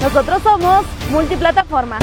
Nosotros 0.00 0.42
somos 0.42 0.86
multiplataforma. 1.10 1.98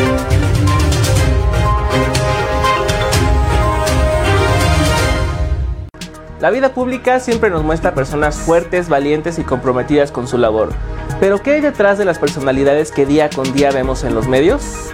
La 6.40 6.52
vida 6.52 6.76
pública 6.76 7.20
siempre 7.20 7.50
nos 7.50 7.64
muestra 7.64 7.96
personas 7.96 8.36
fuertes, 8.36 8.88
valientes 8.88 9.40
y 9.40 9.44
comprometidas 9.44 10.12
con 10.12 10.28
su 10.28 10.38
labor. 10.38 10.74
Pero 11.20 11.42
¿qué 11.42 11.54
hay 11.54 11.62
detrás 11.62 11.98
de 11.98 12.06
las 12.06 12.20
personalidades 12.20 12.92
que 12.92 13.08
día 13.08 13.32
con 13.32 13.52
día 13.52 13.72
vemos 13.72 14.04
en 14.04 14.14
los 14.14 14.28
medios? 14.28 14.92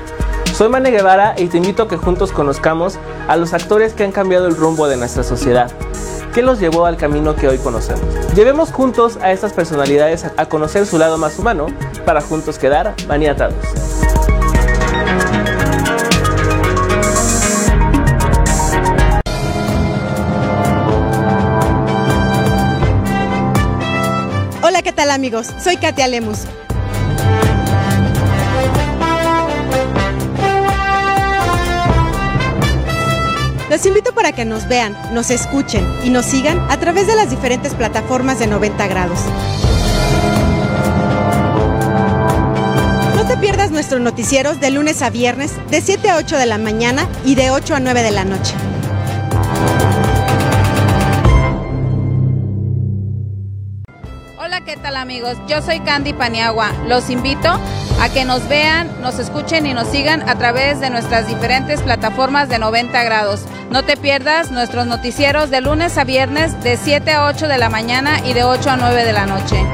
Soy 0.54 0.70
Mane 0.70 0.92
Guevara 0.92 1.36
y 1.38 1.48
te 1.48 1.58
invito 1.58 1.84
a 1.84 1.88
que 1.90 1.98
juntos 1.98 2.32
conozcamos 2.32 3.00
a 3.28 3.36
los 3.36 3.54
actores 3.54 3.94
que 3.94 4.06
han 4.06 4.14
cambiado 4.14 4.48
el 4.48 4.56
rumbo 4.56 4.88
de 4.88 4.96
nuestra 4.96 5.24
sociedad. 5.24 5.70
¿Qué 6.34 6.44
los 6.44 6.60
llevó 6.60 6.86
al 6.86 6.96
camino 6.96 7.36
que 7.36 7.48
hoy 7.48 7.58
conocemos? 7.58 8.04
Llevemos 8.36 8.72
juntos 8.72 9.18
a 9.22 9.32
estas 9.32 9.52
personalidades 9.52 10.26
a 10.38 10.46
conocer 10.46 10.86
su 10.86 11.00
lado 11.00 11.18
más 11.18 11.40
humano 11.40 11.68
para 12.06 12.22
juntos 12.22 12.60
quedar 12.60 12.94
maniatados. 13.08 13.56
Hola, 24.62 24.84
¿qué 24.84 24.94
tal 24.94 25.10
amigos? 25.10 25.48
Soy 25.60 25.78
Katia 25.78 26.08
Lemus. 26.08 26.46
Los 33.80 33.86
invito 33.86 34.14
para 34.14 34.34
que 34.34 34.44
nos 34.44 34.68
vean, 34.68 34.94
nos 35.14 35.30
escuchen 35.30 35.88
y 36.04 36.10
nos 36.10 36.26
sigan 36.26 36.60
a 36.70 36.78
través 36.82 37.08
de 37.08 37.16
las 37.16 37.30
diferentes 37.30 37.74
plataformas 37.76 38.38
de 38.38 38.46
90 38.46 38.88
grados. 38.88 39.20
No 43.16 43.26
te 43.26 43.38
pierdas 43.38 43.72
nuestros 43.72 44.02
noticieros 44.02 44.60
de 44.60 44.72
lunes 44.72 45.02
a 45.02 45.10
viernes 45.10 45.54
de 45.72 45.80
7 45.80 46.10
a 46.10 46.18
8 46.18 46.36
de 46.36 46.46
la 46.46 46.58
mañana 46.58 47.08
y 47.24 47.36
de 47.36 47.52
8 47.52 47.76
a 47.76 47.80
9 47.80 48.04
de 48.04 48.12
la 48.12 48.26
noche. 48.26 48.54
Hola, 54.38 54.60
¿qué 54.66 54.76
tal 54.76 54.98
amigos? 54.98 55.38
Yo 55.48 55.62
soy 55.62 55.80
Candy 55.80 56.12
Paniagua. 56.12 56.74
Los 56.86 57.10
invito 57.10 57.58
a 58.00 58.10
que 58.10 58.24
nos 58.24 58.48
vean, 58.48 58.90
nos 59.02 59.20
escuchen 59.20 59.66
y 59.66 59.74
nos 59.74 59.90
sigan 59.90 60.28
a 60.30 60.36
través 60.36 60.80
de 60.80 60.90
nuestras 60.90 61.28
diferentes 61.28 61.82
plataformas 61.82 62.48
de 62.48 62.58
90 62.58 63.04
grados. 63.04 63.42
No 63.72 63.84
te 63.84 63.98
pierdas 63.98 64.52
nuestros 64.52 64.88
noticieros 64.88 65.50
de 65.50 65.60
lunes 65.60 65.98
a 65.98 66.06
viernes 66.06 66.64
de 66.64 66.78
7 66.78 67.12
a 67.12 67.26
8 67.26 67.50
de 67.50 67.58
la 67.58 67.70
mañana 67.70 68.26
y 68.26 68.34
de 68.34 68.44
8 68.44 68.70
a 68.70 68.78
9 68.78 69.04
de 69.04 69.14
la 69.14 69.26
noche. 69.26 69.66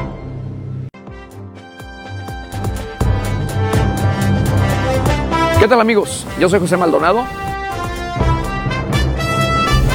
¿Qué 5.59 5.67
tal 5.67 5.79
amigos? 5.79 6.25
Yo 6.39 6.49
soy 6.49 6.59
José 6.59 6.77
Maldonado. 6.77 7.25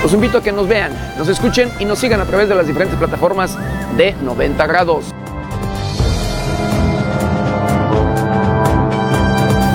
Los 0.03 0.12
invito 0.15 0.39
a 0.39 0.42
que 0.42 0.53
nos 0.53 0.69
vean, 0.69 0.92
nos 1.19 1.28
escuchen 1.28 1.70
y 1.81 1.84
nos 1.84 1.98
sigan 1.98 2.20
a 2.20 2.25
través 2.25 2.48
de 2.48 2.55
las 2.55 2.67
diferentes 2.67 2.97
plataformas 2.97 3.56
de 3.97 4.12
90 4.22 4.67
grados. 4.67 5.12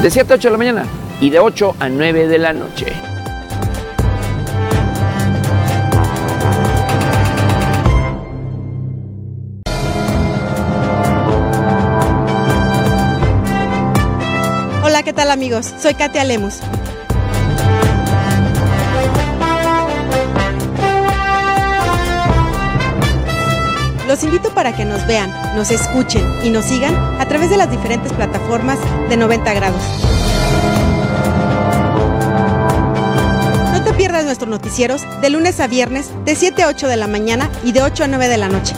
De 0.06 0.12
7 0.12 0.34
a 0.34 0.36
8 0.36 0.50
de 0.50 0.52
la 0.52 0.58
mañana 0.60 0.86
y 1.20 1.32
de 1.32 1.40
8 1.40 1.78
a 1.80 1.90
9 1.90 2.28
de 2.28 2.38
la 2.38 2.54
noche. 2.54 2.86
Hola, 14.84 15.02
¿qué 15.02 15.12
tal 15.12 15.32
amigos? 15.32 15.74
Soy 15.80 15.96
Katia 15.96 16.24
Lemus. 16.24 16.60
Los 24.16 24.24
invito 24.24 24.50
para 24.52 24.74
que 24.74 24.86
nos 24.86 25.06
vean, 25.08 25.30
nos 25.58 25.72
escuchen 25.72 26.24
y 26.42 26.50
nos 26.50 26.64
sigan 26.64 26.96
a 27.20 27.26
través 27.26 27.50
de 27.50 27.58
las 27.58 27.70
diferentes 27.70 28.14
plataformas 28.14 28.80
de 29.10 29.18
90 29.18 29.54
grados. 29.54 29.82
No 33.74 33.84
te 33.84 33.92
pierdas 33.92 34.24
nuestros 34.24 34.50
noticieros 34.50 35.02
de 35.20 35.30
lunes 35.30 35.60
a 35.60 35.68
viernes 35.68 36.12
de 36.24 36.34
7 36.34 36.64
a 36.64 36.70
8 36.70 36.88
de 36.88 36.96
la 36.96 37.08
mañana 37.08 37.50
y 37.66 37.74
de 37.74 37.82
8 37.82 38.06
a 38.06 38.08
9 38.08 38.30
de 38.30 38.38
la 38.38 38.48
noche. 38.48 38.74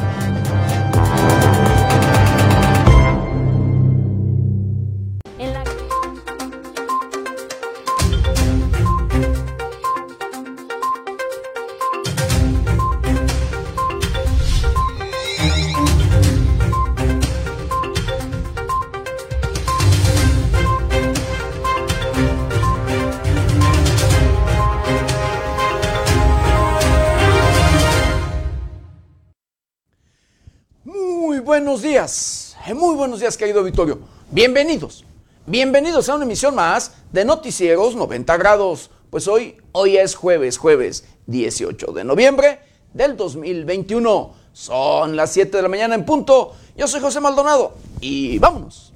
Buenos 33.17 33.33
días 33.33 33.37
querido 33.37 33.63
Victorio. 33.63 33.97
Bienvenidos, 34.29 35.03
bienvenidos 35.47 36.07
a 36.07 36.13
una 36.13 36.25
emisión 36.25 36.53
más 36.53 36.97
de 37.11 37.25
Noticieros 37.25 37.95
90 37.95 38.37
grados. 38.37 38.91
Pues 39.09 39.27
hoy, 39.27 39.57
hoy 39.71 39.97
es 39.97 40.13
jueves, 40.13 40.59
jueves 40.59 41.03
18 41.25 41.93
de 41.93 42.03
noviembre 42.03 42.59
del 42.93 43.17
2021. 43.17 44.33
Son 44.53 45.15
las 45.15 45.31
7 45.31 45.57
de 45.57 45.63
la 45.63 45.67
mañana 45.67 45.95
en 45.95 46.05
punto. 46.05 46.53
Yo 46.77 46.87
soy 46.87 47.01
José 47.01 47.19
Maldonado 47.19 47.73
y 48.01 48.37
vámonos 48.37 48.93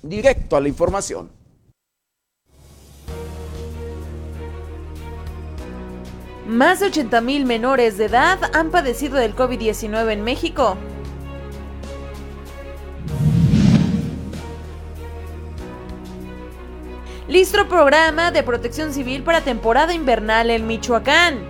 directo 0.00 0.54
a 0.56 0.60
la 0.60 0.68
información. 0.68 1.28
Más 6.46 6.78
de 6.78 6.92
80.000 6.92 7.44
menores 7.44 7.98
de 7.98 8.04
edad 8.04 8.38
han 8.54 8.70
padecido 8.70 9.16
del 9.16 9.34
COVID-19 9.34 10.12
en 10.12 10.22
México. 10.22 10.76
Listo 17.28 17.66
programa 17.66 18.30
de 18.30 18.44
protección 18.44 18.92
civil 18.92 19.24
para 19.24 19.40
temporada 19.40 19.92
invernal 19.92 20.48
en 20.48 20.64
Michoacán. 20.64 21.40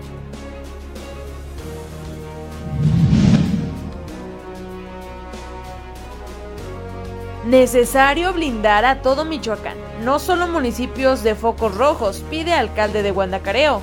Necesario 7.44 8.32
blindar 8.32 8.86
a 8.86 9.02
todo 9.02 9.26
Michoacán, 9.26 9.76
no 10.02 10.18
solo 10.18 10.48
municipios 10.48 11.22
de 11.22 11.34
focos 11.34 11.74
rojos, 11.74 12.24
pide 12.30 12.54
alcalde 12.54 13.02
de 13.02 13.10
Guandacareo. 13.10 13.82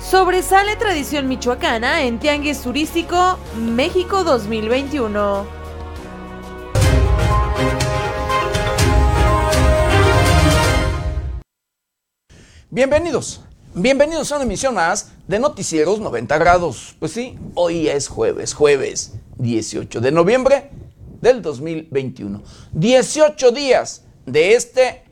Sobresale 0.00 0.76
tradición 0.76 1.28
michoacana 1.28 2.02
en 2.02 2.18
Tianguis 2.18 2.60
Turístico 2.60 3.38
México 3.56 4.22
2021. 4.22 5.63
Bienvenidos, 12.74 13.40
bienvenidos 13.72 14.32
a 14.32 14.34
una 14.34 14.44
emisión 14.46 14.74
más 14.74 15.12
de 15.28 15.38
Noticieros 15.38 16.00
90 16.00 16.36
grados. 16.38 16.96
Pues 16.98 17.12
sí, 17.12 17.38
hoy 17.54 17.86
es 17.86 18.08
jueves, 18.08 18.52
jueves 18.52 19.12
18 19.38 20.00
de 20.00 20.10
noviembre 20.10 20.70
del 21.20 21.40
2021. 21.40 22.42
18 22.72 23.50
días 23.52 24.02
de 24.26 24.54
este, 24.54 25.04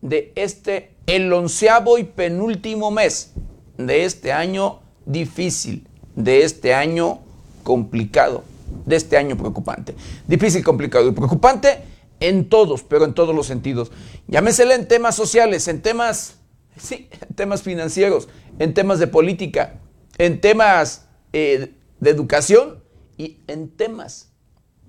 de 0.00 0.32
este, 0.36 0.96
el 1.06 1.30
onceavo 1.32 1.98
y 1.98 2.04
penúltimo 2.04 2.90
mes 2.90 3.32
de 3.76 4.06
este 4.06 4.32
año 4.32 4.80
difícil, 5.04 5.86
de 6.14 6.44
este 6.44 6.72
año 6.72 7.20
complicado, 7.62 8.42
de 8.84 8.96
este 8.96 9.16
año 9.16 9.36
preocupante. 9.36 9.94
Difícil, 10.26 10.64
complicado 10.64 11.08
y 11.08 11.12
preocupante 11.12 11.82
en 12.20 12.48
todos, 12.48 12.82
pero 12.82 13.04
en 13.04 13.14
todos 13.14 13.34
los 13.34 13.46
sentidos. 13.46 13.92
Llámesele 14.26 14.74
en 14.74 14.88
temas 14.88 15.14
sociales, 15.14 15.68
en 15.68 15.82
temas, 15.82 16.36
sí, 16.76 17.08
en 17.20 17.34
temas 17.34 17.62
financieros, 17.62 18.28
en 18.58 18.74
temas 18.74 18.98
de 18.98 19.06
política, 19.06 19.80
en 20.18 20.40
temas 20.40 21.06
eh, 21.32 21.74
de 22.00 22.10
educación 22.10 22.82
y 23.16 23.38
en 23.46 23.70
temas 23.70 24.32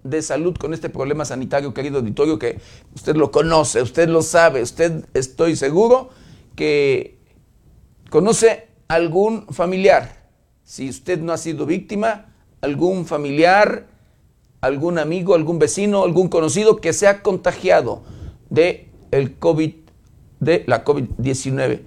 de 0.04 0.22
salud 0.22 0.56
con 0.56 0.74
este 0.74 0.90
problema 0.90 1.26
sanitario, 1.26 1.74
querido 1.74 2.00
auditorio, 2.00 2.40
que 2.40 2.60
usted 2.96 3.16
lo 3.16 3.32
conoce, 3.32 3.82
usted 3.82 4.08
lo 4.08 4.22
sabe, 4.22 4.62
usted 4.62 5.06
estoy 5.14 5.56
seguro 5.56 6.10
que 6.56 7.20
conoce 8.10 8.68
algún 8.88 9.48
familiar, 9.48 10.30
si 10.64 10.90
usted 10.90 11.20
no 11.20 11.34
ha 11.34 11.38
sido 11.38 11.66
víctima, 11.66 12.27
algún 12.62 13.06
familiar 13.06 13.86
algún 14.62 14.98
amigo, 14.98 15.36
algún 15.36 15.60
vecino, 15.60 16.04
algún 16.04 16.30
conocido 16.30 16.78
que 16.78 16.94
se 16.94 17.08
ha 17.08 17.22
contagiado 17.22 18.04
de 18.50 18.90
el 19.12 19.38
COVID, 19.38 19.74
de 20.40 20.64
la 20.68 20.84
COVID-19, 20.84 21.82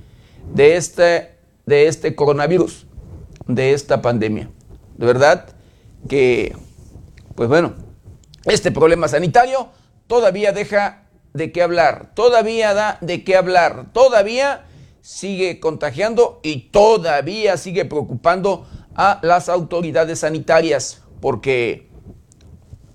de 0.54 0.76
este, 0.76 1.34
de 1.66 1.86
este 1.86 2.14
coronavirus, 2.14 2.86
de 3.46 3.72
esta 3.72 4.02
pandemia. 4.02 4.50
De 4.96 5.06
verdad 5.06 5.48
que, 6.08 6.56
pues 7.34 7.48
bueno, 7.48 7.74
este 8.44 8.70
problema 8.70 9.08
sanitario 9.08 9.68
todavía 10.06 10.52
deja 10.52 11.02
de 11.32 11.52
qué 11.52 11.62
hablar, 11.62 12.12
todavía 12.14 12.74
da 12.74 12.98
de 13.00 13.22
qué 13.24 13.36
hablar, 13.36 13.86
todavía 13.92 14.66
sigue 15.02 15.60
contagiando 15.60 16.40
y 16.42 16.70
todavía 16.70 17.56
sigue 17.56 17.84
preocupando 17.84 18.66
a 19.02 19.18
las 19.22 19.48
autoridades 19.48 20.18
sanitarias, 20.18 21.00
porque 21.22 21.88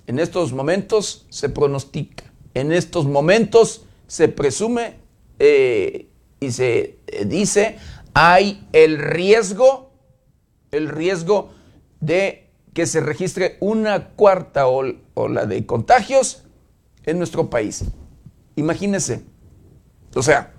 en 0.06 0.20
estos 0.20 0.54
momentos 0.54 1.26
se 1.32 1.50
pronostica, 1.50 2.26
en 2.54 2.72
estos 2.72 3.08
momentos 3.08 3.86
se 4.06 4.28
presume 4.28 5.00
eh, 5.40 6.08
y 6.40 6.52
se 6.52 7.00
eh, 7.08 7.26
dice, 7.26 7.80
hay 8.14 8.68
el 8.72 9.00
riesgo, 9.00 9.94
el 10.70 10.90
riesgo 10.90 11.50
de 12.02 12.52
que 12.76 12.86
se 12.86 13.00
registre 13.00 13.58
una 13.60 14.10
cuarta 14.10 14.68
ola 14.68 15.48
de 15.48 15.66
contagios 15.66 16.44
en 17.04 17.18
nuestro 17.18 17.50
país. 17.50 17.84
Imagínense. 18.56 19.24
O 20.14 20.22
sea, 20.22 20.54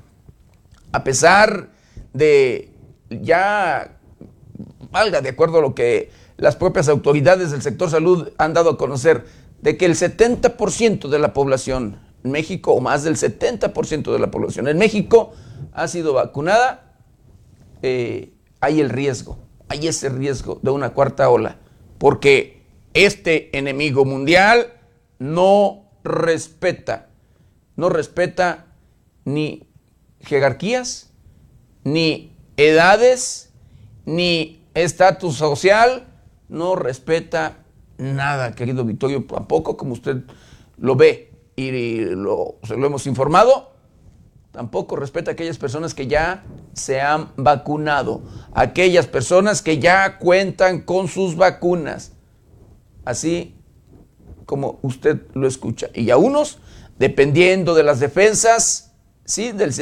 a 0.90 1.04
pesar 1.04 1.68
de 2.12 2.72
ya 3.10 3.95
valga 4.90 5.20
de 5.20 5.30
acuerdo 5.30 5.58
a 5.58 5.62
lo 5.62 5.74
que 5.74 6.10
las 6.36 6.56
propias 6.56 6.88
autoridades 6.88 7.50
del 7.50 7.62
sector 7.62 7.90
salud 7.90 8.30
han 8.38 8.54
dado 8.54 8.70
a 8.70 8.78
conocer, 8.78 9.24
de 9.60 9.76
que 9.76 9.86
el 9.86 9.94
70% 9.94 11.08
de 11.08 11.18
la 11.18 11.32
población 11.32 12.00
en 12.24 12.30
México, 12.30 12.72
o 12.72 12.80
más 12.80 13.04
del 13.04 13.16
70% 13.16 14.12
de 14.12 14.18
la 14.18 14.30
población 14.30 14.68
en 14.68 14.78
México, 14.78 15.32
ha 15.72 15.88
sido 15.88 16.12
vacunada, 16.12 16.94
eh, 17.82 18.32
hay 18.60 18.80
el 18.80 18.90
riesgo, 18.90 19.38
hay 19.68 19.88
ese 19.88 20.08
riesgo 20.08 20.60
de 20.62 20.70
una 20.70 20.90
cuarta 20.90 21.28
ola, 21.30 21.58
porque 21.98 22.62
este 22.94 23.56
enemigo 23.56 24.04
mundial 24.04 24.72
no 25.18 25.90
respeta, 26.04 27.08
no 27.76 27.88
respeta 27.88 28.66
ni 29.24 29.68
jerarquías, 30.20 31.10
ni 31.84 32.36
edades, 32.56 33.45
ni 34.06 34.64
estatus 34.74 35.36
social, 35.36 36.06
no 36.48 36.76
respeta 36.76 37.58
nada, 37.98 38.54
querido 38.54 38.84
Vittorio, 38.84 39.24
tampoco 39.24 39.76
como 39.76 39.92
usted 39.92 40.22
lo 40.78 40.96
ve 40.96 41.32
y 41.56 42.04
lo, 42.04 42.56
se 42.62 42.76
lo 42.76 42.86
hemos 42.86 43.06
informado, 43.06 43.72
tampoco 44.52 44.96
respeta 44.96 45.30
a 45.30 45.34
aquellas 45.34 45.58
personas 45.58 45.94
que 45.94 46.06
ya 46.06 46.44
se 46.72 47.00
han 47.00 47.32
vacunado, 47.36 48.22
aquellas 48.54 49.06
personas 49.06 49.60
que 49.60 49.78
ya 49.78 50.18
cuentan 50.18 50.80
con 50.80 51.08
sus 51.08 51.36
vacunas, 51.36 52.12
así 53.04 53.54
como 54.46 54.78
usted 54.82 55.22
lo 55.34 55.46
escucha. 55.46 55.88
Y 55.94 56.10
a 56.10 56.16
unos, 56.16 56.58
dependiendo 56.98 57.74
de 57.74 57.82
las 57.82 58.00
defensas, 58.00 58.94
¿sí? 59.24 59.52
del, 59.52 59.74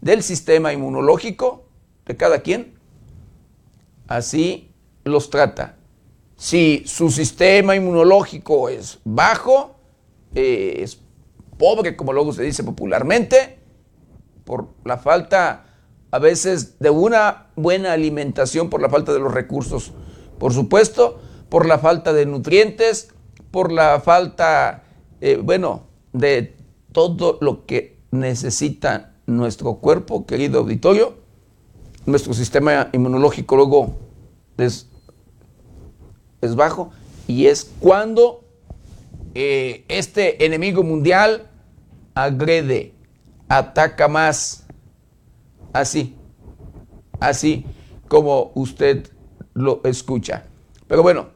del 0.00 0.22
sistema 0.22 0.72
inmunológico 0.72 1.66
de 2.06 2.16
cada 2.16 2.40
quien, 2.40 2.79
así 4.10 4.74
los 5.04 5.30
trata. 5.30 5.76
Si 6.36 6.82
su 6.84 7.10
sistema 7.10 7.76
inmunológico 7.76 8.68
es 8.68 8.98
bajo, 9.04 9.76
eh, 10.34 10.80
es 10.80 11.00
pobre, 11.56 11.96
como 11.96 12.12
luego 12.12 12.32
se 12.32 12.42
dice 12.42 12.64
popularmente, 12.64 13.58
por 14.44 14.68
la 14.84 14.98
falta 14.98 15.66
a 16.10 16.18
veces 16.18 16.78
de 16.80 16.90
una 16.90 17.50
buena 17.54 17.92
alimentación, 17.92 18.68
por 18.68 18.82
la 18.82 18.88
falta 18.88 19.12
de 19.12 19.20
los 19.20 19.32
recursos, 19.32 19.92
por 20.38 20.52
supuesto, 20.52 21.20
por 21.48 21.66
la 21.66 21.78
falta 21.78 22.12
de 22.12 22.26
nutrientes, 22.26 23.10
por 23.52 23.70
la 23.70 24.00
falta, 24.00 24.84
eh, 25.20 25.38
bueno, 25.40 25.86
de 26.12 26.56
todo 26.92 27.38
lo 27.40 27.64
que 27.64 28.00
necesita 28.10 29.14
nuestro 29.26 29.76
cuerpo, 29.76 30.26
querido 30.26 30.60
auditorio, 30.60 31.20
nuestro 32.10 32.34
sistema 32.34 32.88
inmunológico 32.92 33.56
luego 33.56 33.96
es, 34.58 34.88
es 36.40 36.54
bajo 36.54 36.90
y 37.26 37.46
es 37.46 37.70
cuando 37.80 38.44
eh, 39.34 39.84
este 39.88 40.44
enemigo 40.44 40.82
mundial 40.82 41.46
agrede, 42.14 42.94
ataca 43.48 44.08
más, 44.08 44.66
así, 45.72 46.16
así 47.20 47.64
como 48.08 48.50
usted 48.54 49.08
lo 49.54 49.80
escucha. 49.84 50.44
Pero 50.88 51.02
bueno, 51.02 51.28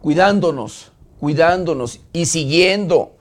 cuidándonos, 0.00 0.90
cuidándonos 1.20 2.00
y 2.12 2.26
siguiendo 2.26 3.16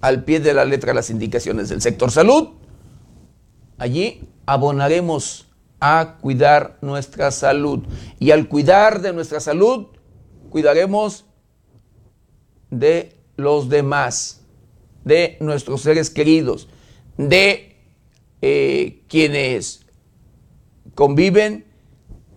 al 0.00 0.24
pie 0.24 0.40
de 0.40 0.52
la 0.52 0.64
letra 0.64 0.92
las 0.92 1.08
indicaciones 1.08 1.70
del 1.70 1.80
sector 1.80 2.10
salud, 2.10 2.50
allí 3.78 4.28
abonaremos 4.44 5.45
a 5.80 6.18
cuidar 6.20 6.78
nuestra 6.80 7.30
salud. 7.30 7.84
Y 8.18 8.30
al 8.30 8.48
cuidar 8.48 9.00
de 9.00 9.12
nuestra 9.12 9.40
salud, 9.40 9.88
cuidaremos 10.50 11.26
de 12.70 13.16
los 13.36 13.68
demás, 13.68 14.42
de 15.04 15.36
nuestros 15.40 15.82
seres 15.82 16.10
queridos, 16.10 16.68
de 17.16 17.76
eh, 18.42 19.02
quienes 19.08 19.86
conviven 20.94 21.64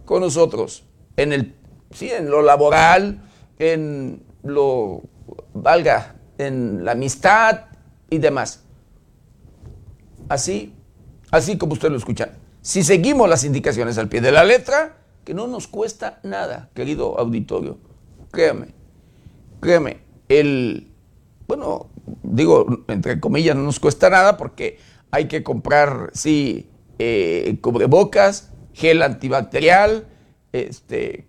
con 0.06 0.21
nosotros 0.21 0.83
en, 1.18 1.33
el, 1.33 1.56
sí, 1.92 2.09
en 2.09 2.30
lo 2.30 2.42
laboral, 2.42 3.21
en 3.57 4.24
lo, 4.44 5.03
valga, 5.53 6.15
en 6.38 6.85
la 6.85 6.94
amistad 6.94 7.65
y 8.09 8.18
demás. 8.18 8.63
Así, 10.27 10.74
así 11.31 11.57
como 11.57 11.74
usted 11.74 11.89
lo 11.89 11.97
escucha. 11.97 12.38
Si 12.61 12.83
seguimos 12.83 13.29
las 13.29 13.44
indicaciones 13.44 13.97
al 13.97 14.09
pie 14.09 14.21
de 14.21 14.31
la 14.31 14.44
letra, 14.44 14.97
que 15.23 15.33
no 15.33 15.47
nos 15.47 15.67
cuesta 15.67 16.19
nada, 16.23 16.69
querido 16.73 17.17
auditorio. 17.19 17.77
Créame, 18.31 18.73
créame, 19.59 20.00
el, 20.27 20.91
bueno, 21.47 21.87
digo, 22.23 22.83
entre 22.87 23.19
comillas, 23.19 23.56
no 23.56 23.63
nos 23.63 23.80
cuesta 23.80 24.09
nada 24.09 24.37
porque 24.37 24.78
hay 25.11 25.28
que 25.28 25.44
comprar, 25.44 26.11
sí, 26.13 26.69
eh, 26.99 27.57
cubrebocas, 27.61 28.51
gel 28.73 29.01
antibacterial, 29.01 30.07
este, 30.51 31.28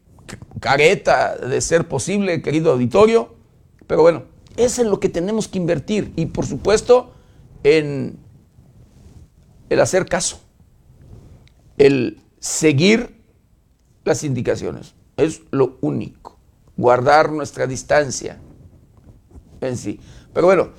careta 0.61 1.37
de 1.37 1.61
ser 1.61 1.89
posible, 1.89 2.43
querido 2.43 2.73
auditorio. 2.73 3.35
Pero 3.87 4.03
bueno, 4.03 4.25
eso 4.57 4.83
es 4.83 4.89
lo 4.89 5.01
que 5.01 5.09
tenemos 5.09 5.49
que 5.49 5.59
invertir 5.59 6.13
y 6.17 6.27
por 6.27 6.47
supuesto 6.47 7.13
en 7.65 8.19
el 9.69 9.81
hacer 9.81 10.07
caso, 10.07 10.41
el 11.81 12.21
seguir 12.39 13.17
las 14.05 14.23
indicaciones. 14.23 14.95
Es 15.17 15.41
lo 15.51 15.79
único. 15.81 16.39
Guardar 16.77 17.33
nuestra 17.33 17.67
distancia 17.67 18.39
en 19.63 19.77
sí. 19.79 19.99
Pero 20.35 20.47
bueno, 20.47 20.71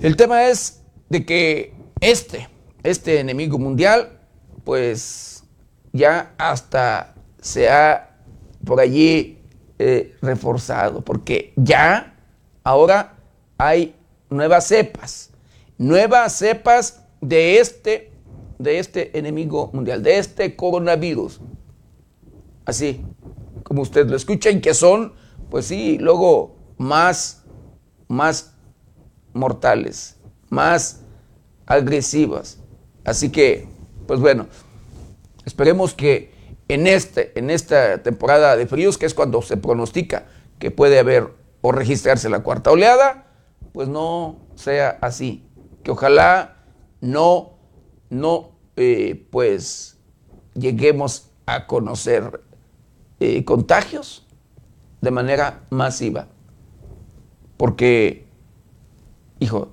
el 0.00 0.16
tema 0.16 0.48
es 0.48 0.82
de 1.08 1.24
que 1.24 1.74
este, 2.00 2.48
este 2.82 3.20
enemigo 3.20 3.58
mundial, 3.58 4.18
pues 4.64 5.44
ya 5.92 6.34
hasta 6.36 7.14
se 7.40 7.70
ha 7.70 8.16
por 8.64 8.80
allí 8.80 9.38
eh, 9.78 10.16
reforzado, 10.20 11.02
porque 11.02 11.52
ya 11.56 12.16
ahora 12.64 13.18
hay 13.56 13.94
nuevas 14.30 14.66
cepas, 14.66 15.30
nuevas 15.78 16.32
cepas 16.32 17.02
de 17.20 17.58
este, 17.58 18.11
de 18.58 18.78
este 18.78 19.18
enemigo 19.18 19.70
mundial, 19.72 20.02
de 20.02 20.18
este 20.18 20.56
coronavirus. 20.56 21.40
Así 22.64 23.04
como 23.62 23.82
usted 23.82 24.08
lo 24.08 24.16
escucha, 24.16 24.50
que 24.60 24.74
son, 24.74 25.14
pues 25.50 25.66
sí, 25.66 25.98
luego 25.98 26.56
más, 26.78 27.44
más 28.08 28.54
mortales, 29.32 30.16
más 30.48 31.00
agresivas. 31.66 32.58
Así 33.04 33.30
que, 33.30 33.68
pues 34.06 34.20
bueno, 34.20 34.46
esperemos 35.44 35.94
que 35.94 36.32
en, 36.68 36.86
este, 36.86 37.38
en 37.38 37.50
esta 37.50 38.02
temporada 38.02 38.56
de 38.56 38.66
fríos, 38.66 38.98
que 38.98 39.06
es 39.06 39.14
cuando 39.14 39.42
se 39.42 39.56
pronostica 39.56 40.26
que 40.58 40.70
puede 40.70 40.98
haber 40.98 41.28
o 41.60 41.72
registrarse 41.72 42.28
la 42.28 42.42
cuarta 42.42 42.70
oleada, 42.70 43.26
pues 43.72 43.88
no 43.88 44.38
sea 44.54 44.98
así. 45.00 45.48
Que 45.82 45.90
ojalá 45.90 46.64
no, 47.00 47.51
no, 48.12 48.50
eh, 48.76 49.26
pues 49.30 49.96
lleguemos 50.54 51.30
a 51.46 51.66
conocer 51.66 52.42
eh, 53.20 53.42
contagios 53.44 54.26
de 55.00 55.10
manera 55.10 55.62
masiva. 55.70 56.28
porque, 57.56 58.26
hijo, 59.38 59.70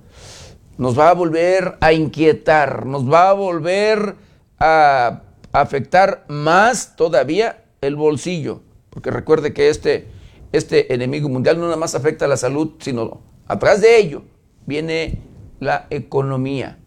nos 0.78 0.96
va 0.98 1.10
a 1.10 1.14
volver 1.14 1.76
a 1.80 1.92
inquietar, 1.92 2.86
nos 2.86 3.10
va 3.10 3.30
a 3.30 3.32
volver 3.32 4.14
a 4.58 5.22
afectar 5.52 6.24
más 6.28 6.94
todavía 6.94 7.64
el 7.80 7.96
bolsillo, 7.96 8.62
porque 8.90 9.10
recuerde 9.10 9.52
que 9.52 9.68
este, 9.68 10.06
este 10.52 10.94
enemigo 10.94 11.28
mundial 11.28 11.58
no 11.58 11.64
nada 11.64 11.76
más 11.76 11.94
afecta 11.94 12.26
a 12.26 12.28
la 12.28 12.36
salud, 12.36 12.74
sino 12.78 13.20
atrás 13.48 13.80
de 13.80 13.98
ello 13.98 14.22
viene 14.66 15.20
la 15.58 15.86
economía. 15.90 16.79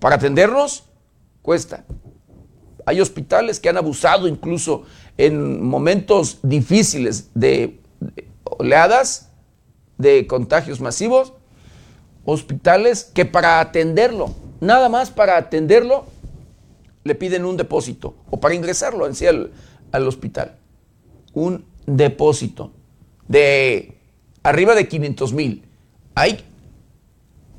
Para 0.00 0.16
atendernos 0.16 0.84
cuesta. 1.42 1.84
Hay 2.86 3.00
hospitales 3.00 3.60
que 3.60 3.68
han 3.68 3.76
abusado 3.76 4.26
incluso 4.26 4.84
en 5.16 5.62
momentos 5.62 6.38
difíciles 6.42 7.30
de 7.34 7.78
oleadas 8.42 9.30
de 9.98 10.26
contagios 10.26 10.80
masivos, 10.80 11.34
hospitales 12.24 13.04
que 13.14 13.26
para 13.26 13.60
atenderlo, 13.60 14.34
nada 14.60 14.88
más 14.88 15.10
para 15.10 15.36
atenderlo, 15.36 16.06
le 17.04 17.14
piden 17.14 17.44
un 17.44 17.56
depósito 17.56 18.14
o 18.30 18.40
para 18.40 18.54
ingresarlo 18.54 19.06
en 19.06 19.14
sí 19.14 19.26
al, 19.26 19.52
al 19.92 20.08
hospital. 20.08 20.56
Un 21.34 21.64
depósito 21.86 22.72
de 23.28 23.98
arriba 24.42 24.74
de 24.74 24.88
500 24.88 25.32
mil. 25.34 25.64
Hay 26.14 26.44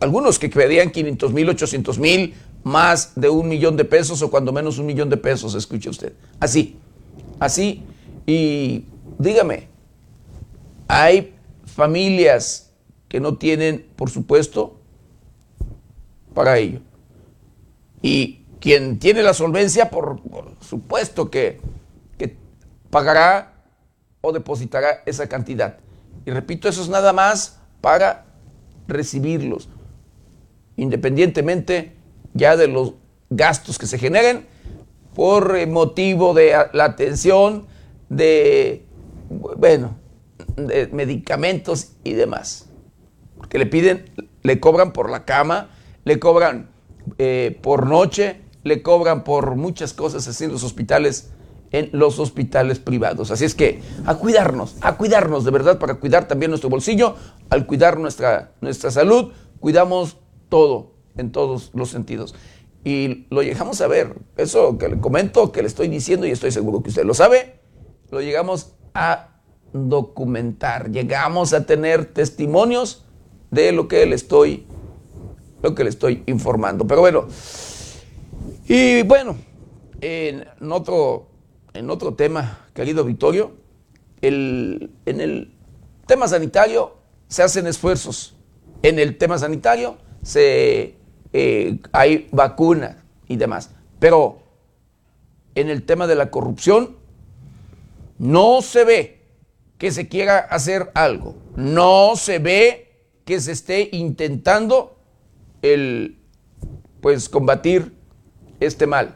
algunos 0.02 0.40
que 0.40 0.50
pedían 0.50 0.92
500 0.92 1.32
mil, 1.32 1.50
800 1.50 2.00
mil, 2.00 2.34
más 2.64 3.14
de 3.16 3.30
un 3.30 3.48
millón 3.48 3.78
de 3.78 3.86
pesos 3.86 4.22
o 4.22 4.30
cuando 4.30 4.52
menos 4.52 4.78
un 4.78 4.88
millón 4.88 5.10
de 5.10 5.18
pesos, 5.18 5.56
escuche 5.56 5.90
usted. 5.90 6.14
Así, 6.40 6.78
así. 7.40 7.84
Y 8.26 8.86
dígame, 9.18 9.68
hay 10.88 11.34
familias 11.66 12.72
que 13.08 13.20
no 13.20 13.38
tienen, 13.38 13.88
por 13.96 14.10
supuesto, 14.10 14.78
para 16.34 16.58
ello. 16.58 16.80
Y 18.02 18.44
quien 18.60 19.00
tiene 19.00 19.22
la 19.22 19.34
solvencia, 19.34 19.90
por, 19.90 20.22
por 20.22 20.56
supuesto 20.62 21.30
que, 21.30 21.60
que 22.18 22.36
pagará 22.90 23.54
o 24.22 24.32
depositará 24.32 25.04
esa 25.06 25.28
cantidad. 25.28 25.78
Y 26.26 26.32
repito, 26.32 26.70
eso 26.70 26.82
es 26.82 26.90
nada 26.90 27.14
más 27.14 27.60
para 27.82 28.26
recibirlos, 28.88 29.70
independientemente 30.82 31.92
ya 32.34 32.58
de 32.58 32.68
los 32.68 32.96
gastos 33.30 33.78
que 33.78 33.86
se 33.86 34.00
generen 34.00 34.48
por 35.14 35.68
motivo 35.68 36.34
de 36.34 36.56
la 36.74 36.86
atención 36.86 37.68
de, 38.10 38.84
bueno, 39.30 39.96
de 40.56 40.88
medicamentos 40.88 41.94
y 42.04 42.14
demás. 42.14 42.68
Que 43.48 43.60
le 43.60 43.68
piden, 43.68 44.10
le 44.42 44.60
cobran 44.60 44.92
por 44.92 45.12
la 45.12 45.24
cama, 45.24 45.70
le 46.04 46.18
cobran 46.18 46.72
eh, 47.20 47.60
por 47.62 47.86
noche, 47.86 48.42
le 48.64 48.82
cobran 48.82 49.24
por 49.24 49.56
muchas 49.58 49.94
cosas 49.94 50.28
así 50.28 50.46
en 50.46 50.52
los 50.52 50.64
hospitales, 50.64 51.30
en 51.72 51.90
los 51.92 52.18
hospitales 52.18 52.80
privados. 52.80 53.30
Así 53.30 53.46
es 53.46 53.54
que 53.54 53.82
a 54.08 54.16
cuidarnos, 54.16 54.78
a 54.82 54.98
cuidarnos 54.98 55.46
de 55.46 55.52
verdad 55.52 55.78
para 55.78 55.96
cuidar 55.96 56.28
también 56.28 56.50
nuestro 56.50 56.72
bolsillo, 56.72 57.18
al 57.52 57.68
cuidar 57.68 58.00
nuestra, 58.00 58.54
nuestra 58.62 58.90
salud, 58.90 59.32
cuidamos 59.60 60.18
todo 60.52 60.92
en 61.18 61.32
todos 61.32 61.72
los 61.74 61.90
sentidos. 61.90 62.36
Y 62.84 63.26
lo 63.30 63.42
llegamos 63.42 63.80
a 63.82 63.88
ver, 63.88 64.16
eso 64.38 64.78
que 64.78 64.90
le 64.90 65.00
comento, 65.00 65.52
que 65.52 65.62
le 65.62 65.68
estoy 65.68 65.88
diciendo 65.88 66.28
y 66.28 66.32
estoy 66.32 66.52
seguro 66.52 66.84
que 66.84 66.90
usted 66.90 67.06
lo 67.06 67.14
sabe, 67.14 67.62
lo 68.12 68.22
llegamos 68.22 68.74
a 68.94 69.42
documentar, 69.72 70.92
llegamos 70.92 71.54
a 71.54 71.66
tener 71.66 72.06
testimonios 72.06 73.06
de 73.50 73.72
lo 73.72 73.88
que 73.88 74.06
le 74.06 74.16
estoy, 74.16 74.66
lo 75.62 75.74
que 75.74 75.84
le 75.84 75.90
estoy 75.90 76.24
informando. 76.26 76.86
Pero 76.86 77.02
bueno, 77.02 77.28
y 78.68 79.04
bueno, 79.04 79.38
en 80.02 80.46
otro, 80.72 81.28
en 81.74 81.90
otro 81.90 82.16
tema, 82.16 82.68
querido 82.74 83.06
Victorio, 83.06 83.54
el, 84.22 84.92
en 85.06 85.22
el 85.22 85.56
tema 86.08 86.28
sanitario 86.28 86.98
se 87.28 87.44
hacen 87.44 87.68
esfuerzos. 87.68 88.36
En 88.84 88.98
el 88.98 89.18
tema 89.18 89.38
sanitario 89.38 89.98
se 90.22 90.96
eh, 91.34 91.80
hay 91.92 92.28
vacuna 92.32 93.04
y 93.28 93.38
demás. 93.38 93.72
Pero 94.00 94.40
en 95.56 95.70
el 95.70 95.84
tema 95.84 96.08
de 96.08 96.16
la 96.16 96.32
corrupción 96.32 96.98
no 98.18 98.62
se 98.62 98.84
ve 98.84 99.22
que 99.78 99.92
se 99.92 100.08
quiera 100.08 100.38
hacer 100.38 100.92
algo. 100.94 101.36
No 101.56 102.16
se 102.16 102.40
ve 102.40 102.92
que 103.26 103.40
se 103.40 103.52
esté 103.52 103.90
intentando 103.92 104.98
el 105.62 106.18
pues 107.02 107.30
combatir 107.30 107.96
este 108.60 108.86
mal, 108.86 109.16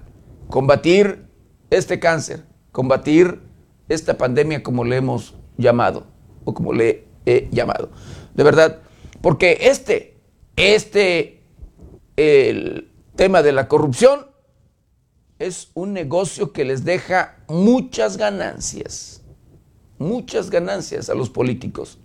combatir 0.50 1.28
este 1.70 2.00
cáncer, 2.00 2.44
combatir 2.72 3.42
esta 3.90 4.18
pandemia 4.18 4.64
como 4.64 4.84
le 4.84 4.98
hemos 4.98 5.36
llamado 5.58 6.08
o 6.46 6.54
como 6.54 6.74
le 6.74 7.06
he 7.26 7.48
llamado. 7.52 7.92
De 8.34 8.44
verdad, 8.44 8.80
porque 9.22 9.58
este 9.62 10.15
este 10.56 11.44
el 12.16 12.92
tema 13.16 13.44
de 13.44 13.52
la 13.52 13.68
corrupción 13.68 14.28
es 15.40 15.70
un 15.74 15.94
negocio 15.94 16.54
que 16.54 16.64
les 16.64 16.86
deja 16.86 17.38
muchas 17.50 18.18
ganancias, 18.18 19.22
muchas 19.98 20.50
ganancias 20.50 21.10
a 21.10 21.16
los 21.16 21.30
políticos, 21.30 22.00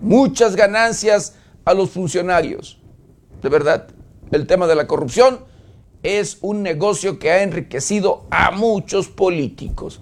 muchas 0.00 0.56
ganancias 0.56 1.36
a 1.64 1.74
los 1.74 1.90
funcionarios. 1.90 2.80
De 3.42 3.48
verdad, 3.50 3.88
el 4.30 4.46
tema 4.46 4.66
de 4.66 4.76
la 4.76 4.86
corrupción 4.86 5.40
es 6.02 6.38
un 6.40 6.62
negocio 6.62 7.18
que 7.18 7.30
ha 7.30 7.42
enriquecido 7.42 8.24
a 8.30 8.50
muchos 8.50 9.08
políticos. 9.08 10.00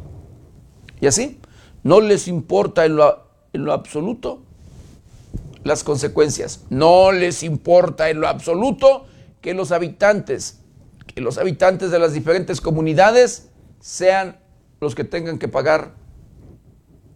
Y 1.00 1.08
así, 1.08 1.40
no 1.82 2.00
les 2.00 2.28
importa 2.28 2.84
en 2.84 2.96
lo, 2.96 3.26
en 3.52 3.64
lo 3.64 3.72
absoluto 3.72 4.42
las 5.68 5.84
consecuencias, 5.84 6.64
no 6.70 7.12
les 7.12 7.44
importa 7.44 8.10
en 8.10 8.20
lo 8.20 8.26
absoluto 8.26 9.06
que 9.40 9.54
los 9.54 9.70
habitantes, 9.70 10.60
que 11.06 11.20
los 11.20 11.38
habitantes 11.38 11.90
de 11.90 11.98
las 11.98 12.12
diferentes 12.12 12.60
comunidades 12.60 13.50
sean 13.78 14.40
los 14.80 14.94
que 14.94 15.04
tengan 15.04 15.38
que 15.38 15.48
pagar 15.48 15.94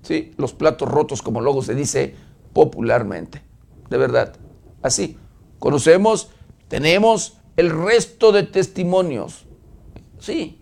¿sí? 0.03 0.33
los 0.37 0.53
platos 0.53 0.89
rotos, 0.89 1.23
como 1.23 1.41
luego 1.41 1.63
se 1.63 1.75
dice 1.75 2.15
popularmente. 2.53 3.43
De 3.91 3.99
verdad, 3.99 4.37
así. 4.83 5.19
Conocemos, 5.59 6.31
tenemos 6.69 7.39
el 7.57 7.71
resto 7.71 8.33
de 8.33 8.43
testimonios. 8.43 9.45
Sí, 10.19 10.61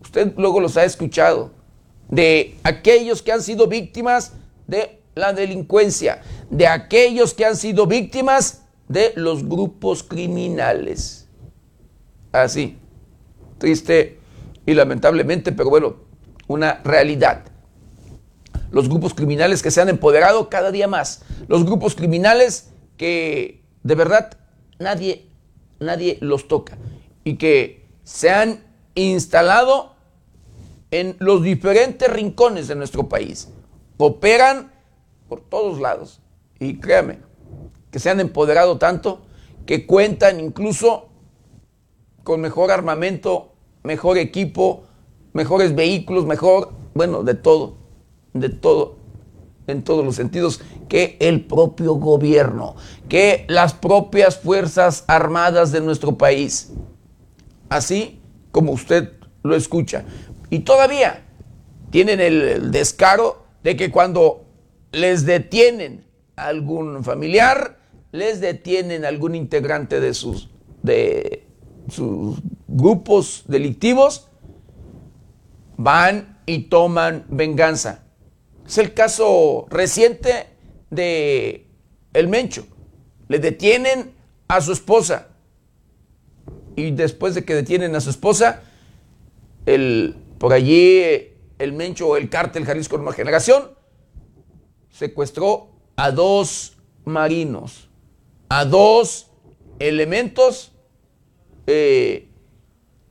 usted 0.00 0.34
luego 0.36 0.60
los 0.60 0.76
ha 0.76 0.84
escuchado. 0.84 1.52
De 2.08 2.58
aquellos 2.62 3.22
que 3.22 3.32
han 3.32 3.42
sido 3.42 3.68
víctimas 3.68 4.32
de 4.66 5.02
la 5.14 5.32
delincuencia, 5.32 6.22
de 6.52 6.66
aquellos 6.66 7.32
que 7.32 7.46
han 7.46 7.56
sido 7.56 7.86
víctimas 7.86 8.66
de 8.86 9.14
los 9.16 9.48
grupos 9.48 10.02
criminales. 10.02 11.26
Así, 12.30 12.78
triste 13.56 14.20
y 14.66 14.74
lamentablemente, 14.74 15.52
pero 15.52 15.70
bueno, 15.70 15.96
una 16.48 16.82
realidad. 16.84 17.44
Los 18.70 18.90
grupos 18.90 19.14
criminales 19.14 19.62
que 19.62 19.70
se 19.70 19.80
han 19.80 19.88
empoderado 19.88 20.50
cada 20.50 20.70
día 20.70 20.86
más. 20.86 21.22
Los 21.48 21.64
grupos 21.64 21.94
criminales 21.94 22.68
que 22.98 23.64
de 23.82 23.94
verdad 23.94 24.36
nadie, 24.78 25.30
nadie 25.80 26.18
los 26.20 26.48
toca. 26.48 26.76
Y 27.24 27.36
que 27.36 27.88
se 28.04 28.28
han 28.28 28.62
instalado 28.94 29.94
en 30.90 31.16
los 31.18 31.42
diferentes 31.42 32.12
rincones 32.12 32.68
de 32.68 32.74
nuestro 32.74 33.08
país. 33.08 33.48
Operan 33.96 34.70
por 35.30 35.40
todos 35.40 35.80
lados. 35.80 36.21
Y 36.62 36.76
créame, 36.76 37.18
que 37.90 37.98
se 37.98 38.08
han 38.08 38.20
empoderado 38.20 38.78
tanto 38.78 39.22
que 39.66 39.84
cuentan 39.84 40.38
incluso 40.38 41.08
con 42.22 42.40
mejor 42.40 42.70
armamento, 42.70 43.52
mejor 43.82 44.16
equipo, 44.16 44.84
mejores 45.32 45.74
vehículos, 45.74 46.24
mejor, 46.24 46.72
bueno, 46.94 47.24
de 47.24 47.34
todo, 47.34 47.78
de 48.32 48.48
todo, 48.48 48.94
en 49.66 49.82
todos 49.82 50.04
los 50.04 50.14
sentidos, 50.14 50.60
que 50.88 51.16
el 51.18 51.44
propio 51.44 51.94
gobierno, 51.94 52.76
que 53.08 53.44
las 53.48 53.74
propias 53.74 54.38
Fuerzas 54.38 55.02
Armadas 55.08 55.72
de 55.72 55.80
nuestro 55.80 56.16
país. 56.16 56.72
Así 57.70 58.20
como 58.52 58.70
usted 58.70 59.14
lo 59.42 59.56
escucha. 59.56 60.04
Y 60.48 60.60
todavía 60.60 61.24
tienen 61.90 62.20
el, 62.20 62.70
descaro 62.70 63.46
de 63.64 63.76
que 63.76 63.90
cuando 63.90 64.44
les 64.92 65.26
detienen 65.26 66.11
algún 66.36 67.04
familiar, 67.04 67.78
les 68.12 68.40
detienen 68.40 69.04
algún 69.04 69.34
integrante 69.34 70.00
de 70.00 70.14
sus, 70.14 70.50
de 70.82 71.46
sus 71.88 72.38
grupos 72.68 73.44
delictivos, 73.46 74.28
van 75.76 76.38
y 76.46 76.64
toman 76.64 77.24
venganza. 77.28 78.04
Es 78.66 78.78
el 78.78 78.94
caso 78.94 79.66
reciente 79.70 80.46
de 80.90 81.66
el 82.12 82.28
Mencho. 82.28 82.66
Le 83.28 83.38
detienen 83.38 84.14
a 84.48 84.60
su 84.60 84.72
esposa. 84.72 85.28
Y 86.76 86.90
después 86.92 87.34
de 87.34 87.44
que 87.44 87.54
detienen 87.54 87.94
a 87.96 88.00
su 88.00 88.10
esposa, 88.10 88.62
el, 89.66 90.16
por 90.38 90.52
allí 90.52 91.02
el 91.58 91.72
Mencho 91.72 92.08
o 92.08 92.16
el 92.16 92.28
cártel 92.28 92.64
Jalisco 92.64 92.96
Nueva 92.96 93.12
Generación 93.12 93.70
secuestró 94.90 95.71
a 96.02 96.10
dos 96.10 96.76
marinos, 97.04 97.88
a 98.48 98.64
dos 98.64 99.30
elementos, 99.78 100.72
eh, 101.68 102.26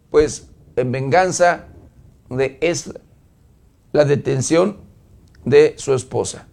pues 0.09 0.49
en 0.75 0.91
venganza 0.91 1.67
de 2.29 2.59
la 3.93 4.03
detención 4.03 4.79
de 5.45 5.75
su 5.77 5.93
esposa. 5.93 6.49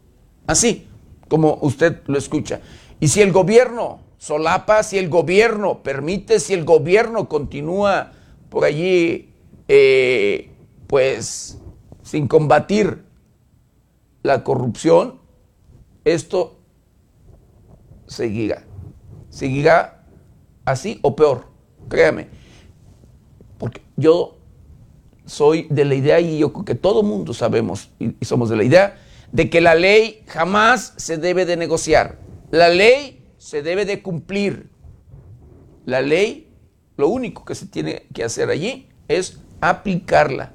Así 0.47 0.87
como 1.26 1.59
usted 1.61 2.02
lo 2.07 2.16
escucha. 2.16 2.61
Y 3.00 3.09
si 3.09 3.21
el 3.21 3.33
gobierno 3.33 3.99
solapa, 4.18 4.85
si 4.85 4.97
el 4.97 5.09
gobierno 5.09 5.83
permite, 5.83 6.38
si 6.38 6.54
el 6.54 6.64
gobierno 6.64 7.28
continúa 7.28 8.12
por 8.49 8.64
allí, 8.64 9.35
eh, 9.66 10.52
pues 10.87 11.59
sin 12.04 12.28
combatir 12.28 13.02
la 14.23 14.45
corrupción, 14.45 15.18
esto 16.05 16.59
seguirá. 18.07 18.64
Seguirá 19.31 20.05
así 20.64 20.99
o 21.02 21.14
peor, 21.14 21.47
créame. 21.88 22.28
Porque 23.59 23.83
yo 23.97 24.38
soy 25.26 25.67
de 25.71 25.85
la 25.85 25.95
idea, 25.95 26.21
y 26.21 26.38
yo 26.38 26.52
creo 26.52 26.64
que 26.64 26.75
todo 26.75 27.02
mundo 27.02 27.35
sabemos 27.35 27.90
y, 27.99 28.17
y 28.19 28.25
somos 28.25 28.49
de 28.49 28.57
la 28.57 28.64
idea, 28.64 28.99
de 29.33 29.50
que 29.50 29.61
la 29.61 29.75
ley 29.75 30.23
jamás 30.26 30.95
se 30.97 31.19
debe 31.19 31.45
de 31.45 31.57
negociar. 31.57 32.19
La 32.50 32.69
ley 32.69 33.26
se 33.37 33.62
debe 33.62 33.85
de 33.85 34.02
cumplir. 34.02 34.71
La 35.85 36.00
ley, 36.00 36.52
lo 36.97 37.09
único 37.09 37.45
que 37.45 37.55
se 37.55 37.67
tiene 37.67 38.07
que 38.12 38.25
hacer 38.25 38.49
allí 38.50 38.88
es 39.07 39.40
aplicarla, 39.61 40.55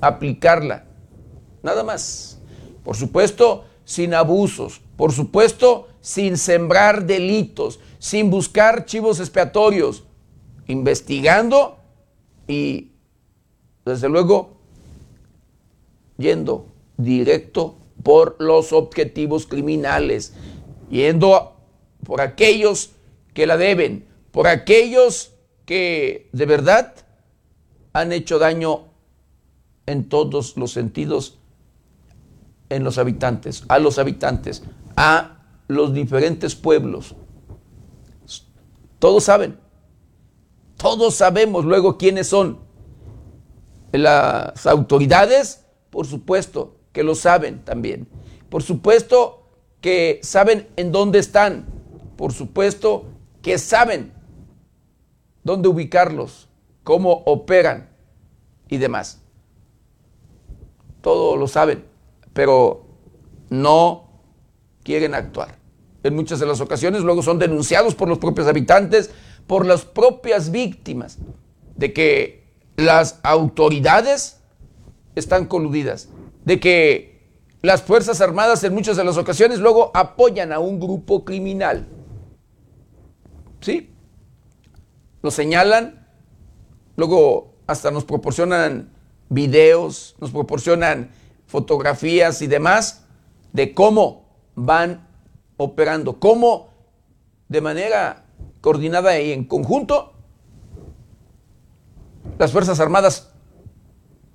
aplicarla. 0.00 0.84
Nada 1.62 1.84
más. 1.84 2.40
Por 2.84 2.96
supuesto, 2.96 3.64
sin 3.90 4.14
abusos. 4.14 4.82
Por 4.96 5.10
supuesto, 5.10 5.88
sin 6.00 6.36
sembrar 6.36 7.06
delitos, 7.06 7.80
sin 7.98 8.30
buscar 8.30 8.84
chivos 8.84 9.18
expiatorios, 9.18 10.04
investigando 10.68 11.76
y, 12.46 12.92
desde 13.84 14.08
luego, 14.08 14.58
yendo 16.18 16.66
directo 16.98 17.78
por 18.04 18.36
los 18.38 18.72
objetivos 18.72 19.44
criminales, 19.48 20.34
yendo 20.88 21.56
por 22.04 22.20
aquellos 22.20 22.92
que 23.34 23.48
la 23.48 23.56
deben, 23.56 24.06
por 24.30 24.46
aquellos 24.46 25.32
que 25.66 26.28
de 26.30 26.46
verdad 26.46 26.94
han 27.92 28.12
hecho 28.12 28.38
daño 28.38 28.84
en 29.86 30.08
todos 30.08 30.56
los 30.56 30.70
sentidos 30.70 31.39
en 32.70 32.84
los 32.84 32.96
habitantes, 32.98 33.64
a 33.68 33.78
los 33.78 33.98
habitantes, 33.98 34.62
a 34.96 35.42
los 35.68 35.92
diferentes 35.92 36.54
pueblos. 36.54 37.14
Todos 38.98 39.24
saben, 39.24 39.58
todos 40.76 41.14
sabemos 41.14 41.64
luego 41.64 41.98
quiénes 41.98 42.28
son. 42.28 42.58
Las 43.92 44.66
autoridades, 44.66 45.66
por 45.90 46.06
supuesto, 46.06 46.76
que 46.92 47.02
lo 47.02 47.14
saben 47.14 47.64
también. 47.64 48.08
Por 48.48 48.62
supuesto 48.62 49.42
que 49.80 50.20
saben 50.22 50.68
en 50.76 50.92
dónde 50.92 51.18
están. 51.18 51.66
Por 52.16 52.32
supuesto 52.32 53.06
que 53.42 53.58
saben 53.58 54.12
dónde 55.42 55.68
ubicarlos, 55.68 56.48
cómo 56.84 57.22
operan 57.26 57.90
y 58.68 58.78
demás. 58.78 59.20
Todo 61.00 61.36
lo 61.36 61.48
saben, 61.48 61.84
pero 62.32 62.86
no 63.48 64.10
quieren 64.82 65.14
actuar. 65.14 65.58
En 66.02 66.14
muchas 66.14 66.40
de 66.40 66.46
las 66.46 66.60
ocasiones 66.60 67.02
luego 67.02 67.22
son 67.22 67.38
denunciados 67.38 67.94
por 67.94 68.08
los 68.08 68.18
propios 68.18 68.46
habitantes, 68.46 69.10
por 69.46 69.66
las 69.66 69.84
propias 69.84 70.50
víctimas, 70.50 71.18
de 71.76 71.92
que 71.92 72.54
las 72.76 73.20
autoridades 73.22 74.40
están 75.14 75.46
coludidas, 75.46 76.08
de 76.44 76.60
que 76.60 77.10
las 77.62 77.82
Fuerzas 77.82 78.20
Armadas 78.20 78.64
en 78.64 78.72
muchas 78.72 78.96
de 78.96 79.04
las 79.04 79.18
ocasiones 79.18 79.58
luego 79.58 79.90
apoyan 79.92 80.52
a 80.52 80.58
un 80.58 80.80
grupo 80.80 81.24
criminal. 81.24 81.86
¿Sí? 83.60 83.90
Lo 85.22 85.30
señalan, 85.30 86.08
luego 86.96 87.56
hasta 87.66 87.90
nos 87.90 88.04
proporcionan 88.04 88.90
videos, 89.28 90.16
nos 90.18 90.30
proporcionan 90.30 91.10
fotografías 91.50 92.42
y 92.42 92.46
demás 92.46 93.04
de 93.52 93.74
cómo 93.74 94.24
van 94.54 95.08
operando, 95.56 96.20
cómo 96.20 96.70
de 97.48 97.60
manera 97.60 98.24
coordinada 98.60 99.18
y 99.18 99.32
en 99.32 99.44
conjunto 99.44 100.12
las 102.38 102.52
Fuerzas 102.52 102.78
Armadas 102.78 103.32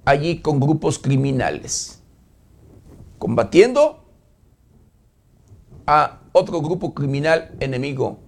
allí 0.04 0.42
con 0.42 0.60
grupos 0.60 1.00
criminales, 1.00 2.02
combatiendo 3.18 4.04
a 5.88 6.20
otro 6.34 6.62
grupo 6.62 6.94
criminal 6.94 7.56
enemigo, 7.62 8.20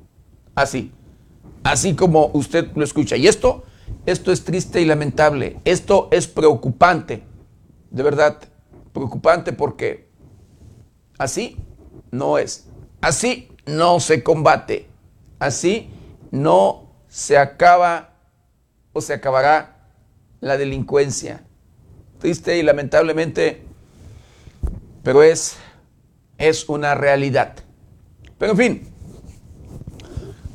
así, 0.55 0.93
así 1.63 1.93
como 1.93 2.31
usted 2.33 2.71
lo 2.73 2.85
escucha. 2.85 3.17
Y 3.17 3.27
esto, 3.27 3.65
esto 4.05 4.31
es 4.31 4.45
triste 4.45 4.79
y 4.79 4.85
lamentable, 4.85 5.59
esto 5.65 6.07
es 6.11 6.25
preocupante, 6.25 7.23
de 7.91 8.03
verdad, 8.03 8.39
preocupante 8.97 9.53
porque 9.53 10.09
así 11.17 11.57
no 12.11 12.37
es, 12.37 12.67
así 13.01 13.49
no 13.65 13.99
se 13.99 14.23
combate, 14.23 14.87
así 15.39 15.89
no 16.31 16.87
se 17.07 17.37
acaba 17.37 18.13
o 18.93 19.01
se 19.01 19.13
acabará 19.13 19.89
la 20.39 20.57
delincuencia. 20.57 21.43
Triste 22.19 22.57
y 22.57 22.63
lamentablemente, 22.63 23.63
pero 25.03 25.23
es, 25.23 25.57
es 26.37 26.67
una 26.67 26.95
realidad. 26.95 27.55
Pero 28.37 28.53
en 28.53 28.57
fin, 28.57 28.87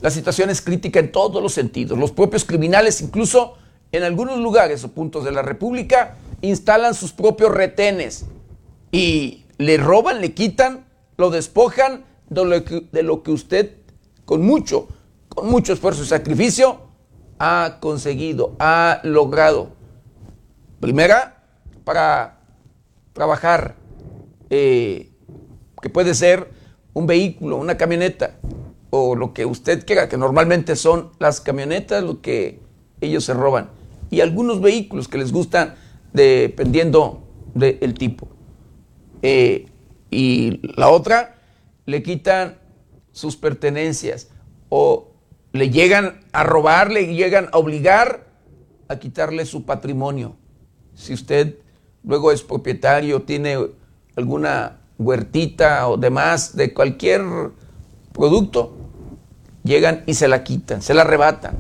la 0.01 0.11
situación 0.11 0.51
es 0.51 0.61
crítica 0.61 0.99
en 0.99 1.13
todos 1.13 1.43
los 1.43 1.53
sentidos. 1.53 1.99
Los 1.99 2.11
propios 2.11 2.45
criminales, 2.45 3.01
incluso 3.01 3.57
en 3.93 4.03
algunos 4.03 4.39
lugares 4.39 4.83
o 4.85 4.89
puntos 4.93 5.25
de 5.25 5.31
la 5.31 5.43
República, 5.43 6.17
instalan 6.43 6.95
sus 6.95 7.13
propios 7.13 7.53
retenes 7.53 8.27
y 8.91 9.47
le 9.59 9.79
roban, 9.79 10.21
le 10.21 10.35
quitan, 10.35 10.85
lo 11.17 11.31
despojan 11.31 12.05
de 12.29 12.45
lo 12.45 12.65
que, 12.65 12.89
de 12.93 13.03
lo 13.03 13.23
que 13.23 13.31
usted 13.31 13.77
con 14.25 14.43
mucho, 14.43 14.89
con 15.29 15.49
mucho 15.49 15.73
esfuerzo 15.73 16.03
y 16.03 16.07
sacrificio 16.07 16.81
ha 17.39 17.79
conseguido, 17.81 18.55
ha 18.59 19.01
logrado. 19.03 19.71
Primera, 20.81 21.45
para 21.85 22.41
trabajar, 23.13 23.77
eh, 24.51 25.11
que 25.81 25.89
puede 25.89 26.15
ser 26.15 26.51
un 26.93 27.07
vehículo, 27.07 27.57
una 27.57 27.77
camioneta, 27.77 28.37
o 28.91 29.17
lo 29.17 29.33
que 29.33 29.47
usted 29.47 29.87
quiera, 29.87 30.09
que 30.09 30.17
normalmente 30.17 30.77
son 30.77 31.11
las 31.19 31.41
camionetas 31.41 32.03
lo 32.05 32.21
que 32.21 32.61
ellos 33.01 33.25
se 33.25 33.35
roban, 33.35 33.71
y 34.11 34.21
algunos 34.21 34.61
vehículos 34.61 35.09
que 35.09 35.19
les 35.19 35.33
gustan 35.33 35.75
dependiendo 36.13 37.23
del 37.55 37.95
tipo. 37.95 38.29
Eh, 39.23 39.67
y 40.11 40.61
la 40.77 40.89
otra, 40.89 41.37
le 41.87 42.03
quitan 42.03 42.59
sus 43.13 43.37
pertenencias 43.37 44.29
o 44.69 45.13
le 45.53 45.71
llegan 45.71 46.21
a 46.33 46.45
robar, 46.45 46.91
le 46.91 47.15
llegan 47.15 47.49
a 47.53 47.59
obligar 47.59 48.27
a 48.89 48.99
quitarle 48.99 49.47
su 49.47 49.65
patrimonio. 49.65 50.37
Si 50.95 51.13
usted 51.13 51.59
luego 52.05 52.33
es 52.33 52.43
propietario, 52.43 53.23
tiene 53.23 53.59
alguna 54.17 54.79
huertita 54.99 55.89
o 55.89 55.97
demás 55.97 56.57
de 56.57 56.73
cualquier 56.73 57.23
producto, 58.13 58.77
llegan 59.63 60.05
y 60.07 60.15
se 60.15 60.29
la 60.29 60.45
quitan, 60.45 60.83
se 60.83 60.95
la 60.95 61.03
arrebatan. 61.03 61.57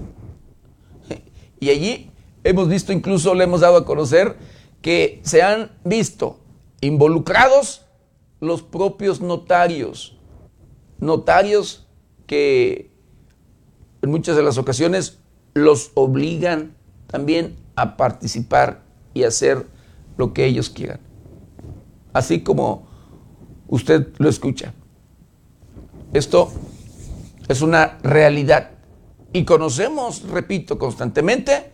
Y 1.60 1.70
allí 1.70 2.11
hemos 2.44 2.68
visto, 2.68 2.92
incluso 2.92 3.34
le 3.34 3.44
hemos 3.44 3.60
dado 3.60 3.78
a 3.78 3.84
conocer, 3.84 4.36
que 4.80 5.20
se 5.24 5.42
han 5.42 5.72
visto 5.84 6.40
involucrados 6.80 7.86
los 8.40 8.62
propios 8.62 9.20
notarios. 9.20 10.18
Notarios 10.98 11.86
que 12.26 12.90
en 14.02 14.10
muchas 14.10 14.36
de 14.36 14.42
las 14.42 14.58
ocasiones 14.58 15.18
los 15.54 15.92
obligan 15.94 16.74
también 17.06 17.56
a 17.76 17.96
participar 17.96 18.82
y 19.14 19.24
hacer 19.24 19.66
lo 20.16 20.32
que 20.32 20.46
ellos 20.46 20.70
quieran. 20.70 21.00
Así 22.12 22.42
como 22.42 22.88
usted 23.68 24.08
lo 24.18 24.28
escucha. 24.28 24.74
Esto 26.12 26.52
es 27.48 27.62
una 27.62 27.98
realidad. 28.02 28.70
Y 29.32 29.44
conocemos, 29.44 30.22
repito, 30.28 30.78
constantemente 30.78 31.71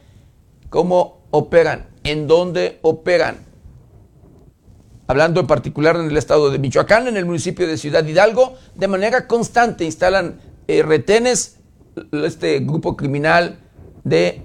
cómo 0.71 1.27
operan, 1.31 1.89
en 2.05 2.27
dónde 2.27 2.79
operan. 2.83 3.47
Hablando 5.07 5.41
en 5.41 5.47
particular 5.47 5.97
en 5.97 6.07
el 6.07 6.17
estado 6.17 6.51
de 6.51 6.59
Michoacán, 6.59 7.09
en 7.09 7.17
el 7.17 7.25
municipio 7.25 7.67
de 7.67 7.79
Ciudad 7.79 8.05
Hidalgo, 8.05 8.57
de 8.75 8.89
manera 8.89 9.27
constante 9.27 9.85
instalan 9.85 10.41
eh, 10.67 10.83
retenes 10.83 11.59
este 12.13 12.61
grupo 12.61 12.97
criminal 12.97 13.59
de 14.05 14.43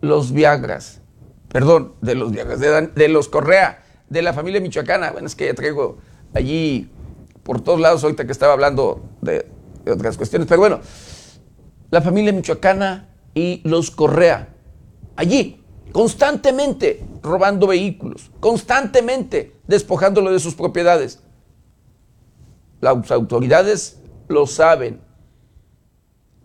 los 0.00 0.32
Viagras, 0.32 1.00
perdón, 1.48 1.94
de 2.00 2.14
los 2.14 2.32
Viagras, 2.32 2.60
de, 2.60 3.08
los 3.08 3.28
Correa, 3.28 3.84
de 4.08 4.22
la 4.22 4.32
familia 4.32 4.60
michoacana. 4.60 5.12
Bueno, 5.12 5.26
es 5.26 5.34
que 5.34 5.46
ya 5.46 5.54
traigo 5.54 5.98
allí 6.34 6.90
por 7.42 7.60
todos 7.60 7.80
lados 7.80 8.02
ahorita 8.02 8.24
que 8.24 8.32
estaba 8.32 8.52
hablando 8.52 9.02
de 9.20 9.46
otras 9.86 10.16
cuestiones, 10.16 10.48
pero 10.48 10.60
bueno, 10.60 10.80
la 11.90 12.00
familia 12.00 12.32
michoacana 12.32 13.08
y 13.34 13.60
los 13.64 13.90
Correa, 13.90 14.54
allí, 15.20 15.62
constantemente 15.92 17.06
robando 17.22 17.66
vehículos, 17.66 18.30
constantemente 18.40 19.54
despojándolo 19.66 20.32
de 20.32 20.40
sus 20.40 20.54
propiedades. 20.54 21.20
Las 22.80 23.10
autoridades 23.10 24.00
lo 24.28 24.46
saben. 24.46 25.02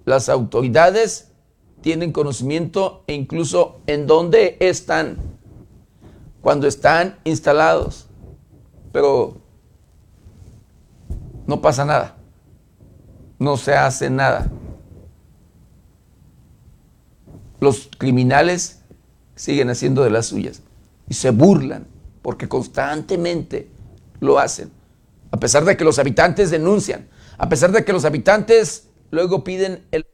Las 0.03 0.27
autoridades 0.27 1.31
tienen 1.79 2.11
conocimiento 2.11 3.05
e 3.07 3.13
incluso 3.13 3.77
en 3.87 4.07
dónde 4.07 4.57
están 4.59 5.19
cuando 6.41 6.67
están 6.67 7.17
instalados. 7.23 8.07
Pero 8.91 9.37
no 11.47 11.61
pasa 11.61 11.85
nada. 11.85 12.17
No 13.39 13.55
se 13.55 13.73
hace 13.73 14.09
nada. 14.09 14.51
Los 17.65 17.89
criminales 17.97 18.81
siguen 19.35 19.71
haciendo 19.71 20.03
de 20.03 20.11
las 20.11 20.27
suyas 20.27 20.61
y 21.09 21.15
se 21.15 21.31
burlan 21.31 21.87
porque 22.21 22.47
constantemente 22.47 23.71
lo 24.19 24.37
hacen. 24.37 24.69
A 25.31 25.39
pesar 25.39 25.65
de 25.65 25.75
que 25.75 25.83
los 25.83 25.97
habitantes 25.97 26.51
denuncian, 26.51 27.07
a 27.39 27.49
pesar 27.49 27.71
de 27.71 27.83
que 27.83 27.91
los 27.91 28.05
habitantes 28.05 28.89
luego 29.09 29.43
piden 29.43 29.83
el... 29.89 30.05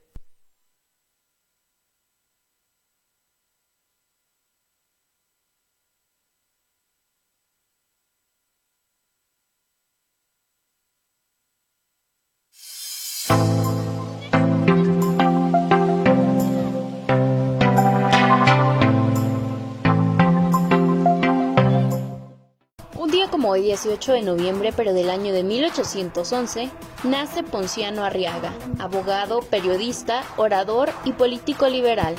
18 23.72 24.12
de 24.12 24.22
noviembre, 24.22 24.74
pero 24.76 24.92
del 24.92 25.10
año 25.10 25.32
de 25.32 25.44
1811, 25.44 26.70
nace 27.06 27.42
Ponciano 27.42 28.04
Arriaga, 28.04 28.52
abogado, 28.80 29.40
periodista, 29.44 30.24
orador 30.36 30.90
y 31.06 31.14
político 31.14 31.70
liberal. 31.70 32.16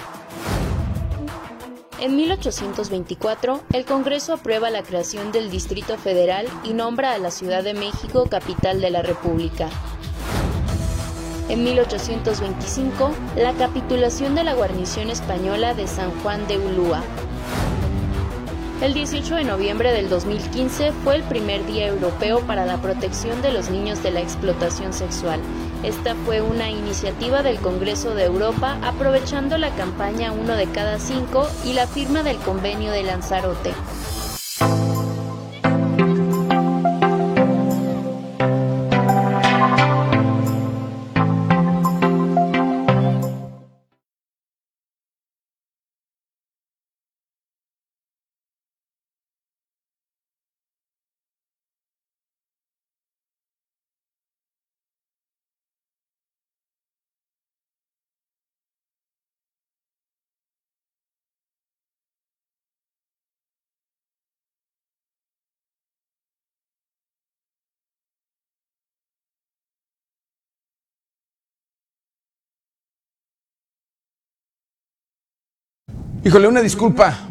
En 2.00 2.16
1824, 2.16 3.60
el 3.74 3.84
Congreso 3.84 4.32
aprueba 4.32 4.70
la 4.70 4.82
creación 4.82 5.30
del 5.30 5.50
Distrito 5.50 5.98
Federal 5.98 6.48
y 6.64 6.72
nombra 6.72 7.12
a 7.12 7.18
la 7.18 7.30
Ciudad 7.30 7.62
de 7.62 7.74
México 7.74 8.26
capital 8.30 8.80
de 8.80 8.90
la 8.90 9.02
República. 9.02 9.68
En 11.50 11.64
1825, 11.64 13.10
la 13.36 13.52
capitulación 13.52 14.34
de 14.34 14.44
la 14.44 14.54
guarnición 14.54 15.10
española 15.10 15.74
de 15.74 15.86
San 15.86 16.18
Juan 16.22 16.48
de 16.48 16.56
Ulúa. 16.56 17.02
El 18.82 18.94
18 18.94 19.36
de 19.36 19.44
noviembre 19.44 19.92
del 19.92 20.08
2015 20.08 20.90
fue 21.04 21.14
el 21.14 21.22
primer 21.22 21.64
día 21.66 21.86
europeo 21.86 22.40
para 22.40 22.66
la 22.66 22.78
protección 22.78 23.40
de 23.40 23.52
los 23.52 23.70
niños 23.70 24.02
de 24.02 24.10
la 24.10 24.20
explotación 24.20 24.92
sexual. 24.92 25.38
Esta 25.84 26.16
fue 26.16 26.42
una 26.42 26.68
iniciativa 26.68 27.44
del 27.44 27.60
Congreso 27.60 28.16
de 28.16 28.24
Europa 28.24 28.80
aprovechando 28.82 29.56
la 29.56 29.70
campaña 29.76 30.32
Uno 30.32 30.56
de 30.56 30.66
cada 30.66 30.98
cinco 30.98 31.48
y 31.64 31.74
la 31.74 31.86
firma 31.86 32.24
del 32.24 32.38
convenio 32.38 32.90
de 32.90 33.04
Lanzarote. 33.04 33.72
Híjole, 76.24 76.46
una 76.46 76.60
disculpa, 76.62 77.28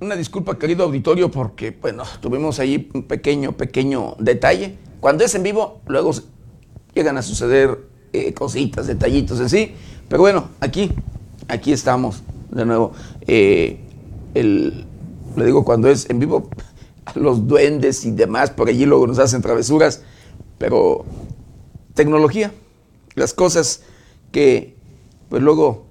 una 0.00 0.16
disculpa 0.16 0.58
querido 0.58 0.82
auditorio 0.82 1.30
porque, 1.30 1.70
bueno, 1.70 2.02
tuvimos 2.20 2.58
ahí 2.58 2.90
un 2.92 3.04
pequeño, 3.04 3.52
pequeño 3.52 4.16
detalle. 4.18 4.76
Cuando 4.98 5.22
es 5.22 5.36
en 5.36 5.44
vivo, 5.44 5.80
luego 5.86 6.10
llegan 6.92 7.18
a 7.18 7.22
suceder 7.22 7.86
eh, 8.12 8.34
cositas, 8.34 8.88
detallitos 8.88 9.38
así. 9.38 9.74
Pero 10.08 10.22
bueno, 10.22 10.48
aquí, 10.58 10.90
aquí 11.46 11.70
estamos 11.70 12.24
de 12.50 12.66
nuevo. 12.66 12.94
Eh, 13.28 13.78
le 14.34 15.44
digo, 15.44 15.64
cuando 15.64 15.88
es 15.88 16.10
en 16.10 16.18
vivo, 16.18 16.50
los 17.14 17.46
duendes 17.46 18.04
y 18.04 18.10
demás, 18.10 18.50
por 18.50 18.68
allí 18.68 18.86
luego 18.86 19.06
nos 19.06 19.20
hacen 19.20 19.40
travesuras. 19.40 20.02
Pero 20.58 21.04
tecnología, 21.94 22.52
las 23.14 23.32
cosas 23.32 23.84
que 24.32 24.74
pues 25.28 25.44
luego 25.44 25.86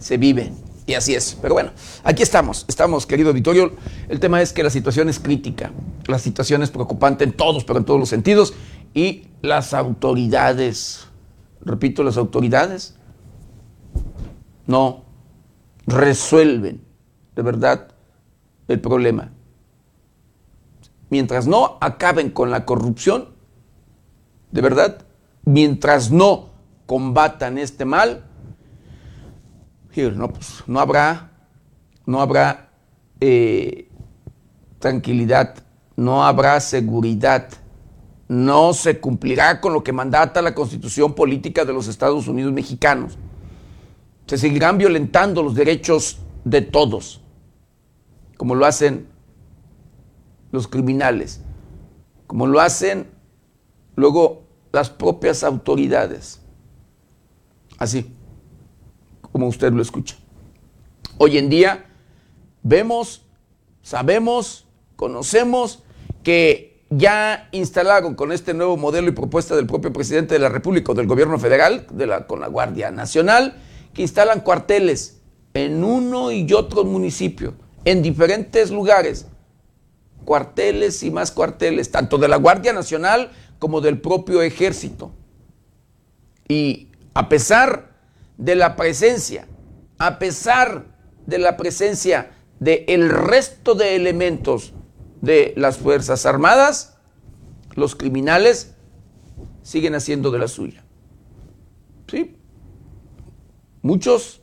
se 0.00 0.16
viven 0.16 0.66
y 0.88 0.94
así 0.94 1.14
es. 1.14 1.36
Pero 1.40 1.54
bueno, 1.54 1.70
aquí 2.02 2.22
estamos, 2.22 2.64
estamos, 2.66 3.06
querido 3.06 3.28
auditorio. 3.28 3.72
El 4.08 4.18
tema 4.18 4.40
es 4.40 4.54
que 4.54 4.62
la 4.62 4.70
situación 4.70 5.10
es 5.10 5.20
crítica, 5.20 5.70
la 6.06 6.18
situación 6.18 6.62
es 6.62 6.70
preocupante 6.70 7.24
en 7.24 7.32
todos, 7.32 7.64
pero 7.64 7.78
en 7.78 7.84
todos 7.84 8.00
los 8.00 8.08
sentidos. 8.08 8.54
Y 8.94 9.26
las 9.42 9.74
autoridades, 9.74 11.06
repito, 11.60 12.02
las 12.02 12.16
autoridades 12.16 12.96
no 14.66 15.04
resuelven 15.86 16.82
de 17.36 17.42
verdad 17.42 17.88
el 18.66 18.80
problema. 18.80 19.30
Mientras 21.10 21.46
no 21.46 21.76
acaben 21.82 22.30
con 22.30 22.50
la 22.50 22.64
corrupción, 22.64 23.28
de 24.52 24.62
verdad, 24.62 25.04
mientras 25.44 26.10
no 26.10 26.48
combatan 26.86 27.58
este 27.58 27.84
mal, 27.84 28.24
no, 30.06 30.28
pues, 30.32 30.62
no 30.66 30.80
habrá, 30.80 31.30
no 32.06 32.20
habrá 32.20 32.70
eh, 33.20 33.88
tranquilidad, 34.78 35.56
no 35.96 36.24
habrá 36.24 36.60
seguridad, 36.60 37.48
no 38.28 38.72
se 38.72 39.00
cumplirá 39.00 39.60
con 39.60 39.72
lo 39.72 39.82
que 39.82 39.92
mandata 39.92 40.40
la 40.42 40.54
constitución 40.54 41.14
política 41.14 41.64
de 41.64 41.72
los 41.72 41.88
Estados 41.88 42.28
Unidos 42.28 42.52
mexicanos. 42.52 43.18
Se 44.26 44.38
seguirán 44.38 44.78
violentando 44.78 45.42
los 45.42 45.54
derechos 45.54 46.18
de 46.44 46.62
todos, 46.62 47.20
como 48.36 48.54
lo 48.54 48.66
hacen 48.66 49.08
los 50.52 50.68
criminales, 50.68 51.40
como 52.26 52.46
lo 52.46 52.60
hacen 52.60 53.08
luego 53.96 54.44
las 54.70 54.90
propias 54.90 55.42
autoridades. 55.42 56.40
Así 57.78 58.14
como 59.38 59.50
usted 59.50 59.72
lo 59.72 59.82
escucha. 59.82 60.16
Hoy 61.16 61.38
en 61.38 61.48
día 61.48 61.86
vemos, 62.64 63.22
sabemos, 63.82 64.66
conocemos 64.96 65.84
que 66.24 66.82
ya 66.90 67.48
instalaron 67.52 68.16
con 68.16 68.32
este 68.32 68.52
nuevo 68.52 68.76
modelo 68.76 69.06
y 69.06 69.12
propuesta 69.12 69.54
del 69.54 69.68
propio 69.68 69.92
presidente 69.92 70.34
de 70.34 70.40
la 70.40 70.48
República 70.48 70.90
o 70.90 70.94
del 70.96 71.06
gobierno 71.06 71.38
federal, 71.38 71.86
con 72.26 72.40
la 72.40 72.48
Guardia 72.48 72.90
Nacional, 72.90 73.54
que 73.94 74.02
instalan 74.02 74.40
cuarteles 74.40 75.20
en 75.54 75.84
uno 75.84 76.32
y 76.32 76.52
otro 76.52 76.82
municipio, 76.82 77.54
en 77.84 78.02
diferentes 78.02 78.72
lugares. 78.72 79.26
Cuarteles 80.24 81.04
y 81.04 81.12
más 81.12 81.30
cuarteles, 81.30 81.92
tanto 81.92 82.18
de 82.18 82.26
la 82.26 82.38
Guardia 82.38 82.72
Nacional 82.72 83.30
como 83.60 83.80
del 83.80 84.00
propio 84.00 84.42
ejército. 84.42 85.12
Y 86.48 86.88
a 87.14 87.28
pesar 87.28 87.87
de 88.38 88.54
la 88.54 88.76
presencia, 88.76 89.46
a 89.98 90.18
pesar 90.18 90.86
de 91.26 91.38
la 91.38 91.56
presencia 91.56 92.30
del 92.60 92.84
el 92.88 93.10
resto 93.10 93.74
de 93.74 93.96
elementos 93.96 94.72
de 95.20 95.52
las 95.56 95.76
Fuerzas 95.78 96.24
Armadas, 96.24 96.98
los 97.74 97.94
criminales 97.94 98.74
siguen 99.62 99.94
haciendo 99.94 100.30
de 100.30 100.38
la 100.38 100.48
suya. 100.48 100.84
¿Sí? 102.10 102.36
Muchos 103.82 104.40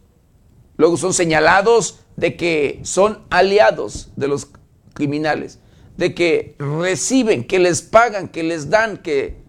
luego 0.78 0.98
son 0.98 1.14
señalados 1.14 2.02
de 2.16 2.36
que 2.36 2.80
son 2.84 3.26
aliados 3.30 4.12
de 4.16 4.28
los 4.28 4.50
criminales, 4.94 5.60
de 5.98 6.14
que 6.14 6.56
reciben, 6.60 7.46
que 7.46 7.60
les 7.60 7.82
pagan, 7.82 8.28
que 8.28 8.44
les 8.44 8.70
dan, 8.70 8.98
que 8.98 9.42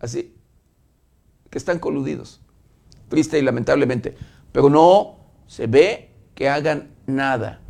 así, 0.00 0.35
están 1.58 1.78
coludidos, 1.78 2.40
triste 3.08 3.38
y 3.38 3.42
lamentablemente, 3.42 4.16
pero 4.52 4.70
no 4.70 5.16
se 5.46 5.66
ve 5.66 6.10
que 6.34 6.48
hagan 6.48 6.90
nada. 7.06 7.60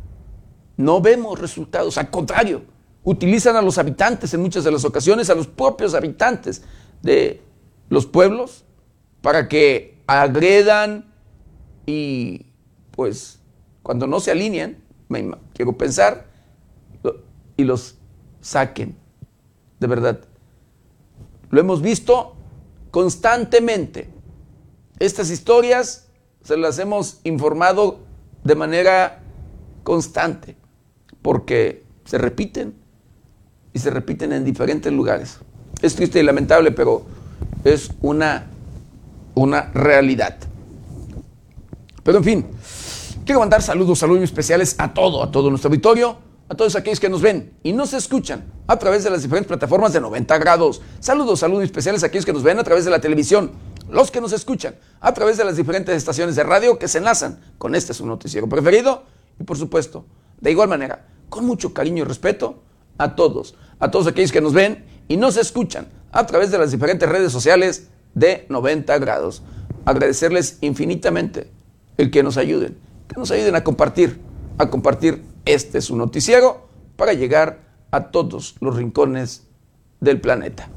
No 0.77 1.01
vemos 1.01 1.39
resultados, 1.39 1.97
al 1.97 2.09
contrario, 2.09 2.63
utilizan 3.03 3.55
a 3.55 3.61
los 3.61 3.77
habitantes 3.77 4.33
en 4.33 4.41
muchas 4.41 4.63
de 4.63 4.71
las 4.71 4.85
ocasiones, 4.85 5.29
a 5.29 5.35
los 5.35 5.47
propios 5.47 5.93
habitantes 5.93 6.63
de 7.01 7.41
los 7.89 8.05
pueblos, 8.05 8.65
para 9.21 9.47
que 9.47 10.01
agredan 10.07 11.13
y 11.85 12.45
pues 12.91 13.39
cuando 13.83 14.07
no 14.07 14.19
se 14.19 14.31
alinean, 14.31 14.77
me 15.09 15.31
quiero 15.53 15.77
pensar, 15.77 16.27
y 17.55 17.63
los 17.63 17.95
saquen, 18.41 18.95
de 19.79 19.87
verdad. 19.87 20.19
Lo 21.49 21.59
hemos 21.59 21.81
visto 21.81 22.36
constantemente. 22.97 24.09
Estas 24.97 25.29
historias 25.29 26.07
se 26.41 26.57
las 26.57 26.79
hemos 26.79 27.19
informado 27.25 27.99
de 28.43 28.55
manera 28.55 29.19
constante 29.83 30.57
porque 31.21 31.83
se 32.05 32.17
repiten 32.17 32.73
y 33.71 33.77
se 33.77 33.91
repiten 33.91 34.33
en 34.33 34.43
diferentes 34.43 34.91
lugares. 34.91 35.37
Es 35.79 35.93
triste 35.93 36.19
y 36.19 36.23
lamentable, 36.23 36.71
pero 36.71 37.05
es 37.63 37.91
una, 38.01 38.47
una 39.35 39.69
realidad. 39.73 40.35
Pero 42.01 42.17
en 42.17 42.23
fin, 42.23 42.47
quiero 43.25 43.41
mandar 43.41 43.61
saludos, 43.61 43.99
saludos 43.99 44.23
especiales 44.23 44.73
a 44.79 44.91
todo, 44.91 45.21
a 45.21 45.29
todo 45.29 45.51
nuestro 45.51 45.69
auditorio, 45.69 46.17
a 46.49 46.55
todos 46.55 46.75
aquellos 46.75 46.99
que 46.99 47.09
nos 47.09 47.21
ven 47.21 47.53
y 47.63 47.73
nos 47.73 47.93
escuchan 47.93 48.45
a 48.67 48.77
través 48.77 49.03
de 49.03 49.09
las 49.09 49.21
diferentes 49.21 49.47
plataformas 49.47 49.93
de 49.93 50.01
90 50.01 50.37
grados. 50.37 50.81
Saludos, 50.99 51.39
saludos 51.39 51.63
especiales 51.63 52.03
a 52.03 52.07
aquellos 52.07 52.25
que 52.25 52.33
nos 52.33 52.43
ven 52.43 52.59
a 52.59 52.63
través 52.63 52.85
de 52.85 52.91
la 52.91 53.01
televisión, 53.01 53.51
los 53.89 54.11
que 54.11 54.21
nos 54.21 54.31
escuchan 54.31 54.75
a 54.99 55.13
través 55.13 55.37
de 55.37 55.45
las 55.45 55.57
diferentes 55.57 55.95
estaciones 55.95 56.35
de 56.35 56.43
radio 56.43 56.79
que 56.79 56.87
se 56.87 56.99
enlazan 56.99 57.39
con 57.57 57.75
este 57.75 57.93
su 57.93 58.05
noticiero 58.05 58.47
preferido 58.47 59.03
y 59.39 59.43
por 59.43 59.57
supuesto 59.57 60.05
de 60.39 60.51
igual 60.51 60.69
manera, 60.69 61.05
con 61.29 61.45
mucho 61.45 61.73
cariño 61.73 62.03
y 62.03 62.07
respeto, 62.07 62.61
a 62.97 63.15
todos, 63.15 63.55
a 63.79 63.91
todos 63.91 64.07
aquellos 64.07 64.31
que 64.31 64.41
nos 64.41 64.53
ven 64.53 64.85
y 65.07 65.17
nos 65.17 65.37
escuchan 65.37 65.87
a 66.11 66.25
través 66.25 66.51
de 66.51 66.57
las 66.57 66.71
diferentes 66.71 67.07
redes 67.07 67.31
sociales 67.31 67.87
de 68.13 68.45
90 68.49 68.97
grados. 68.99 69.43
Agradecerles 69.85 70.57
infinitamente 70.61 71.51
el 71.97 72.11
que 72.11 72.23
nos 72.23 72.37
ayuden, 72.37 72.77
que 73.07 73.19
nos 73.19 73.31
ayuden 73.31 73.55
a 73.55 73.63
compartir, 73.63 74.19
a 74.57 74.69
compartir 74.69 75.23
este 75.47 75.81
su 75.81 75.95
noticiero 75.95 76.67
para 76.95 77.13
llegar 77.13 77.67
a 77.91 78.11
todos 78.11 78.55
los 78.59 78.75
rincones 78.75 79.47
del 79.99 80.21
planeta. 80.21 80.69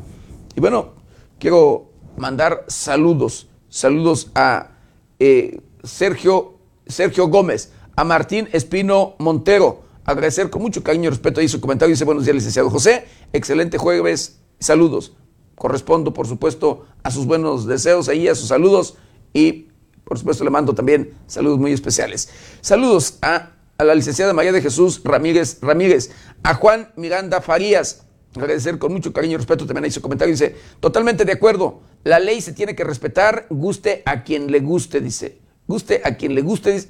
Y 0.54 0.60
bueno, 0.60 0.94
quiero 1.38 1.90
mandar 2.16 2.64
saludos, 2.68 3.48
saludos 3.68 4.30
a 4.34 4.72
eh, 5.18 5.60
Sergio, 5.82 6.58
Sergio 6.86 7.28
Gómez, 7.28 7.72
a 7.96 8.04
Martín 8.04 8.48
Espino 8.52 9.14
Montero. 9.18 9.82
Agradecer 10.04 10.50
con 10.50 10.62
mucho 10.62 10.82
cariño 10.82 11.06
y 11.06 11.10
respeto 11.10 11.40
ahí 11.40 11.48
su 11.48 11.60
comentario. 11.60 11.92
Dice, 11.92 12.04
buenos 12.04 12.24
días, 12.24 12.34
licenciado 12.34 12.70
José. 12.70 13.06
Excelente 13.32 13.78
jueves. 13.78 14.40
Saludos. 14.58 15.12
Correspondo, 15.54 16.14
por 16.14 16.26
supuesto, 16.26 16.86
a 17.02 17.10
sus 17.10 17.26
buenos 17.26 17.66
deseos 17.66 18.08
ahí, 18.08 18.26
a 18.28 18.34
sus 18.34 18.48
saludos. 18.48 18.96
Y, 19.34 19.68
por 20.04 20.18
supuesto, 20.18 20.42
le 20.42 20.50
mando 20.50 20.74
también 20.74 21.14
saludos 21.26 21.58
muy 21.58 21.72
especiales. 21.72 22.30
Saludos 22.62 23.18
a, 23.20 23.50
a 23.80 23.84
la 23.84 23.94
licenciada 23.94 24.34
María 24.34 24.52
de 24.52 24.60
Jesús 24.60 25.00
Ramírez 25.04 25.58
Ramírez, 25.62 26.10
a 26.42 26.52
Juan 26.52 26.92
Miranda 26.96 27.40
Farías. 27.40 28.02
Agradecer 28.36 28.78
con 28.78 28.92
mucho 28.92 29.14
cariño 29.14 29.34
y 29.34 29.36
respeto 29.38 29.64
también 29.64 29.84
ahí 29.84 29.90
su 29.90 30.02
comentario. 30.02 30.34
Dice, 30.34 30.54
totalmente 30.80 31.24
de 31.24 31.32
acuerdo. 31.32 31.80
La 32.04 32.20
ley 32.20 32.42
se 32.42 32.52
tiene 32.52 32.76
que 32.76 32.84
respetar, 32.84 33.46
guste 33.48 34.02
a 34.04 34.22
quien 34.22 34.52
le 34.52 34.60
guste, 34.60 35.00
dice. 35.00 35.38
Guste 35.66 36.02
a 36.04 36.16
quien 36.16 36.34
le 36.34 36.42
guste. 36.42 36.72
Dice. 36.72 36.88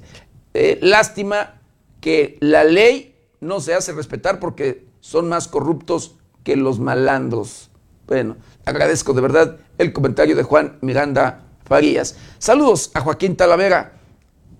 Eh, 0.52 0.80
lástima 0.82 1.60
que 2.00 2.36
la 2.40 2.64
ley 2.64 3.14
no 3.38 3.60
se 3.60 3.74
hace 3.74 3.92
respetar 3.92 4.40
porque 4.40 4.84
son 4.98 5.28
más 5.28 5.46
corruptos 5.46 6.16
que 6.42 6.56
los 6.56 6.80
malandros. 6.80 7.70
Bueno, 8.08 8.36
agradezco 8.64 9.12
de 9.12 9.20
verdad 9.20 9.58
el 9.78 9.92
comentario 9.92 10.34
de 10.34 10.42
Juan 10.42 10.76
Miranda 10.80 11.44
Farías. 11.64 12.16
Saludos 12.40 12.90
a 12.94 13.00
Joaquín 13.00 13.36
Talavera. 13.36 13.99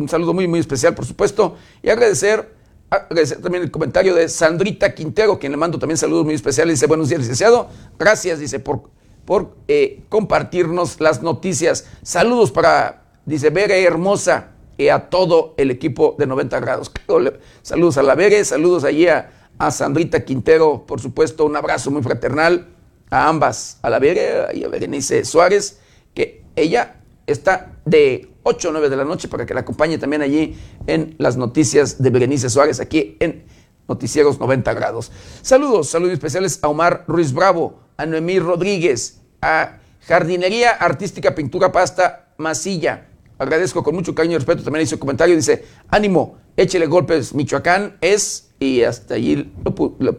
Un 0.00 0.08
saludo 0.08 0.34
muy, 0.34 0.48
muy 0.48 0.60
especial, 0.60 0.94
por 0.94 1.04
supuesto. 1.04 1.56
Y 1.82 1.90
agradecer, 1.90 2.54
agradecer 2.88 3.40
también 3.40 3.62
el 3.62 3.70
comentario 3.70 4.14
de 4.14 4.28
Sandrita 4.28 4.94
Quintero, 4.94 5.38
quien 5.38 5.52
le 5.52 5.58
mando 5.58 5.78
también 5.78 5.98
saludos 5.98 6.24
muy 6.24 6.34
especiales. 6.34 6.74
Dice, 6.76 6.86
buenos 6.86 7.08
días, 7.08 7.20
licenciado. 7.20 7.68
Gracias, 7.98 8.38
dice, 8.38 8.58
por, 8.60 8.90
por 9.24 9.56
eh, 9.68 10.02
compartirnos 10.08 11.00
las 11.00 11.22
noticias. 11.22 11.86
Saludos 12.02 12.50
para, 12.50 13.04
dice, 13.26 13.50
Vera 13.50 13.76
Hermosa 13.76 14.54
a 14.88 15.10
todo 15.10 15.54
el 15.58 15.70
equipo 15.70 16.16
de 16.18 16.26
90 16.26 16.60
grados. 16.60 16.90
Saludos 17.62 17.98
a 17.98 18.02
la 18.02 18.14
Vere, 18.14 18.42
saludos 18.44 18.84
allí 18.84 19.06
a, 19.08 19.32
Sandrita 19.70 20.24
Quintero, 20.24 20.86
por 20.86 21.02
supuesto, 21.02 21.44
un 21.44 21.54
abrazo 21.54 21.90
muy 21.90 22.02
fraternal 22.02 22.68
a 23.10 23.28
ambas, 23.28 23.78
a 23.82 23.90
la 23.90 23.98
Vere 23.98 24.46
y 24.54 24.64
a 24.64 24.68
Berenice 24.68 25.22
Suárez, 25.26 25.80
que 26.14 26.44
ella 26.56 26.99
está 27.30 27.80
de 27.84 28.30
8 28.42 28.68
o 28.68 28.72
9 28.72 28.88
de 28.88 28.96
la 28.96 29.04
noche 29.04 29.28
para 29.28 29.46
que 29.46 29.54
la 29.54 29.60
acompañe 29.60 29.98
también 29.98 30.22
allí 30.22 30.56
en 30.86 31.14
las 31.18 31.36
noticias 31.36 32.02
de 32.02 32.10
Berenice 32.10 32.50
Suárez, 32.50 32.80
aquí 32.80 33.16
en 33.20 33.44
Noticieros 33.88 34.38
90 34.38 34.72
grados. 34.74 35.10
Saludos, 35.42 35.88
saludos 35.88 36.12
especiales 36.14 36.60
a 36.62 36.68
Omar 36.68 37.04
Ruiz 37.08 37.32
Bravo, 37.32 37.80
a 37.96 38.06
Noemí 38.06 38.38
Rodríguez, 38.38 39.20
a 39.42 39.78
Jardinería 40.02 40.70
Artística 40.70 41.34
Pintura 41.34 41.72
Pasta 41.72 42.32
Masilla, 42.38 43.08
agradezco 43.40 43.82
con 43.82 43.94
mucho 43.94 44.14
cariño 44.14 44.34
y 44.34 44.38
respeto, 44.38 44.62
también 44.62 44.84
hizo 44.84 44.96
un 44.96 45.00
comentario, 45.00 45.34
dice, 45.34 45.64
ánimo, 45.88 46.38
échele 46.56 46.86
golpes, 46.86 47.34
Michoacán 47.34 47.96
es, 48.00 48.50
y 48.58 48.82
hasta 48.82 49.14
allí 49.14 49.50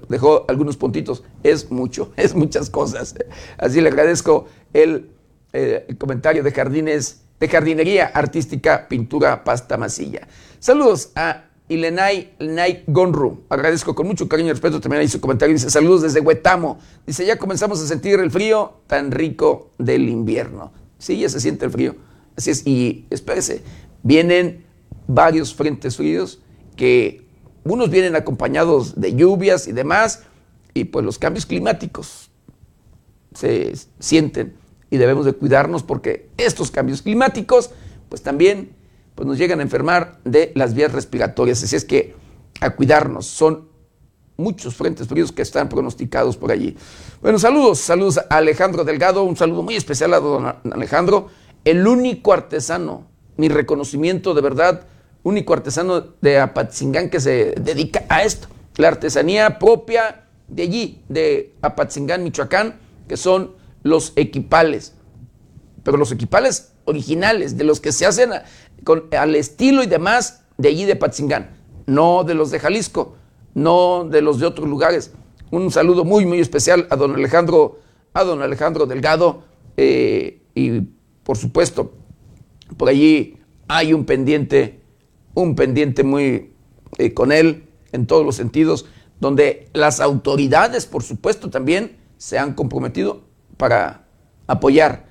dejó 0.10 0.46
algunos 0.48 0.76
puntitos, 0.76 1.24
es 1.44 1.70
mucho, 1.72 2.12
es 2.18 2.34
muchas 2.36 2.70
cosas. 2.70 3.16
Así 3.58 3.80
le 3.80 3.90
agradezco 3.90 4.48
el, 4.74 5.12
eh, 5.54 5.86
el 5.88 5.98
comentario 5.98 6.44
de 6.44 6.52
jardines, 6.52 7.22
de 7.40 7.48
jardinería 7.48 8.08
artística, 8.08 8.88
pintura, 8.88 9.44
pasta 9.44 9.78
masilla. 9.78 10.28
Saludos 10.60 11.12
a 11.16 11.46
Ilenay 11.68 12.36
Night 12.40 12.84
Gonru. 12.88 13.44
Agradezco 13.50 13.96
con 13.96 14.08
mucho 14.08 14.28
cariño 14.28 14.50
y 14.50 14.52
respeto 14.52 14.80
también 14.80 15.02
ahí 15.02 15.08
su 15.08 15.22
comentario. 15.22 15.54
Dice, 15.54 15.70
saludos 15.70 16.02
desde 16.02 16.20
Huetamo. 16.20 16.80
Dice, 17.08 17.26
ya 17.26 17.38
comenzamos 17.38 17.82
a 17.82 17.88
sentir 17.88 18.20
el 18.20 18.30
frío 18.30 18.82
tan 18.88 19.12
rico 19.12 19.72
del 19.78 20.10
invierno. 20.10 20.72
Sí, 20.98 21.20
ya 21.20 21.30
se 21.30 21.40
siente 21.40 21.66
el 21.66 21.72
frío. 21.72 21.96
Así 22.36 22.52
es, 22.52 22.66
y 22.66 23.06
espérese, 23.10 23.64
vienen 24.04 24.66
varios 25.08 25.54
frentes 25.54 25.98
fríos 25.98 26.42
que 26.76 27.26
unos 27.64 27.90
vienen 27.90 28.16
acompañados 28.16 29.00
de 29.00 29.16
lluvias 29.16 29.68
y 29.68 29.72
demás, 29.72 30.24
y 30.74 30.86
pues 30.86 31.06
los 31.06 31.20
cambios 31.20 31.46
climáticos 31.46 32.32
se 33.34 33.74
sienten 34.00 34.54
y 34.92 34.98
debemos 34.98 35.26
de 35.26 35.34
cuidarnos 35.34 35.82
porque 35.82 36.30
estos 36.38 36.70
cambios 36.70 37.02
climáticos 37.02 37.72
pues 38.10 38.22
también 38.22 38.76
pues 39.16 39.28
nos 39.28 39.38
llegan 39.38 39.60
a 39.60 39.64
enfermar 39.64 40.20
de 40.26 40.52
las 40.54 40.76
vías 40.76 40.92
respiratorias, 40.92 41.64
así 41.64 41.76
es 41.76 41.86
que 41.86 42.14
a 42.60 42.72
cuidarnos, 42.72 43.26
son 43.26 43.70
muchos 44.38 44.76
frentes 44.76 45.08
fríos 45.08 45.32
que 45.32 45.42
están 45.42 45.70
pronosticados 45.70 46.36
por 46.36 46.52
allí. 46.52 46.76
Bueno, 47.22 47.40
saludos, 47.40 47.80
saludos 47.80 48.18
a 48.18 48.38
Alejandro 48.38 48.84
Delgado, 48.84 49.24
un 49.24 49.38
saludo 49.38 49.64
muy 49.64 49.76
especial 49.76 50.14
a 50.14 50.20
don 50.20 50.56
Alejandro, 50.74 51.30
el 51.64 51.88
único 51.88 52.34
artesano, 52.34 53.08
mi 53.38 53.48
reconocimiento 53.50 54.34
de 54.34 54.42
verdad, 54.42 54.88
único 55.24 55.54
artesano 55.54 56.02
de 56.22 56.40
Apatzingán 56.40 57.10
que 57.10 57.20
se 57.20 57.54
dedica 57.62 58.04
a 58.10 58.24
esto, 58.24 58.48
la 58.78 58.90
artesanía 58.90 59.60
propia 59.60 60.26
de 60.48 60.64
allí, 60.64 61.04
de 61.08 61.54
Apatzingán, 61.62 62.24
Michoacán, 62.24 62.80
que 63.08 63.18
son 63.18 63.61
los 63.84 64.14
equipales, 64.16 64.94
pero 65.84 65.98
los 65.98 66.12
equipales 66.12 66.74
originales, 66.86 67.58
de 67.58 67.64
los 67.64 67.80
que 67.80 67.92
se 67.92 68.06
hacen 68.06 68.32
con, 68.84 69.06
al 69.18 69.36
estilo 69.36 69.84
y 69.84 69.88
demás 69.88 70.44
de 70.58 70.70
allí 70.70 70.86
de 70.86 70.94
Apatzingán, 70.94 71.52
no 71.86 72.24
de 72.24 72.34
los 72.34 72.52
de 72.52 72.60
Jalisco, 72.60 73.16
no 73.54 74.06
de 74.06 74.22
los 74.22 74.40
de 74.40 74.46
otros 74.46 74.68
lugares. 74.68 75.12
Un 75.50 75.72
saludo 75.72 76.06
muy, 76.06 76.26
muy 76.26 76.40
especial 76.40 76.88
a 76.90 76.96
don 76.96 77.16
Alejandro, 77.16 77.80
a 78.14 78.24
don 78.24 78.42
Alejandro 78.42 78.86
Delgado, 78.86 79.44
eh, 79.78 80.42
y 80.56 80.82
por 81.24 81.38
supuesto, 81.38 81.94
por 82.78 82.90
allí 82.90 83.38
hay 83.68 83.94
un 83.94 84.06
pendiente, 84.06 84.82
un 85.34 85.56
pendiente 85.56 86.04
muy 86.04 86.52
eh, 86.98 87.14
con 87.14 87.32
él 87.32 87.68
en 87.92 88.06
todos 88.06 88.26
los 88.26 88.36
sentidos, 88.36 88.86
donde 89.20 89.70
las 89.74 90.00
autoridades, 90.00 90.86
por 90.86 91.04
supuesto, 91.04 91.50
también 91.50 91.98
se 92.18 92.40
han 92.40 92.54
comprometido 92.54 93.22
para 93.62 94.08
apoyar. 94.48 95.06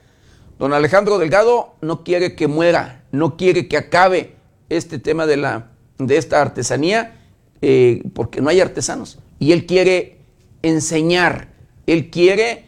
Don 0.58 0.72
Alejandro 0.72 1.18
Delgado 1.18 1.76
no 1.82 2.02
quiere 2.02 2.34
que 2.34 2.48
muera, 2.48 3.04
no 3.12 3.36
quiere 3.36 3.68
que 3.68 3.76
acabe 3.76 4.34
este 4.68 4.98
tema 4.98 5.24
de, 5.24 5.36
la, 5.36 5.70
de 5.98 6.16
esta 6.16 6.42
artesanía, 6.42 7.20
eh, 7.62 8.02
porque 8.12 8.40
no 8.40 8.48
hay 8.50 8.60
artesanos. 8.60 9.20
Y 9.38 9.52
él 9.52 9.66
quiere 9.66 10.18
enseñar, 10.62 11.50
él 11.86 12.10
quiere 12.10 12.64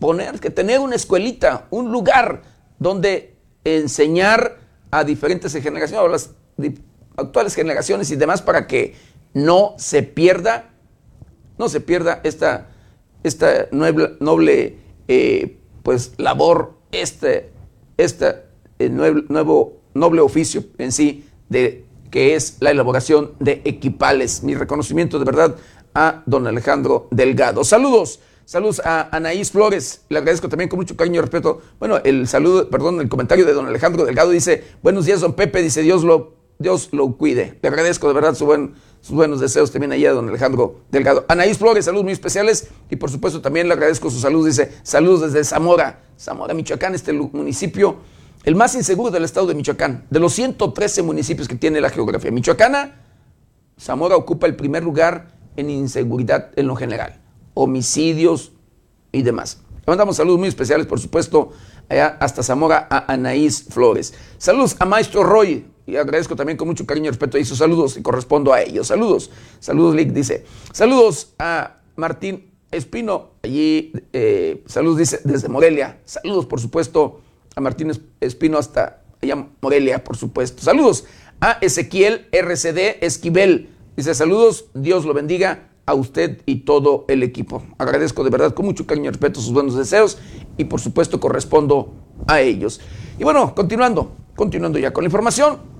poner, 0.00 0.40
que 0.40 0.50
tener 0.50 0.80
una 0.80 0.96
escuelita, 0.96 1.68
un 1.70 1.92
lugar 1.92 2.42
donde 2.80 3.36
enseñar 3.62 4.58
a 4.90 5.04
diferentes 5.04 5.52
generaciones, 5.52 6.04
a 6.04 6.08
las 6.08 6.30
actuales 7.16 7.54
generaciones 7.54 8.10
y 8.10 8.16
demás, 8.16 8.42
para 8.42 8.66
que 8.66 8.96
no 9.34 9.76
se 9.78 10.02
pierda, 10.02 10.70
no 11.58 11.68
se 11.68 11.80
pierda 11.80 12.20
esta, 12.24 12.70
esta 13.22 13.68
noble, 13.70 14.16
noble 14.18 14.81
eh, 15.08 15.58
pues, 15.82 16.12
labor, 16.16 16.74
este, 16.92 17.50
este 17.96 18.44
nuevo, 18.90 19.80
noble 19.94 20.20
oficio 20.20 20.64
en 20.78 20.92
sí, 20.92 21.24
de, 21.48 21.84
que 22.10 22.34
es 22.34 22.56
la 22.60 22.70
elaboración 22.70 23.32
de 23.40 23.62
equipales. 23.64 24.42
Mi 24.42 24.54
reconocimiento 24.54 25.18
de 25.18 25.24
verdad 25.24 25.56
a 25.94 26.22
don 26.26 26.46
Alejandro 26.46 27.08
Delgado. 27.10 27.64
Saludos. 27.64 28.20
Saludos 28.44 28.82
a 28.84 29.08
Anaís 29.16 29.52
Flores, 29.52 30.02
le 30.08 30.18
agradezco 30.18 30.48
también 30.48 30.68
con 30.68 30.78
mucho 30.78 30.96
cariño 30.96 31.18
y 31.18 31.20
respeto. 31.20 31.62
Bueno, 31.78 32.00
el 32.02 32.26
saludo, 32.26 32.68
perdón, 32.68 33.00
el 33.00 33.08
comentario 33.08 33.46
de 33.46 33.52
don 33.52 33.66
Alejandro 33.66 34.04
Delgado 34.04 34.30
dice, 34.30 34.64
buenos 34.82 35.06
días 35.06 35.20
don 35.20 35.34
Pepe, 35.34 35.62
dice 35.62 35.80
Dios 35.80 36.02
lo, 36.02 36.34
Dios 36.62 36.88
lo 36.92 37.16
cuide. 37.16 37.58
Le 37.60 37.68
agradezco 37.68 38.08
de 38.08 38.14
verdad 38.14 38.34
sus 38.34 39.10
buenos 39.10 39.40
deseos 39.40 39.70
también 39.70 39.92
allá 39.92 40.12
don 40.12 40.28
Alejandro 40.28 40.80
Delgado. 40.90 41.24
Anaís 41.28 41.58
Flores, 41.58 41.84
saludos 41.84 42.04
muy 42.04 42.12
especiales 42.12 42.68
y 42.88 42.96
por 42.96 43.10
supuesto 43.10 43.40
también 43.40 43.68
le 43.68 43.74
agradezco 43.74 44.10
su 44.10 44.20
salud, 44.20 44.46
dice, 44.46 44.72
saludos 44.82 45.32
desde 45.32 45.44
Zamora, 45.44 46.04
Zamora, 46.18 46.54
Michoacán, 46.54 46.94
este 46.94 47.12
municipio, 47.12 47.96
el 48.44 48.54
más 48.54 48.74
inseguro 48.74 49.10
del 49.10 49.24
estado 49.24 49.46
de 49.46 49.54
Michoacán, 49.54 50.06
de 50.08 50.20
los 50.20 50.32
113 50.32 51.02
municipios 51.02 51.48
que 51.48 51.56
tiene 51.56 51.80
la 51.80 51.90
geografía 51.90 52.30
michoacana, 52.30 53.02
Zamora 53.78 54.16
ocupa 54.16 54.46
el 54.46 54.56
primer 54.56 54.84
lugar 54.84 55.36
en 55.56 55.68
inseguridad 55.68 56.50
en 56.56 56.66
lo 56.66 56.76
general 56.76 57.22
homicidios 57.54 58.52
y 59.10 59.22
demás. 59.22 59.60
Le 59.70 59.90
mandamos 59.90 60.16
saludos 60.16 60.38
muy 60.38 60.48
especiales, 60.48 60.86
por 60.86 61.00
supuesto, 61.00 61.50
allá 61.88 62.16
hasta 62.20 62.42
Zamora 62.42 62.86
a 62.88 63.12
Anaís 63.12 63.64
Flores. 63.68 64.14
Saludos 64.38 64.76
a 64.78 64.84
Maestro 64.84 65.24
Roy, 65.24 65.66
y 65.92 65.96
agradezco 65.96 66.34
también 66.34 66.56
con 66.56 66.66
mucho 66.66 66.86
cariño 66.86 67.08
y 67.08 67.10
respeto 67.10 67.36
ahí 67.36 67.44
sus 67.44 67.58
saludos 67.58 67.98
y 67.98 68.02
correspondo 68.02 68.54
a 68.54 68.62
ellos. 68.62 68.86
Saludos, 68.86 69.30
saludos 69.60 69.94
Lick 69.94 70.10
dice. 70.10 70.46
Saludos 70.72 71.34
a 71.38 71.80
Martín 71.96 72.50
Espino, 72.70 73.32
allí, 73.42 73.92
eh, 74.14 74.62
saludos 74.64 74.96
dice 74.96 75.20
desde 75.24 75.50
Morelia. 75.50 76.00
Saludos, 76.06 76.46
por 76.46 76.60
supuesto, 76.60 77.20
a 77.54 77.60
Martín 77.60 77.92
Espino 78.20 78.56
hasta 78.56 79.02
allá 79.20 79.46
Morelia, 79.60 80.02
por 80.02 80.16
supuesto. 80.16 80.62
Saludos 80.62 81.04
a 81.42 81.58
Ezequiel 81.60 82.26
RCD 82.32 83.04
Esquivel. 83.04 83.68
Dice 83.94 84.14
saludos, 84.14 84.70
Dios 84.72 85.04
lo 85.04 85.12
bendiga 85.12 85.68
a 85.84 85.92
usted 85.92 86.40
y 86.46 86.60
todo 86.60 87.04
el 87.08 87.22
equipo. 87.22 87.64
Agradezco 87.76 88.24
de 88.24 88.30
verdad 88.30 88.54
con 88.54 88.64
mucho 88.64 88.86
cariño 88.86 89.08
y 89.08 89.10
respeto 89.10 89.42
sus 89.42 89.52
buenos 89.52 89.76
deseos 89.76 90.16
y 90.56 90.64
por 90.64 90.80
supuesto 90.80 91.20
correspondo 91.20 91.92
a 92.26 92.40
ellos. 92.40 92.80
Y 93.18 93.24
bueno, 93.24 93.54
continuando, 93.54 94.16
continuando 94.34 94.78
ya 94.78 94.90
con 94.90 95.04
la 95.04 95.08
información, 95.08 95.71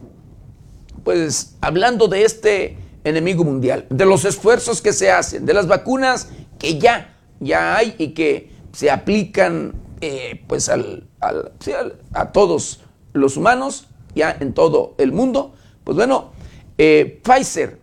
pues 1.05 1.57
hablando 1.61 2.09
de 2.09 2.25
este 2.25 2.77
enemigo 3.05 3.45
mundial, 3.45 3.87
de 3.91 4.07
los 4.07 4.25
esfuerzos 4.25 4.81
que 4.81 4.93
se 4.93 5.11
hacen, 5.11 5.45
de 5.45 5.55
las 5.55 5.67
vacunas 5.67 6.29
que 6.59 6.79
ya, 6.79 7.17
ya 7.41 7.77
hay 7.77 7.95
y 7.99 8.09
que 8.09 8.51
se 8.73 8.91
aplican 8.91 9.75
eh, 10.01 10.43
pues 10.47 10.69
al, 10.69 11.09
a 11.21 12.33
todos 12.33 12.81
los 13.13 13.37
humanos 13.37 13.89
ya 14.15 14.37
en 14.39 14.53
todo 14.53 14.95
el 14.99 15.13
mundo, 15.13 15.55
pues 15.85 15.97
bueno, 15.97 16.33
eh, 16.79 17.21
Pfizer 17.23 17.79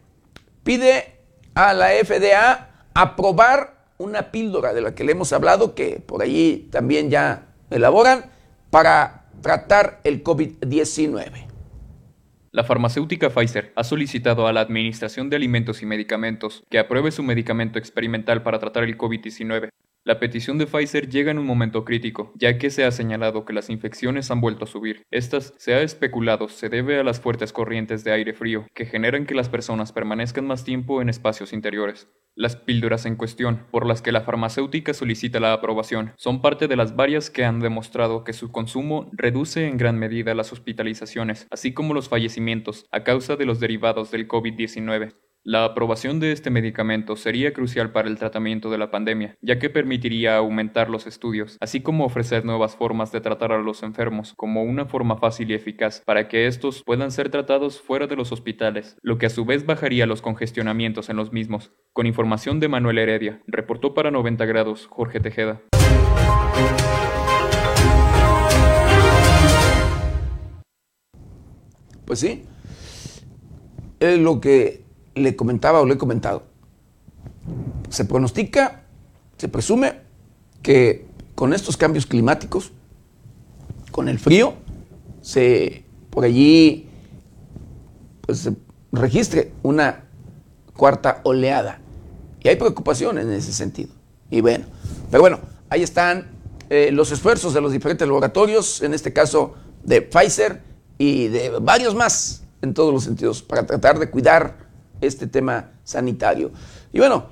pide 0.63 1.19
a 1.53 1.73
la 1.73 1.89
FDA 1.89 2.69
aprobar 2.93 3.79
una 3.97 4.31
píldora 4.31 4.73
de 4.73 4.81
la 4.81 4.95
que 4.95 5.03
le 5.03 5.11
hemos 5.11 5.33
hablado, 5.33 5.75
que 5.75 5.99
por 5.99 6.21
allí 6.21 6.69
también 6.71 7.09
ya 7.09 7.47
elaboran, 7.69 8.31
para 8.69 9.25
tratar 9.41 9.99
el 10.03 10.23
COVID-19. 10.23 11.48
La 12.51 12.63
farmacéutica 12.63 13.29
Pfizer 13.29 13.71
ha 13.75 13.83
solicitado 13.83 14.47
a 14.47 14.53
la 14.53 14.61
Administración 14.61 15.29
de 15.29 15.35
Alimentos 15.35 15.83
y 15.83 15.85
Medicamentos 15.85 16.63
que 16.71 16.79
apruebe 16.79 17.11
su 17.11 17.21
medicamento 17.21 17.77
experimental 17.77 18.41
para 18.41 18.57
tratar 18.57 18.85
el 18.85 18.97
COVID-19. 18.97 19.69
La 20.09 20.19
petición 20.19 20.57
de 20.57 20.65
Pfizer 20.65 21.07
llega 21.07 21.29
en 21.29 21.37
un 21.37 21.45
momento 21.45 21.85
crítico, 21.85 22.33
ya 22.33 22.57
que 22.57 22.71
se 22.71 22.83
ha 22.83 22.89
señalado 22.89 23.45
que 23.45 23.53
las 23.53 23.69
infecciones 23.69 24.31
han 24.31 24.41
vuelto 24.41 24.63
a 24.63 24.67
subir. 24.67 25.03
Estas, 25.11 25.53
se 25.59 25.75
ha 25.75 25.83
especulado, 25.83 26.47
se 26.47 26.67
debe 26.67 26.99
a 26.99 27.03
las 27.03 27.19
fuertes 27.19 27.53
corrientes 27.53 28.03
de 28.03 28.11
aire 28.11 28.33
frío, 28.33 28.65
que 28.73 28.87
generan 28.87 29.27
que 29.27 29.35
las 29.35 29.49
personas 29.49 29.91
permanezcan 29.91 30.47
más 30.47 30.63
tiempo 30.63 31.03
en 31.03 31.09
espacios 31.09 31.53
interiores. 31.53 32.07
Las 32.33 32.55
píldoras 32.55 33.05
en 33.05 33.17
cuestión, 33.17 33.67
por 33.69 33.85
las 33.85 34.01
que 34.01 34.11
la 34.11 34.21
farmacéutica 34.21 34.95
solicita 34.95 35.39
la 35.39 35.53
aprobación, 35.53 36.13
son 36.17 36.41
parte 36.41 36.67
de 36.67 36.75
las 36.75 36.95
varias 36.95 37.29
que 37.29 37.45
han 37.45 37.59
demostrado 37.59 38.23
que 38.23 38.33
su 38.33 38.51
consumo 38.51 39.11
reduce 39.11 39.67
en 39.67 39.77
gran 39.77 39.99
medida 39.99 40.33
las 40.33 40.51
hospitalizaciones, 40.51 41.45
así 41.51 41.71
como 41.71 41.93
los 41.93 42.09
fallecimientos, 42.09 42.87
a 42.91 43.03
causa 43.03 43.35
de 43.35 43.45
los 43.45 43.59
derivados 43.59 44.09
del 44.09 44.27
COVID-19. 44.27 45.13
La 45.45 45.63
aprobación 45.63 46.19
de 46.19 46.33
este 46.33 46.49
medicamento 46.49 47.15
sería 47.15 47.53
crucial 47.53 47.93
para 47.93 48.09
el 48.09 48.17
tratamiento 48.17 48.69
de 48.69 48.77
la 48.77 48.91
pandemia, 48.91 49.37
ya 49.41 49.57
que 49.57 49.69
permitiría 49.69 50.35
aumentar 50.35 50.89
los 50.89 51.07
estudios, 51.07 51.57
así 51.61 51.79
como 51.79 52.03
ofrecer 52.03 52.43
nuevas 52.43 52.75
formas 52.75 53.13
de 53.13 53.21
tratar 53.21 53.53
a 53.53 53.57
los 53.57 53.81
enfermos 53.81 54.33
como 54.35 54.63
una 54.63 54.85
forma 54.85 55.15
fácil 55.15 55.49
y 55.49 55.53
eficaz 55.53 56.01
para 56.05 56.27
que 56.27 56.45
estos 56.45 56.83
puedan 56.83 57.11
ser 57.11 57.29
tratados 57.29 57.79
fuera 57.79 58.05
de 58.05 58.17
los 58.17 58.33
hospitales, 58.33 58.97
lo 59.01 59.17
que 59.17 59.27
a 59.27 59.29
su 59.29 59.45
vez 59.45 59.65
bajaría 59.65 60.05
los 60.05 60.21
congestionamientos 60.21 61.09
en 61.09 61.15
los 61.15 61.31
mismos. 61.31 61.71
Con 61.93 62.05
información 62.05 62.59
de 62.59 62.67
Manuel 62.67 62.97
Heredia, 62.97 63.41
reportó 63.47 63.93
para 63.93 64.11
90 64.11 64.45
grados 64.45 64.87
Jorge 64.87 65.21
Tejeda. 65.21 65.61
Pues 72.05 72.19
sí, 72.19 72.43
es 74.01 74.19
lo 74.19 74.41
que 74.41 74.88
le 75.19 75.35
comentaba 75.35 75.81
o 75.81 75.85
le 75.85 75.95
he 75.95 75.97
comentado, 75.97 76.43
se 77.89 78.05
pronostica, 78.05 78.83
se 79.37 79.47
presume 79.47 80.01
que 80.61 81.07
con 81.35 81.53
estos 81.53 81.77
cambios 81.77 82.05
climáticos, 82.05 82.71
con 83.91 84.09
el 84.09 84.19
frío, 84.19 84.53
se 85.21 85.83
por 86.09 86.23
allí 86.23 86.89
pues 88.21 88.39
se 88.39 88.55
registre 88.91 89.51
una 89.63 90.05
cuarta 90.75 91.21
oleada. 91.23 91.79
Y 92.41 92.47
hay 92.47 92.55
preocupación 92.55 93.17
en 93.17 93.31
ese 93.31 93.51
sentido. 93.51 93.89
Y 94.29 94.41
bueno, 94.41 94.65
pero 95.11 95.21
bueno, 95.21 95.39
ahí 95.69 95.83
están 95.83 96.27
eh, 96.69 96.91
los 96.91 97.11
esfuerzos 97.11 97.53
de 97.53 97.61
los 97.61 97.71
diferentes 97.71 98.07
laboratorios, 98.07 98.81
en 98.81 98.93
este 98.93 99.11
caso 99.11 99.55
de 99.83 100.01
Pfizer 100.01 100.61
y 100.97 101.27
de 101.27 101.49
varios 101.61 101.95
más 101.95 102.43
en 102.61 102.73
todos 102.73 102.93
los 102.93 103.03
sentidos, 103.03 103.41
para 103.41 103.65
tratar 103.65 103.99
de 103.99 104.09
cuidar 104.09 104.68
este 105.01 105.27
tema 105.27 105.71
sanitario. 105.83 106.51
Y 106.91 106.99
bueno, 106.99 107.29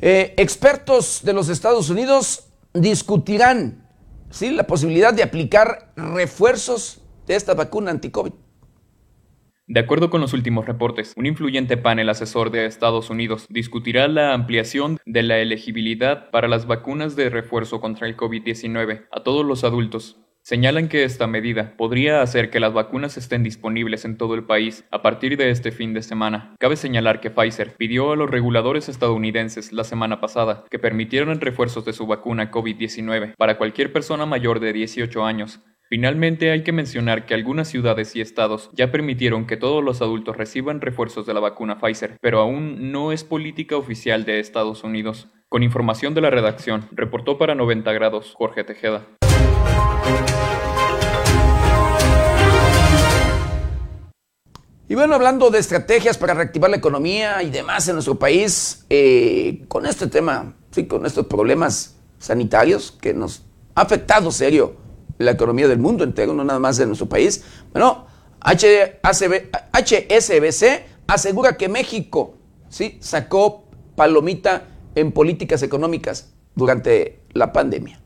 eh, 0.00 0.34
expertos 0.36 1.20
de 1.24 1.32
los 1.32 1.48
Estados 1.48 1.90
Unidos 1.90 2.48
discutirán 2.72 3.88
¿sí? 4.30 4.50
la 4.50 4.66
posibilidad 4.66 5.12
de 5.12 5.22
aplicar 5.22 5.92
refuerzos 5.96 7.02
de 7.26 7.34
esta 7.34 7.54
vacuna 7.54 7.90
anti-COVID. 7.90 8.32
De 9.70 9.80
acuerdo 9.80 10.08
con 10.08 10.22
los 10.22 10.32
últimos 10.32 10.64
reportes, 10.64 11.12
un 11.16 11.26
influyente 11.26 11.76
panel 11.76 12.08
asesor 12.08 12.50
de 12.50 12.64
Estados 12.64 13.10
Unidos 13.10 13.46
discutirá 13.50 14.08
la 14.08 14.32
ampliación 14.32 14.98
de 15.04 15.22
la 15.22 15.40
elegibilidad 15.40 16.30
para 16.30 16.48
las 16.48 16.66
vacunas 16.66 17.16
de 17.16 17.28
refuerzo 17.28 17.78
contra 17.78 18.06
el 18.06 18.16
COVID-19 18.16 19.08
a 19.10 19.22
todos 19.22 19.44
los 19.44 19.64
adultos 19.64 20.16
Señalan 20.48 20.88
que 20.88 21.04
esta 21.04 21.26
medida 21.26 21.74
podría 21.76 22.22
hacer 22.22 22.48
que 22.48 22.58
las 22.58 22.72
vacunas 22.72 23.18
estén 23.18 23.42
disponibles 23.42 24.06
en 24.06 24.16
todo 24.16 24.34
el 24.34 24.44
país 24.44 24.82
a 24.90 25.02
partir 25.02 25.36
de 25.36 25.50
este 25.50 25.72
fin 25.72 25.92
de 25.92 26.00
semana. 26.00 26.54
Cabe 26.58 26.76
señalar 26.76 27.20
que 27.20 27.28
Pfizer 27.30 27.76
pidió 27.76 28.12
a 28.12 28.16
los 28.16 28.30
reguladores 28.30 28.88
estadounidenses 28.88 29.74
la 29.74 29.84
semana 29.84 30.22
pasada 30.22 30.64
que 30.70 30.78
permitieran 30.78 31.42
refuerzos 31.42 31.84
de 31.84 31.92
su 31.92 32.06
vacuna 32.06 32.50
COVID-19 32.50 33.34
para 33.36 33.58
cualquier 33.58 33.92
persona 33.92 34.24
mayor 34.24 34.58
de 34.58 34.72
18 34.72 35.22
años. 35.22 35.60
Finalmente 35.90 36.50
hay 36.50 36.62
que 36.62 36.72
mencionar 36.72 37.26
que 37.26 37.34
algunas 37.34 37.68
ciudades 37.68 38.16
y 38.16 38.22
estados 38.22 38.70
ya 38.72 38.90
permitieron 38.90 39.46
que 39.46 39.58
todos 39.58 39.84
los 39.84 40.00
adultos 40.00 40.38
reciban 40.38 40.80
refuerzos 40.80 41.26
de 41.26 41.34
la 41.34 41.40
vacuna 41.40 41.78
Pfizer, 41.78 42.16
pero 42.22 42.40
aún 42.40 42.90
no 42.90 43.12
es 43.12 43.22
política 43.22 43.76
oficial 43.76 44.24
de 44.24 44.40
Estados 44.40 44.82
Unidos. 44.82 45.28
Con 45.50 45.62
información 45.62 46.14
de 46.14 46.22
la 46.22 46.30
redacción, 46.30 46.88
reportó 46.92 47.36
para 47.36 47.54
90 47.54 47.92
grados 47.92 48.32
Jorge 48.34 48.64
Tejeda. 48.64 49.06
Y 54.90 54.94
bueno, 54.94 55.14
hablando 55.14 55.50
de 55.50 55.58
estrategias 55.58 56.16
para 56.16 56.32
reactivar 56.32 56.70
la 56.70 56.78
economía 56.78 57.42
y 57.42 57.50
demás 57.50 57.86
en 57.88 57.94
nuestro 57.96 58.18
país, 58.18 58.86
eh, 58.88 59.66
con 59.68 59.84
este 59.84 60.06
tema, 60.06 60.54
sí, 60.70 60.86
con 60.86 61.04
estos 61.04 61.26
problemas 61.26 61.96
sanitarios 62.18 62.92
que 62.92 63.12
nos 63.12 63.42
ha 63.74 63.82
afectado 63.82 64.30
serio 64.32 64.76
la 65.18 65.32
economía 65.32 65.68
del 65.68 65.78
mundo 65.78 66.04
entero, 66.04 66.32
no 66.32 66.42
nada 66.42 66.58
más 66.58 66.78
de 66.78 66.86
nuestro 66.86 67.06
país. 67.06 67.44
Bueno, 67.72 68.06
HSBC 69.72 70.64
asegura 71.06 71.58
que 71.58 71.68
México 71.68 72.36
¿sí? 72.70 72.96
sacó 73.02 73.64
palomita 73.94 74.68
en 74.94 75.12
políticas 75.12 75.62
económicas 75.62 76.32
durante 76.54 77.20
la 77.34 77.52
pandemia. 77.52 78.00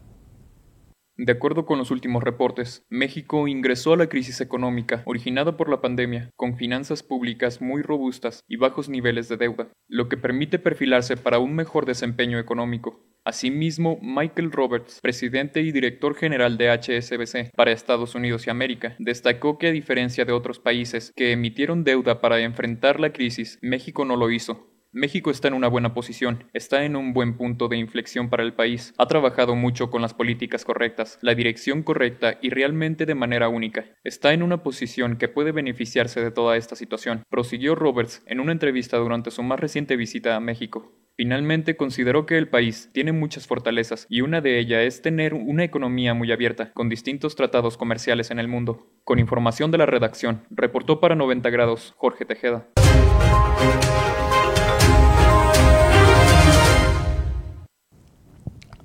De 1.18 1.32
acuerdo 1.32 1.66
con 1.66 1.78
los 1.78 1.90
últimos 1.90 2.22
reportes, 2.22 2.86
México 2.88 3.46
ingresó 3.46 3.92
a 3.92 3.96
la 3.98 4.08
crisis 4.08 4.40
económica 4.40 5.02
originada 5.04 5.58
por 5.58 5.68
la 5.68 5.82
pandemia 5.82 6.30
con 6.36 6.56
finanzas 6.56 7.02
públicas 7.02 7.60
muy 7.60 7.82
robustas 7.82 8.40
y 8.48 8.56
bajos 8.56 8.88
niveles 8.88 9.28
de 9.28 9.36
deuda, 9.36 9.68
lo 9.88 10.08
que 10.08 10.16
permite 10.16 10.58
perfilarse 10.58 11.18
para 11.18 11.38
un 11.38 11.54
mejor 11.54 11.84
desempeño 11.84 12.38
económico. 12.38 13.04
Asimismo, 13.24 13.98
Michael 14.02 14.50
Roberts, 14.50 15.00
presidente 15.00 15.60
y 15.60 15.70
director 15.70 16.16
general 16.16 16.56
de 16.56 16.70
HSBC 16.70 17.54
para 17.54 17.70
Estados 17.70 18.14
Unidos 18.14 18.46
y 18.46 18.50
América, 18.50 18.96
destacó 18.98 19.58
que 19.58 19.68
a 19.68 19.72
diferencia 19.72 20.24
de 20.24 20.32
otros 20.32 20.58
países 20.58 21.12
que 21.14 21.30
emitieron 21.30 21.84
deuda 21.84 22.20
para 22.20 22.40
enfrentar 22.40 22.98
la 22.98 23.12
crisis, 23.12 23.58
México 23.60 24.04
no 24.04 24.16
lo 24.16 24.30
hizo, 24.30 24.71
México 24.94 25.30
está 25.30 25.48
en 25.48 25.54
una 25.54 25.68
buena 25.68 25.94
posición, 25.94 26.44
está 26.52 26.84
en 26.84 26.96
un 26.96 27.14
buen 27.14 27.38
punto 27.38 27.68
de 27.68 27.78
inflexión 27.78 28.28
para 28.28 28.42
el 28.42 28.52
país, 28.52 28.92
ha 28.98 29.06
trabajado 29.06 29.56
mucho 29.56 29.90
con 29.90 30.02
las 30.02 30.12
políticas 30.12 30.66
correctas, 30.66 31.18
la 31.22 31.34
dirección 31.34 31.82
correcta 31.82 32.38
y 32.42 32.50
realmente 32.50 33.06
de 33.06 33.14
manera 33.14 33.48
única. 33.48 33.86
Está 34.04 34.34
en 34.34 34.42
una 34.42 34.62
posición 34.62 35.16
que 35.16 35.28
puede 35.28 35.50
beneficiarse 35.50 36.20
de 36.20 36.30
toda 36.30 36.58
esta 36.58 36.76
situación, 36.76 37.22
prosiguió 37.30 37.74
Roberts 37.74 38.22
en 38.26 38.38
una 38.38 38.52
entrevista 38.52 38.98
durante 38.98 39.30
su 39.30 39.42
más 39.42 39.58
reciente 39.58 39.96
visita 39.96 40.36
a 40.36 40.40
México. 40.40 40.92
Finalmente 41.16 41.74
consideró 41.74 42.26
que 42.26 42.36
el 42.36 42.48
país 42.48 42.90
tiene 42.92 43.12
muchas 43.12 43.46
fortalezas 43.46 44.06
y 44.10 44.20
una 44.20 44.42
de 44.42 44.58
ellas 44.58 44.82
es 44.82 45.00
tener 45.00 45.32
una 45.32 45.64
economía 45.64 46.12
muy 46.12 46.32
abierta, 46.32 46.70
con 46.74 46.90
distintos 46.90 47.34
tratados 47.34 47.78
comerciales 47.78 48.30
en 48.30 48.38
el 48.38 48.48
mundo. 48.48 48.90
Con 49.04 49.18
información 49.18 49.70
de 49.70 49.78
la 49.78 49.86
redacción, 49.86 50.42
reportó 50.50 51.00
para 51.00 51.14
90 51.14 51.48
grados 51.48 51.94
Jorge 51.96 52.26
Tejeda. 52.26 52.68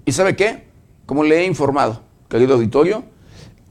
¿Y 0.07 0.13
sabe 0.13 0.37
qué? 0.37 0.63
Como 1.05 1.25
le 1.25 1.41
he 1.41 1.45
informado, 1.45 2.01
querido 2.29 2.53
auditorio, 2.53 3.03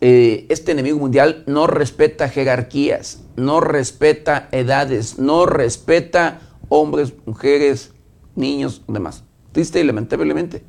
eh, 0.03 0.45
este 0.51 0.73
enemigo 0.73 0.99
mundial 0.99 1.45
no 1.47 1.67
respeta 1.67 2.29
jerarquías, 2.29 3.23
no 3.37 3.61
respeta 3.61 4.51
edades, 4.53 5.19
no 5.19 5.47
respeta 5.47 6.43
hombres, 6.69 7.15
mujeres, 7.25 7.93
niños, 8.35 8.83
demás. 8.87 9.25
Triste 9.53 9.81
y 9.81 9.85
lamentablemente, 9.85 10.63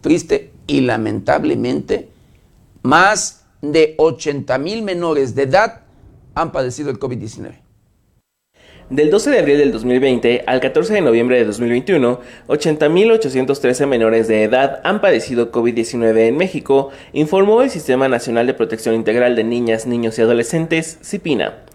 triste 0.00 0.54
y 0.66 0.80
lamentablemente, 0.80 2.08
más 2.82 3.44
de 3.60 3.96
80 3.98 4.56
mil 4.56 4.80
menores 4.80 5.34
de 5.34 5.42
edad 5.42 5.82
han 6.34 6.50
padecido 6.50 6.88
el 6.88 6.98
COVID-19. 6.98 7.60
Del 8.90 9.08
12 9.08 9.30
de 9.30 9.38
abril 9.38 9.56
del 9.56 9.70
2020 9.70 10.42
al 10.48 10.58
14 10.58 10.94
de 10.94 11.00
noviembre 11.00 11.36
de 11.38 11.44
2021, 11.44 12.18
80.813 12.48 13.86
menores 13.86 14.26
de 14.26 14.42
edad 14.42 14.80
han 14.82 15.00
padecido 15.00 15.52
COVID-19 15.52 16.26
en 16.26 16.36
México, 16.36 16.90
informó 17.12 17.62
el 17.62 17.70
Sistema 17.70 18.08
Nacional 18.08 18.48
de 18.48 18.54
Protección 18.54 18.96
Integral 18.96 19.36
de 19.36 19.44
Niñas, 19.44 19.86
Niños 19.86 20.18
y 20.18 20.22
Adolescentes, 20.22 20.98
CIPINA. 21.04 21.69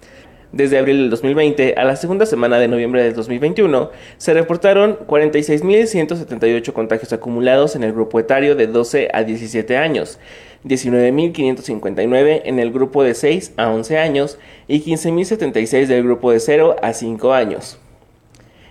Desde 0.55 0.77
abril 0.77 0.99
del 0.99 1.09
2020 1.09 1.73
a 1.75 1.83
la 1.83 1.97
segunda 1.97 2.25
semana 2.25 2.57
de 2.59 2.69
noviembre 2.69 3.03
del 3.03 3.13
2021, 3.13 3.91
se 4.15 4.33
reportaron 4.33 4.97
46.178 5.05 6.71
contagios 6.71 7.11
acumulados 7.11 7.75
en 7.75 7.83
el 7.83 7.91
grupo 7.91 8.21
etario 8.21 8.55
de 8.55 8.67
12 8.67 9.09
a 9.11 9.23
17 9.25 9.75
años, 9.75 10.17
19.559 10.63 12.43
en 12.45 12.59
el 12.59 12.71
grupo 12.71 13.03
de 13.03 13.15
6 13.15 13.51
a 13.57 13.69
11 13.69 13.97
años 13.97 14.39
y 14.69 14.79
15.076 14.79 15.87
del 15.87 16.03
grupo 16.03 16.31
de 16.31 16.39
0 16.39 16.77
a 16.81 16.93
5 16.93 17.33
años. 17.33 17.77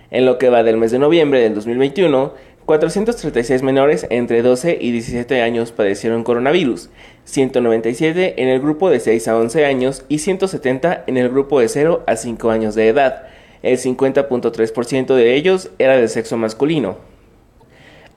En 0.09 0.25
lo 0.25 0.39
que 0.39 0.49
va 0.49 0.63
del 0.63 0.77
mes 0.77 0.89
de 0.89 0.97
noviembre 0.97 1.39
del 1.41 1.53
2021, 1.53 2.33
436 2.65 3.61
menores 3.61 4.07
entre 4.09 4.41
12 4.41 4.79
y 4.81 4.91
17 4.91 5.39
años 5.43 5.71
padecieron 5.71 6.23
coronavirus, 6.23 6.89
197 7.25 8.41
en 8.41 8.47
el 8.47 8.61
grupo 8.61 8.89
de 8.89 8.99
6 8.99 9.27
a 9.27 9.37
11 9.37 9.65
años 9.65 10.05
y 10.07 10.19
170 10.19 11.03
en 11.07 11.17
el 11.17 11.29
grupo 11.29 11.59
de 11.59 11.67
0 11.67 12.03
a 12.07 12.15
5 12.15 12.49
años 12.49 12.75
de 12.75 12.87
edad. 12.87 13.23
El 13.61 13.77
50.3% 13.77 15.15
de 15.15 15.35
ellos 15.35 15.71
era 15.79 15.97
de 15.97 16.07
sexo 16.07 16.37
masculino. 16.37 16.97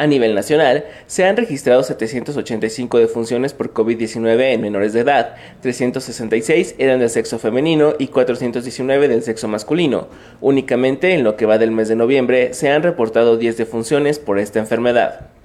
A 0.00 0.06
nivel 0.06 0.32
nacional, 0.36 0.84
se 1.08 1.24
han 1.24 1.36
registrado 1.36 1.82
785 1.82 2.98
defunciones 3.00 3.52
por 3.52 3.74
COVID-19 3.74 4.52
en 4.52 4.60
menores 4.60 4.92
de 4.92 5.00
edad, 5.00 5.34
366 5.60 6.76
eran 6.78 7.00
del 7.00 7.10
sexo 7.10 7.40
femenino 7.40 7.94
y 7.98 8.06
419 8.06 9.08
del 9.08 9.24
sexo 9.24 9.48
masculino. 9.48 10.06
Únicamente 10.40 11.14
en 11.14 11.24
lo 11.24 11.36
que 11.36 11.46
va 11.46 11.58
del 11.58 11.72
mes 11.72 11.88
de 11.88 11.96
noviembre 11.96 12.54
se 12.54 12.70
han 12.70 12.84
reportado 12.84 13.38
10 13.38 13.56
defunciones 13.56 14.20
por 14.20 14.38
esta 14.38 14.60
enfermedad. 14.60 15.37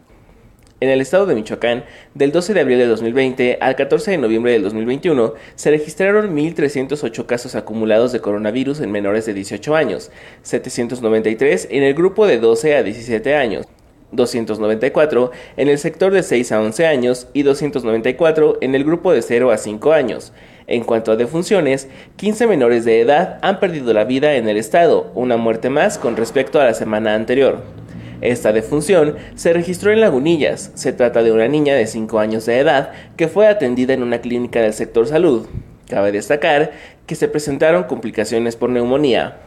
En 0.83 0.89
el 0.89 0.99
estado 0.99 1.25
de 1.25 1.33
Michoacán, 1.33 1.85
del 2.13 2.33
12 2.33 2.53
de 2.53 2.59
abril 2.59 2.77
de 2.77 2.87
2020 2.87 3.57
al 3.61 3.77
14 3.77 4.11
de 4.11 4.17
noviembre 4.17 4.51
de 4.51 4.59
2021, 4.59 5.33
se 5.55 5.69
registraron 5.71 6.35
1.308 6.35 7.25
casos 7.25 7.55
acumulados 7.55 8.11
de 8.11 8.19
coronavirus 8.19 8.81
en 8.81 8.91
menores 8.91 9.25
de 9.25 9.33
18 9.33 9.77
años, 9.77 10.11
793 10.41 11.69
en 11.71 11.83
el 11.83 11.93
grupo 11.93 12.27
de 12.27 12.37
12 12.37 12.75
a 12.75 12.83
17 12.83 13.33
años, 13.33 13.65
294 14.11 15.31
en 15.55 15.69
el 15.69 15.77
sector 15.77 16.11
de 16.11 16.21
6 16.21 16.51
a 16.51 16.59
11 16.59 16.85
años 16.85 17.27
y 17.31 17.43
294 17.43 18.57
en 18.59 18.75
el 18.75 18.83
grupo 18.83 19.13
de 19.13 19.21
0 19.21 19.51
a 19.51 19.57
5 19.57 19.93
años. 19.93 20.33
En 20.67 20.83
cuanto 20.83 21.13
a 21.13 21.15
defunciones, 21.15 21.87
15 22.17 22.45
menores 22.45 22.83
de 22.83 22.99
edad 22.99 23.39
han 23.41 23.61
perdido 23.61 23.93
la 23.93 24.03
vida 24.03 24.35
en 24.35 24.49
el 24.49 24.57
estado, 24.57 25.13
una 25.15 25.37
muerte 25.37 25.69
más 25.69 25.97
con 25.97 26.17
respecto 26.17 26.59
a 26.59 26.65
la 26.65 26.73
semana 26.73 27.15
anterior. 27.15 27.82
Esta 28.23 28.53
defunción 28.53 29.17
se 29.35 29.51
registró 29.51 29.91
en 29.91 29.99
Lagunillas. 29.99 30.71
Se 30.75 30.93
trata 30.93 31.23
de 31.23 31.33
una 31.33 31.49
niña 31.49 31.75
de 31.75 31.85
5 31.85 32.19
años 32.19 32.45
de 32.45 32.57
edad 32.57 32.93
que 33.17 33.27
fue 33.27 33.49
atendida 33.49 33.93
en 33.93 34.01
una 34.01 34.21
clínica 34.21 34.61
del 34.61 34.71
sector 34.71 35.05
salud. 35.07 35.45
Cabe 35.89 36.13
destacar 36.13 36.71
que 37.05 37.15
se 37.15 37.27
presentaron 37.27 37.83
complicaciones 37.83 38.55
por 38.55 38.69
neumonía. 38.69 39.39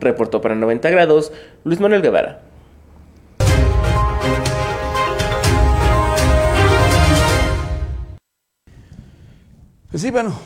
Reportó 0.00 0.40
para 0.40 0.56
90 0.56 0.90
grados 0.90 1.32
Luis 1.62 1.78
Manuel 1.78 2.02
Guevara. 2.02 2.42
Pues 9.92 10.02
sí, 10.02 10.10
bueno, 10.10 10.36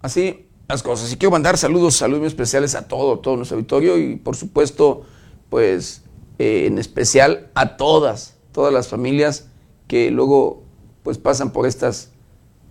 así 0.00 0.46
las 0.68 0.84
cosas. 0.84 1.12
Y 1.12 1.16
quiero 1.16 1.32
mandar 1.32 1.58
saludos, 1.58 1.96
saludos 1.96 2.28
especiales 2.28 2.76
a 2.76 2.86
todo, 2.86 3.18
todo 3.18 3.34
nuestro 3.34 3.56
auditorio 3.56 3.98
y 3.98 4.14
por 4.14 4.36
supuesto, 4.36 5.04
pues 5.50 6.04
eh, 6.42 6.66
en 6.66 6.78
especial 6.78 7.50
a 7.54 7.76
todas, 7.76 8.34
todas 8.50 8.72
las 8.72 8.88
familias 8.88 9.46
que 9.86 10.10
luego 10.10 10.62
pues 11.02 11.18
pasan 11.18 11.52
por 11.52 11.66
estas, 11.66 12.10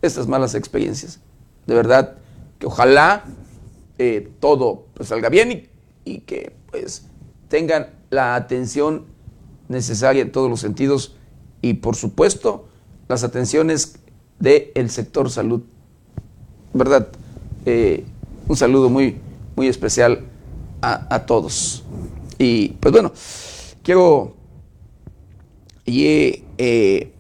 estas 0.01 0.28
malas 0.28 0.55
experiencias. 0.55 1.19
De 1.67 1.76
verdad, 1.76 2.17
que 2.59 2.65
ojalá 2.65 3.24
eh, 3.97 4.30
todo 4.39 4.86
pues, 4.93 5.09
salga 5.09 5.30
bien 5.30 5.51
y, 5.51 5.69
y, 6.03 6.19
que 6.19 6.55
pues 6.69 7.03
tengan 7.47 7.91
la 8.09 8.36
atención 8.36 9.05
necesaria 9.69 10.22
en 10.22 10.32
todos 10.32 10.49
los 10.49 10.59
sentidos 10.59 11.15
y 11.61 11.76
por 11.76 11.95
supuesto 11.95 12.67
las 13.07 13.24
atenciones 13.24 13.95
del 14.39 14.89
sector 14.89 15.30
salud 15.30 15.61
verdad, 16.74 17.07
eh, 17.65 18.03
un 18.47 18.55
saludo 18.55 18.89
muy, 18.89 19.17
muy 19.55 19.67
especial 19.67 20.26
a, 20.82 21.26
todos. 21.26 21.84
Y 22.39 22.69
pues 22.80 22.91
bueno, 22.91 23.11
quiero 23.84 24.36
eh, 25.86 27.14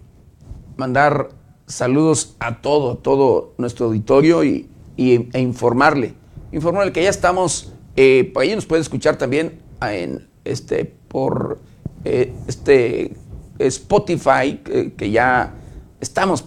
mandar 0.77 1.29
saludos 1.67 2.35
a 2.39 2.61
todo, 2.61 2.97
todo 2.97 3.53
nuestro 3.57 3.87
auditorio 3.87 4.43
y, 4.43 4.69
e 4.97 5.39
informarle, 5.39 6.13
informarle 6.51 6.91
que 6.91 7.03
ya 7.03 7.09
estamos, 7.09 7.73
eh, 7.95 8.29
por 8.33 8.43
ahí 8.43 8.55
nos 8.55 8.65
puede 8.65 8.81
escuchar 8.81 9.17
también 9.17 9.61
en, 9.81 10.27
este, 10.45 10.85
por 11.07 11.59
este 12.03 13.15
Spotify, 13.57 14.59
que 14.97 15.11
ya 15.11 15.53
estamos 15.99 16.45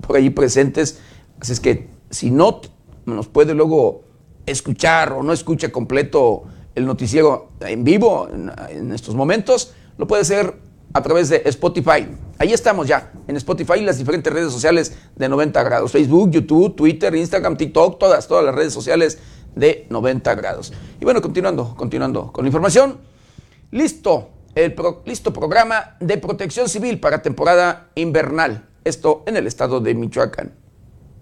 por 0.00 0.16
allí 0.16 0.30
presentes, 0.30 1.00
así 1.40 1.52
es 1.52 1.60
que 1.60 1.88
si 2.10 2.30
no 2.30 2.60
nos 3.06 3.28
puede 3.28 3.54
luego 3.54 4.02
escuchar 4.46 5.12
o 5.12 5.22
no 5.22 5.32
escucha 5.32 5.70
completo 5.70 6.44
el 6.78 6.86
noticiero 6.86 7.50
en 7.60 7.84
vivo 7.84 8.28
en, 8.70 8.92
estos 8.92 9.14
momentos, 9.14 9.74
lo 9.98 10.06
puede 10.06 10.22
hacer 10.22 10.54
a 10.94 11.02
través 11.02 11.28
de 11.28 11.42
Spotify. 11.46 12.06
Ahí 12.38 12.52
estamos 12.52 12.86
ya, 12.86 13.12
en 13.26 13.36
Spotify 13.36 13.74
y 13.78 13.82
las 13.82 13.98
diferentes 13.98 14.32
redes 14.32 14.52
sociales 14.52 14.96
de 15.16 15.28
90 15.28 15.62
grados. 15.64 15.92
Facebook, 15.92 16.30
YouTube, 16.30 16.76
Twitter, 16.76 17.14
Instagram, 17.14 17.56
TikTok, 17.56 17.98
todas, 17.98 18.26
todas 18.26 18.44
las 18.44 18.54
redes 18.54 18.72
sociales 18.72 19.18
de 19.54 19.86
90 19.90 20.34
grados. 20.36 20.72
Y 21.00 21.04
bueno, 21.04 21.20
continuando, 21.20 21.74
continuando 21.76 22.32
con 22.32 22.44
la 22.44 22.48
información. 22.48 22.98
Listo, 23.72 24.30
el 24.54 24.74
listo 25.04 25.32
programa 25.32 25.96
de 26.00 26.16
protección 26.16 26.68
civil 26.68 27.00
para 27.00 27.22
temporada 27.22 27.88
invernal. 27.96 28.68
Esto 28.84 29.24
en 29.26 29.36
el 29.36 29.46
estado 29.46 29.80
de 29.80 29.94
Michoacán. 29.94 30.57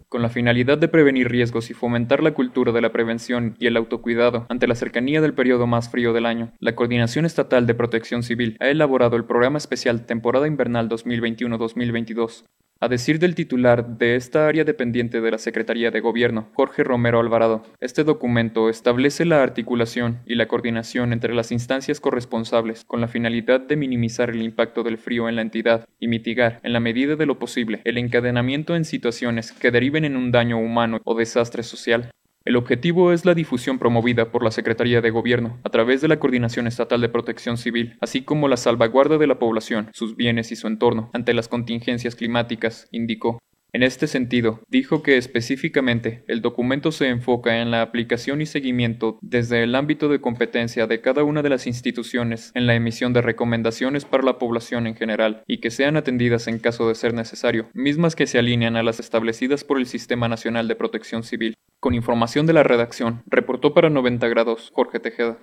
Con 0.08 0.22
la 0.22 0.28
finalidad 0.28 0.78
de 0.78 0.86
prevenir 0.86 1.28
riesgos 1.28 1.68
y 1.68 1.74
fomentar 1.74 2.22
la 2.22 2.32
cultura 2.32 2.70
de 2.70 2.80
la 2.80 2.92
prevención 2.92 3.56
y 3.58 3.66
el 3.66 3.76
autocuidado 3.76 4.46
ante 4.48 4.68
la 4.68 4.76
cercanía 4.76 5.20
del 5.20 5.34
periodo 5.34 5.66
más 5.66 5.90
frío 5.90 6.12
del 6.12 6.26
año, 6.26 6.52
la 6.60 6.76
Coordinación 6.76 7.24
Estatal 7.24 7.66
de 7.66 7.74
Protección 7.74 8.22
Civil 8.22 8.56
ha 8.60 8.68
elaborado 8.68 9.16
el 9.16 9.24
Programa 9.24 9.58
Especial 9.58 10.06
Temporada 10.06 10.46
Invernal 10.46 10.88
2021-2022, 10.88 12.44
a 12.80 12.88
decir 12.88 13.18
del 13.18 13.34
titular 13.34 13.98
de 13.98 14.16
esta 14.16 14.46
área 14.48 14.64
dependiente 14.64 15.20
de 15.20 15.30
la 15.30 15.38
Secretaría 15.38 15.90
de 15.90 16.00
Gobierno, 16.00 16.48
Jorge 16.54 16.84
Romero 16.84 17.20
Alvarado, 17.20 17.62
este 17.80 18.04
documento 18.04 18.68
establece 18.68 19.24
la 19.24 19.42
articulación 19.42 20.20
y 20.26 20.34
la 20.34 20.46
coordinación 20.46 21.12
entre 21.12 21.34
las 21.34 21.52
instancias 21.52 22.00
corresponsables 22.00 22.84
con 22.84 23.00
la 23.00 23.08
finalidad 23.08 23.60
de 23.60 23.76
minimizar 23.76 24.30
el 24.30 24.42
impacto 24.42 24.82
del 24.82 24.98
frío 24.98 25.28
en 25.28 25.36
la 25.36 25.42
entidad 25.42 25.88
y 25.98 26.08
mitigar, 26.08 26.60
en 26.62 26.72
la 26.72 26.80
medida 26.80 27.16
de 27.16 27.26
lo 27.26 27.38
posible, 27.38 27.80
el 27.84 27.98
encadenamiento 27.98 28.76
en 28.76 28.84
situaciones 28.84 29.52
que 29.52 29.70
deriven 29.70 30.04
en 30.04 30.16
un 30.16 30.30
daño 30.30 30.58
humano 30.58 31.00
o 31.04 31.14
desastre 31.14 31.62
social. 31.62 32.10
El 32.46 32.54
objetivo 32.54 33.12
es 33.12 33.24
la 33.24 33.34
difusión 33.34 33.80
promovida 33.80 34.30
por 34.30 34.44
la 34.44 34.52
Secretaría 34.52 35.00
de 35.00 35.10
Gobierno 35.10 35.58
a 35.64 35.70
través 35.70 36.00
de 36.00 36.06
la 36.06 36.20
Coordinación 36.20 36.68
Estatal 36.68 37.00
de 37.00 37.08
Protección 37.08 37.56
Civil, 37.56 37.98
así 38.00 38.22
como 38.22 38.46
la 38.46 38.56
salvaguarda 38.56 39.18
de 39.18 39.26
la 39.26 39.40
población, 39.40 39.90
sus 39.92 40.14
bienes 40.14 40.52
y 40.52 40.56
su 40.56 40.68
entorno 40.68 41.10
ante 41.12 41.34
las 41.34 41.48
contingencias 41.48 42.14
climáticas, 42.14 42.86
indicó. 42.92 43.40
En 43.76 43.82
este 43.82 44.06
sentido, 44.06 44.60
dijo 44.68 45.02
que 45.02 45.18
específicamente 45.18 46.24
el 46.28 46.40
documento 46.40 46.92
se 46.92 47.08
enfoca 47.08 47.60
en 47.60 47.70
la 47.70 47.82
aplicación 47.82 48.40
y 48.40 48.46
seguimiento 48.46 49.18
desde 49.20 49.62
el 49.64 49.74
ámbito 49.74 50.08
de 50.08 50.18
competencia 50.18 50.86
de 50.86 51.02
cada 51.02 51.24
una 51.24 51.42
de 51.42 51.50
las 51.50 51.66
instituciones 51.66 52.52
en 52.54 52.66
la 52.66 52.74
emisión 52.74 53.12
de 53.12 53.20
recomendaciones 53.20 54.06
para 54.06 54.22
la 54.22 54.38
población 54.38 54.86
en 54.86 54.96
general 54.96 55.42
y 55.46 55.58
que 55.58 55.70
sean 55.70 55.98
atendidas 55.98 56.48
en 56.48 56.58
caso 56.58 56.88
de 56.88 56.94
ser 56.94 57.12
necesario, 57.12 57.68
mismas 57.74 58.16
que 58.16 58.26
se 58.26 58.38
alinean 58.38 58.76
a 58.76 58.82
las 58.82 58.98
establecidas 58.98 59.62
por 59.62 59.76
el 59.76 59.84
Sistema 59.84 60.26
Nacional 60.26 60.68
de 60.68 60.76
Protección 60.76 61.22
Civil. 61.22 61.52
Con 61.78 61.92
información 61.92 62.46
de 62.46 62.54
la 62.54 62.62
redacción, 62.62 63.24
reportó 63.26 63.74
para 63.74 63.90
90 63.90 64.26
grados 64.28 64.70
Jorge 64.72 65.00
Tejeda. 65.00 65.36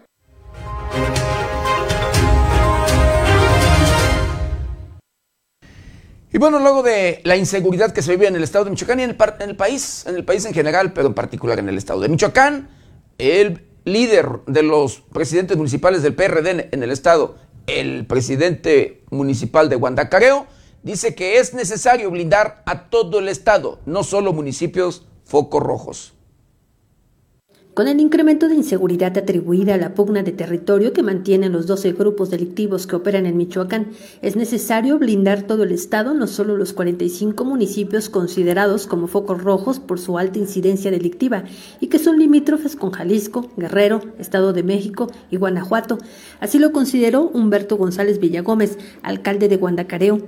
Y 6.33 6.39
bueno, 6.39 6.57
luego 6.57 6.81
de 6.81 7.21
la 7.25 7.37
inseguridad 7.37 7.93
que 7.93 8.01
se 8.01 8.09
vive 8.09 8.27
en 8.27 8.35
el 8.35 8.43
estado 8.43 8.65
de 8.65 8.71
Michoacán 8.71 8.99
y 8.99 9.03
en 9.03 9.11
el, 9.11 9.55
país, 9.55 10.03
en 10.07 10.15
el 10.15 10.25
país 10.25 10.43
en 10.45 10.53
general, 10.55 10.91
pero 10.91 11.07
en 11.07 11.13
particular 11.13 11.59
en 11.59 11.69
el 11.69 11.77
estado 11.77 11.99
de 12.01 12.09
Michoacán, 12.09 12.69
el 13.19 13.67
líder 13.85 14.39
de 14.47 14.63
los 14.63 15.01
presidentes 15.13 15.57
municipales 15.57 16.01
del 16.01 16.15
PRD 16.15 16.69
en 16.71 16.81
el 16.81 16.89
estado, 16.89 17.35
el 17.67 18.07
presidente 18.07 19.03
municipal 19.11 19.69
de 19.69 19.75
Guandacareo, 19.75 20.47
dice 20.81 21.13
que 21.13 21.37
es 21.37 21.53
necesario 21.53 22.09
blindar 22.09 22.63
a 22.65 22.89
todo 22.89 23.19
el 23.19 23.29
estado, 23.29 23.79
no 23.85 24.03
solo 24.03 24.33
municipios 24.33 25.05
focos 25.25 25.61
rojos. 25.61 26.13
Con 27.73 27.87
el 27.87 27.99
incremento 27.99 28.49
de 28.49 28.53
inseguridad 28.53 29.17
atribuida 29.17 29.73
a 29.73 29.77
la 29.77 29.95
pugna 29.95 30.21
de 30.21 30.31
territorio 30.31 30.93
que 30.93 31.01
mantienen 31.01 31.53
los 31.53 31.65
12 31.65 31.93
grupos 31.93 32.29
delictivos 32.29 32.85
que 32.85 32.95
operan 32.95 33.25
en 33.25 33.35
Michoacán, 33.35 33.87
es 34.21 34.35
necesario 34.35 34.99
blindar 34.99 35.41
todo 35.47 35.63
el 35.63 35.71
Estado, 35.71 36.13
no 36.13 36.27
solo 36.27 36.55
los 36.55 36.71
45 36.73 37.43
municipios 37.45 38.09
considerados 38.09 38.85
como 38.85 39.07
focos 39.07 39.43
rojos 39.43 39.79
por 39.79 39.99
su 39.99 40.19
alta 40.19 40.37
incidencia 40.37 40.91
delictiva 40.91 41.45
y 41.79 41.87
que 41.87 41.97
son 41.97 42.19
limítrofes 42.19 42.75
con 42.75 42.91
Jalisco, 42.91 43.49
Guerrero, 43.57 44.01
Estado 44.19 44.53
de 44.53 44.61
México 44.61 45.11
y 45.31 45.37
Guanajuato. 45.37 45.97
Así 46.39 46.59
lo 46.59 46.73
consideró 46.73 47.23
Humberto 47.23 47.77
González 47.77 48.19
Villagómez, 48.19 48.77
alcalde 49.01 49.47
de 49.47 49.57
Guandacareo. 49.57 50.21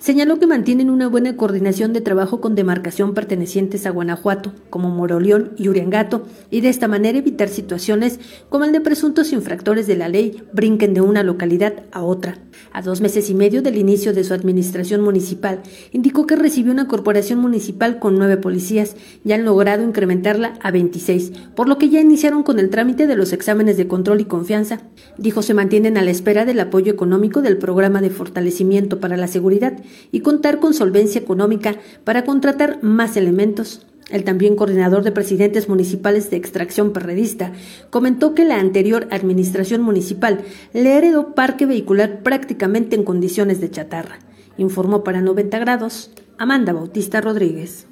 Señaló 0.00 0.38
que 0.38 0.46
mantienen 0.46 0.88
una 0.88 1.08
buena 1.08 1.36
coordinación 1.36 1.92
de 1.92 2.00
trabajo 2.00 2.40
con 2.40 2.54
demarcación 2.54 3.12
pertenecientes 3.12 3.84
a 3.84 3.90
Guanajuato, 3.90 4.54
como 4.70 4.88
Moroleón 4.88 5.52
y 5.58 5.68
Uriangato, 5.68 6.24
y 6.50 6.62
de 6.62 6.70
esta 6.70 6.88
manera 6.88 7.18
evitar 7.18 7.50
situaciones 7.50 8.18
como 8.48 8.64
el 8.64 8.72
de 8.72 8.80
presuntos 8.80 9.30
infractores 9.30 9.86
de 9.86 9.96
la 9.96 10.08
ley 10.08 10.42
brinquen 10.54 10.94
de 10.94 11.02
una 11.02 11.22
localidad 11.22 11.82
a 11.92 12.02
otra. 12.02 12.38
A 12.72 12.80
dos 12.80 13.02
meses 13.02 13.28
y 13.28 13.34
medio 13.34 13.60
del 13.60 13.76
inicio 13.76 14.14
de 14.14 14.24
su 14.24 14.32
administración 14.32 15.02
municipal, 15.02 15.60
indicó 15.92 16.26
que 16.26 16.36
recibió 16.36 16.72
una 16.72 16.88
corporación 16.88 17.38
municipal 17.38 17.98
con 17.98 18.16
nueve 18.16 18.38
policías 18.38 18.96
y 19.22 19.32
han 19.32 19.44
logrado 19.44 19.82
incrementarla 19.82 20.54
a 20.62 20.70
26, 20.70 21.32
por 21.54 21.68
lo 21.68 21.76
que 21.76 21.90
ya 21.90 22.00
iniciaron 22.00 22.42
con 22.42 22.58
el 22.58 22.70
trámite 22.70 23.06
de 23.06 23.16
los 23.16 23.34
exámenes 23.34 23.76
de 23.76 23.86
control 23.86 24.22
y 24.22 24.24
confianza. 24.24 24.80
Dijo 25.18 25.42
se 25.42 25.52
mantienen 25.52 25.98
a 25.98 26.02
la 26.02 26.10
espera 26.10 26.46
del 26.46 26.60
apoyo 26.60 26.90
económico 26.90 27.42
del 27.42 27.58
programa 27.58 28.00
de 28.00 28.08
fortalecimiento 28.08 28.98
para 28.98 29.18
la 29.18 29.26
seguridad 29.28 29.74
y 30.12 30.20
contar 30.20 30.60
con 30.60 30.74
solvencia 30.74 31.20
económica 31.20 31.76
para 32.04 32.24
contratar 32.24 32.82
más 32.82 33.16
elementos. 33.16 33.86
El 34.10 34.24
también 34.24 34.56
coordinador 34.56 35.04
de 35.04 35.12
presidentes 35.12 35.68
municipales 35.68 36.30
de 36.30 36.36
extracción 36.36 36.92
perredista 36.92 37.52
comentó 37.90 38.34
que 38.34 38.44
la 38.44 38.58
anterior 38.58 39.06
administración 39.10 39.82
municipal 39.82 40.42
le 40.72 40.96
heredó 40.96 41.34
parque 41.34 41.64
vehicular 41.64 42.22
prácticamente 42.22 42.96
en 42.96 43.04
condiciones 43.04 43.60
de 43.60 43.70
chatarra. 43.70 44.18
Informó 44.58 45.04
para 45.04 45.20
90 45.20 45.58
grados 45.60 46.10
Amanda 46.38 46.72
Bautista 46.72 47.20
Rodríguez. 47.20 47.86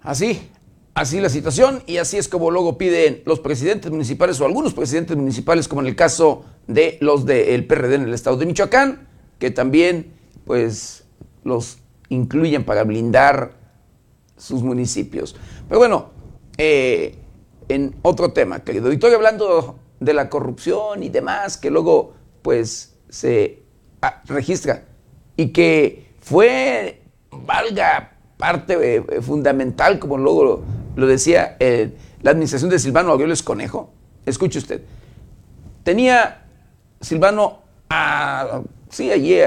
Así, 0.00 0.40
Así 0.94 1.20
la 1.20 1.30
situación 1.30 1.82
y 1.86 1.96
así 1.96 2.18
es 2.18 2.28
como 2.28 2.50
luego 2.50 2.76
piden 2.76 3.22
los 3.24 3.40
presidentes 3.40 3.90
municipales 3.90 4.38
o 4.40 4.44
algunos 4.44 4.74
presidentes 4.74 5.16
municipales, 5.16 5.66
como 5.66 5.80
en 5.80 5.86
el 5.86 5.96
caso 5.96 6.44
de 6.66 6.98
los 7.00 7.24
del 7.24 7.66
PRD 7.66 7.94
en 7.94 8.02
el 8.02 8.14
estado 8.14 8.36
de 8.36 8.44
Michoacán, 8.44 9.08
que 9.38 9.50
también 9.50 10.12
pues 10.44 11.04
los 11.44 11.78
incluyen 12.10 12.64
para 12.64 12.84
blindar 12.84 13.54
sus 14.36 14.62
municipios. 14.62 15.34
Pero 15.66 15.78
bueno, 15.78 16.10
eh, 16.58 17.16
en 17.68 17.96
otro 18.02 18.32
tema, 18.32 18.60
querido 18.60 18.86
auditorio, 18.86 19.16
hablando 19.16 19.78
de 19.98 20.12
la 20.12 20.28
corrupción 20.28 21.02
y 21.02 21.08
demás, 21.08 21.56
que 21.56 21.70
luego 21.70 22.12
pues 22.42 22.98
se 23.08 23.62
ah, 24.02 24.22
registra 24.26 24.84
y 25.36 25.48
que 25.48 26.12
fue, 26.20 27.00
valga 27.30 28.12
parte 28.36 28.96
eh, 28.96 29.22
fundamental, 29.22 29.98
como 29.98 30.18
luego 30.18 30.62
lo 30.96 31.06
decía 31.06 31.56
eh, 31.60 31.92
la 32.22 32.30
administración 32.30 32.70
de 32.70 32.78
Silvano 32.78 33.10
Aureoles 33.10 33.42
Conejo. 33.42 33.90
Escuche 34.26 34.58
usted. 34.58 34.82
Tenía 35.82 36.44
Silvano 37.00 37.60
a, 37.90 38.62
sí, 38.88 39.10
allí 39.10 39.38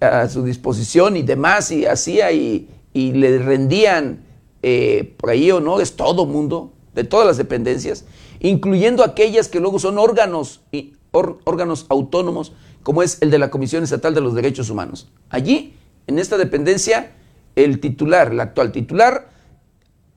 a, 0.00 0.28
su 0.28 0.44
disposición 0.44 1.16
y 1.16 1.22
demás, 1.22 1.70
y 1.70 1.86
hacía 1.86 2.32
y, 2.32 2.68
le 2.94 3.38
rendían 3.38 4.24
eh, 4.62 5.14
por 5.18 5.30
ahí 5.30 5.52
honores 5.52 5.94
todo 5.94 6.26
mundo, 6.26 6.72
de 6.94 7.04
todas 7.04 7.26
las 7.26 7.36
dependencias, 7.36 8.04
incluyendo 8.40 9.04
aquellas 9.04 9.46
que 9.48 9.60
luego 9.60 9.78
son 9.78 9.98
órganos, 9.98 10.62
y, 10.72 10.94
órganos 11.12 11.86
autónomos, 11.88 12.52
como 12.82 13.02
es 13.02 13.18
el 13.20 13.30
de 13.30 13.38
la 13.38 13.50
Comisión 13.50 13.84
Estatal 13.84 14.14
de 14.14 14.20
los 14.20 14.34
Derechos 14.34 14.70
Humanos. 14.70 15.08
Allí, 15.30 15.76
en 16.08 16.18
esta 16.18 16.36
dependencia, 16.38 17.12
el 17.54 17.80
titular, 17.80 18.32
el 18.32 18.40
actual 18.40 18.72
titular, 18.72 19.28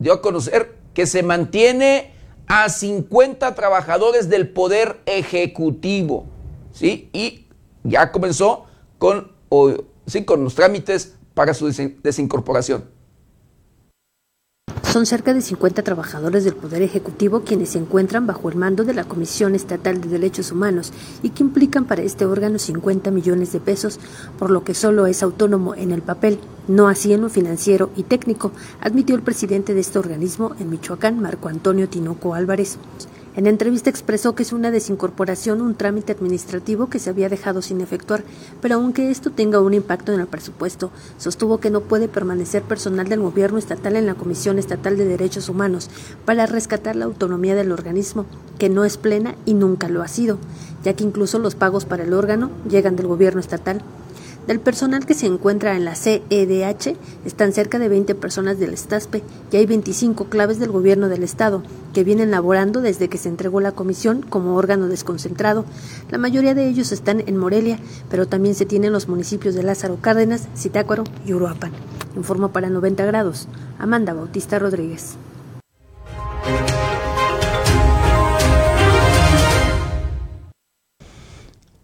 dio 0.01 0.13
a 0.13 0.21
conocer 0.21 0.75
que 0.93 1.05
se 1.05 1.23
mantiene 1.23 2.11
a 2.47 2.67
50 2.69 3.53
trabajadores 3.55 4.29
del 4.29 4.49
Poder 4.49 4.99
Ejecutivo, 5.05 6.25
¿sí? 6.73 7.09
Y 7.13 7.45
ya 7.83 8.11
comenzó 8.11 8.65
con, 8.97 9.31
¿sí? 10.07 10.25
con 10.25 10.43
los 10.43 10.55
trámites 10.55 11.15
para 11.33 11.53
su 11.53 11.67
desincorporación. 12.03 12.85
Son 14.91 15.05
cerca 15.05 15.33
de 15.33 15.39
50 15.39 15.83
trabajadores 15.83 16.43
del 16.43 16.57
Poder 16.57 16.81
Ejecutivo 16.81 17.43
quienes 17.45 17.69
se 17.69 17.77
encuentran 17.77 18.27
bajo 18.27 18.49
el 18.49 18.57
mando 18.57 18.83
de 18.83 18.93
la 18.93 19.05
Comisión 19.05 19.55
Estatal 19.55 20.01
de 20.01 20.09
Derechos 20.09 20.51
Humanos 20.51 20.91
y 21.23 21.29
que 21.29 21.43
implican 21.43 21.85
para 21.85 22.01
este 22.01 22.25
órgano 22.25 22.59
50 22.59 23.09
millones 23.09 23.53
de 23.53 23.61
pesos, 23.61 24.01
por 24.37 24.51
lo 24.51 24.65
que 24.65 24.73
solo 24.73 25.07
es 25.07 25.23
autónomo 25.23 25.75
en 25.75 25.91
el 25.91 26.01
papel, 26.01 26.39
no 26.67 26.89
así 26.89 27.13
en 27.13 27.21
lo 27.21 27.29
financiero 27.29 27.89
y 27.95 28.03
técnico, 28.03 28.51
admitió 28.81 29.15
el 29.15 29.21
presidente 29.21 29.73
de 29.73 29.79
este 29.79 29.97
organismo 29.97 30.57
en 30.59 30.69
Michoacán, 30.69 31.21
Marco 31.21 31.47
Antonio 31.47 31.87
Tinoco 31.87 32.33
Álvarez. 32.33 32.77
En 33.33 33.47
entrevista 33.47 33.89
expresó 33.89 34.35
que 34.35 34.43
es 34.43 34.51
una 34.51 34.71
desincorporación, 34.71 35.61
un 35.61 35.75
trámite 35.75 36.11
administrativo 36.11 36.89
que 36.89 36.99
se 36.99 37.09
había 37.09 37.29
dejado 37.29 37.61
sin 37.61 37.79
efectuar, 37.79 38.23
pero 38.61 38.75
aunque 38.75 39.09
esto 39.09 39.31
tenga 39.31 39.61
un 39.61 39.73
impacto 39.73 40.11
en 40.11 40.19
el 40.19 40.27
presupuesto, 40.27 40.91
sostuvo 41.17 41.59
que 41.59 41.69
no 41.69 41.79
puede 41.79 42.09
permanecer 42.09 42.61
personal 42.61 43.07
del 43.07 43.21
gobierno 43.21 43.57
estatal 43.57 43.95
en 43.95 44.05
la 44.05 44.15
Comisión 44.15 44.59
Estatal 44.59 44.97
de 44.97 45.05
Derechos 45.05 45.47
Humanos 45.47 45.89
para 46.25 46.45
rescatar 46.45 46.97
la 46.97 47.05
autonomía 47.05 47.55
del 47.55 47.71
organismo, 47.71 48.25
que 48.59 48.67
no 48.67 48.83
es 48.83 48.97
plena 48.97 49.35
y 49.45 49.53
nunca 49.53 49.87
lo 49.87 50.01
ha 50.01 50.09
sido, 50.09 50.37
ya 50.83 50.93
que 50.93 51.05
incluso 51.05 51.39
los 51.39 51.55
pagos 51.55 51.85
para 51.85 52.03
el 52.03 52.13
órgano 52.13 52.51
llegan 52.69 52.97
del 52.97 53.07
gobierno 53.07 53.39
estatal. 53.39 53.81
Del 54.47 54.59
personal 54.59 55.05
que 55.05 55.13
se 55.13 55.27
encuentra 55.27 55.75
en 55.75 55.85
la 55.85 55.95
CEDH 55.95 56.97
están 57.25 57.53
cerca 57.53 57.77
de 57.77 57.89
20 57.89 58.15
personas 58.15 58.57
del 58.57 58.75
STASPE 58.75 59.21
y 59.51 59.57
hay 59.57 59.67
25 59.67 60.25
claves 60.25 60.57
del 60.59 60.71
gobierno 60.71 61.09
del 61.09 61.23
Estado 61.23 61.61
que 61.93 62.03
vienen 62.03 62.31
laborando 62.31 62.81
desde 62.81 63.07
que 63.07 63.19
se 63.19 63.29
entregó 63.29 63.61
la 63.61 63.71
comisión 63.71 64.23
como 64.23 64.55
órgano 64.55 64.87
desconcentrado. 64.87 65.63
La 66.09 66.17
mayoría 66.17 66.55
de 66.55 66.67
ellos 66.67 66.91
están 66.91 67.23
en 67.27 67.37
Morelia, 67.37 67.77
pero 68.09 68.27
también 68.27 68.55
se 68.55 68.65
tienen 68.65 68.91
los 68.91 69.07
municipios 69.07 69.53
de 69.53 69.61
Lázaro 69.61 69.97
Cárdenas, 70.01 70.47
Zitácuaro 70.57 71.03
y 71.25 71.33
Uruapan. 71.33 71.71
Informa 72.15 72.51
para 72.51 72.69
90 72.69 73.05
grados. 73.05 73.47
Amanda 73.77 74.13
Bautista 74.13 74.57
Rodríguez. 74.57 75.17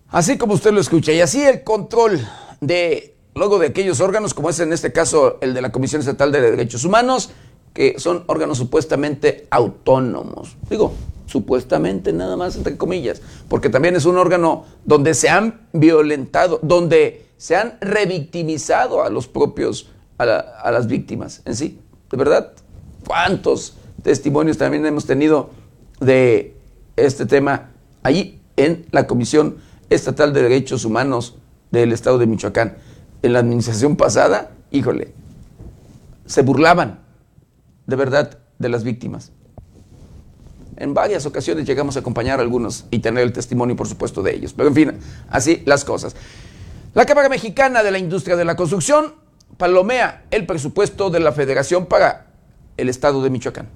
Así 0.10 0.38
como 0.38 0.56
usted 0.56 0.72
lo 0.72 0.80
escucha, 0.80 1.12
y 1.12 1.22
así 1.22 1.44
el 1.44 1.64
control 1.64 2.20
de 2.62 3.16
luego 3.36 3.60
de 3.60 3.68
aquellos 3.68 4.00
órganos, 4.02 4.34
como 4.34 4.50
es 4.50 4.60
en 4.60 4.74
este 4.74 4.92
caso 4.92 5.38
el 5.42 5.54
de 5.54 5.62
la 5.62 5.72
Comisión 5.72 6.02
Estatal 6.02 6.32
de 6.32 6.42
Derechos 6.42 6.84
Humanos, 6.86 7.32
que 7.74 8.00
son 8.00 8.24
órganos 8.28 8.58
supuestamente 8.58 9.48
autónomos. 9.52 10.58
Digo, 10.70 10.94
supuestamente 11.28 12.12
nada 12.14 12.36
más 12.36 12.56
entre 12.56 12.78
comillas, 12.78 13.22
porque 13.48 13.70
también 13.70 13.96
es 13.96 14.06
un 14.06 14.18
órgano 14.18 14.66
donde 14.86 15.14
se 15.14 15.30
han 15.30 15.68
violentado, 15.74 16.60
donde 16.64 17.28
se 17.38 17.56
han 17.56 17.78
revictimizado 17.82 19.04
a 19.04 19.10
los 19.10 19.28
propios, 19.28 19.90
a, 20.18 20.24
a 20.24 20.72
las 20.72 20.88
víctimas 20.88 21.42
en 21.46 21.56
sí. 21.56 21.80
De 22.10 22.18
verdad, 22.18 22.54
¿cuántos 23.06 23.76
testimonios 24.02 24.58
también 24.58 24.86
hemos 24.86 25.06
tenido 25.06 25.52
de 26.00 26.56
este 26.96 27.26
tema 27.26 27.72
allí 28.02 28.42
en 28.56 28.88
la 28.92 29.06
Comisión 29.06 29.58
Estatal 29.90 30.34
de 30.34 30.42
Derechos 30.42 30.86
Humanos 30.86 31.36
del 31.72 31.92
Estado 31.92 32.18
de 32.18 32.28
Michoacán. 32.28 32.78
En 33.22 33.34
la 33.34 33.40
administración 33.40 33.96
pasada, 33.96 34.52
híjole, 34.72 35.14
se 36.26 36.42
burlaban 36.42 37.00
de 37.88 37.96
verdad 37.96 38.40
de 38.60 38.70
las 38.70 38.84
víctimas. 38.84 39.32
En 40.76 40.94
varias 40.94 41.26
ocasiones 41.26 41.66
llegamos 41.66 41.96
a 41.96 42.02
acompañar 42.02 42.40
a 42.40 42.44
algunos 42.44 42.86
y 42.92 43.00
tener 43.00 43.24
el 43.24 43.34
testimonio, 43.34 43.76
por 43.76 43.88
supuesto, 43.88 44.22
de 44.22 44.36
ellos. 44.36 44.54
Pero 44.54 44.70
en 44.70 44.76
fin, 44.76 44.92
así 45.30 45.64
las 45.66 45.84
cosas. 45.84 46.16
La 46.94 47.06
Cámara 47.06 47.30
Mexicana 47.30 47.82
de 47.82 47.92
la 47.92 47.98
Industria 47.98 48.36
de 48.36 48.46
la 48.46 48.56
Construcción 48.56 49.16
palomea 49.58 50.26
el 50.30 50.46
presupuesto 50.46 51.10
de 51.10 51.20
la 51.20 51.32
Federación 51.32 51.88
para 51.88 52.28
el 52.78 52.90
Estado 52.90 53.24
de 53.24 53.30
Michoacán. 53.32 53.70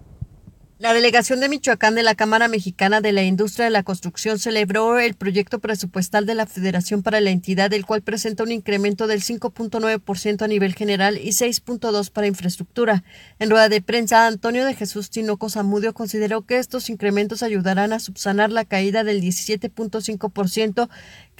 La 0.82 0.96
delegación 0.96 1.40
de 1.40 1.48
Michoacán 1.48 1.94
de 1.94 2.02
la 2.02 2.16
Cámara 2.16 2.48
Mexicana 2.48 3.02
de 3.02 3.12
la 3.12 3.22
Industria 3.22 3.66
de 3.66 3.70
la 3.70 3.84
Construcción 3.84 4.40
celebró 4.40 4.98
el 4.98 5.14
proyecto 5.14 5.60
presupuestal 5.60 6.26
de 6.26 6.34
la 6.34 6.48
Federación 6.48 7.04
para 7.04 7.22
la 7.22 7.30
entidad, 7.30 7.72
el 7.72 7.86
cual 7.86 8.02
presenta 8.02 8.42
un 8.42 8.52
incremento 8.52 9.06
del 9.06 9.22
5.9% 9.22 10.42
a 10.42 10.48
nivel 10.48 10.74
general 10.74 11.20
y 11.20 11.34
6.2% 11.34 12.10
para 12.10 12.26
infraestructura. 12.26 13.04
En 13.38 13.52
rueda 13.52 13.70
de 13.70 13.84
prensa, 13.84 14.26
Antonio 14.26 14.66
de 14.66 14.74
Jesús 14.74 15.12
Tinoco 15.12 15.52
Zamudio 15.52 15.94
consideró 15.94 16.48
que 16.48 16.58
estos 16.58 16.90
incrementos 16.90 17.44
ayudarán 17.44 17.94
a 17.94 18.00
subsanar 18.00 18.52
la 18.52 18.66
caída 18.66 19.04
del 19.04 19.22
17.5% 19.22 20.90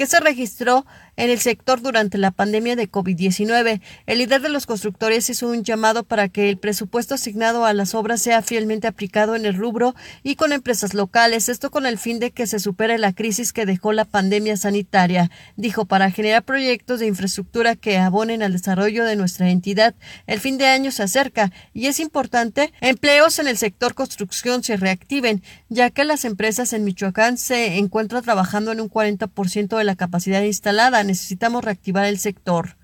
que 0.02 0.08
se 0.08 0.20
registró 0.20 0.84
en 1.16 1.30
el 1.30 1.38
sector 1.38 1.80
durante 1.80 2.18
la 2.18 2.32
pandemia 2.32 2.76
de 2.76 2.90
COVID-19. 2.90 3.82
El 4.08 4.18
líder 4.18 4.42
de 4.42 4.50
los 4.50 4.66
constructores 4.66 5.30
hizo 5.30 5.48
un 5.48 5.64
llamado 5.64 6.04
para 6.04 6.28
que 6.28 6.50
el 6.50 6.58
presupuesto 6.58 7.14
asignado 7.14 7.66
a 7.66 7.74
las 7.74 7.94
obras 7.94 8.20
sea 8.20 8.42
fielmente 8.42 8.88
aplicado 8.88 9.36
en 9.36 9.46
el 9.46 9.54
rubro 9.54 9.94
y 10.24 10.36
con 10.36 10.54
empresas 10.54 10.96
locales, 10.96 11.50
esto 11.50 11.70
con 11.70 11.86
el 11.86 12.00
fin 12.00 12.20
de 12.20 12.32
que 12.32 12.48
se 12.48 12.60
supere 12.60 12.98
la 12.98 13.14
crisis 13.14 13.54
que 13.54 13.68
dejó 13.68 13.94
la 13.94 14.06
pandemia 14.06 14.58
sanitaria. 14.58 15.30
Dijo, 15.56 15.86
para 15.86 16.10
generar 16.10 16.42
proyectos 16.42 17.00
de 17.00 17.06
infraestructura 17.06 17.76
que 17.76 18.00
abonen 18.00 18.42
al 18.42 18.54
desarrollo 18.54 19.06
de 19.06 19.16
nuestra 19.16 19.52
entidad, 19.52 19.94
el 20.26 20.40
fin 20.40 20.58
de 20.58 20.66
año 20.66 20.90
se 20.90 21.04
acerca 21.04 21.52
y 21.76 21.86
es 21.86 22.00
importante 22.00 22.74
empleos 22.82 23.38
en 23.38 23.48
el 23.48 23.58
sector 23.58 23.94
construcción 23.94 24.64
se 24.64 24.78
reactiven, 24.78 25.44
ya 25.70 25.92
que 25.92 26.06
las 26.06 26.26
empresas 26.26 26.74
en 26.74 26.86
Michoacán 26.86 27.38
se 27.38 27.78
encuentran 27.78 28.24
trabajando 28.24 28.72
en 28.72 28.82
un 28.82 28.90
40% 28.90 29.78
de 29.78 29.84
la 29.84 29.91
capacidad 29.96 30.42
instalada. 30.42 31.04
Necesitamos 31.04 31.64
reactivar 31.64 32.06
el 32.06 32.20
sector. 32.20 32.78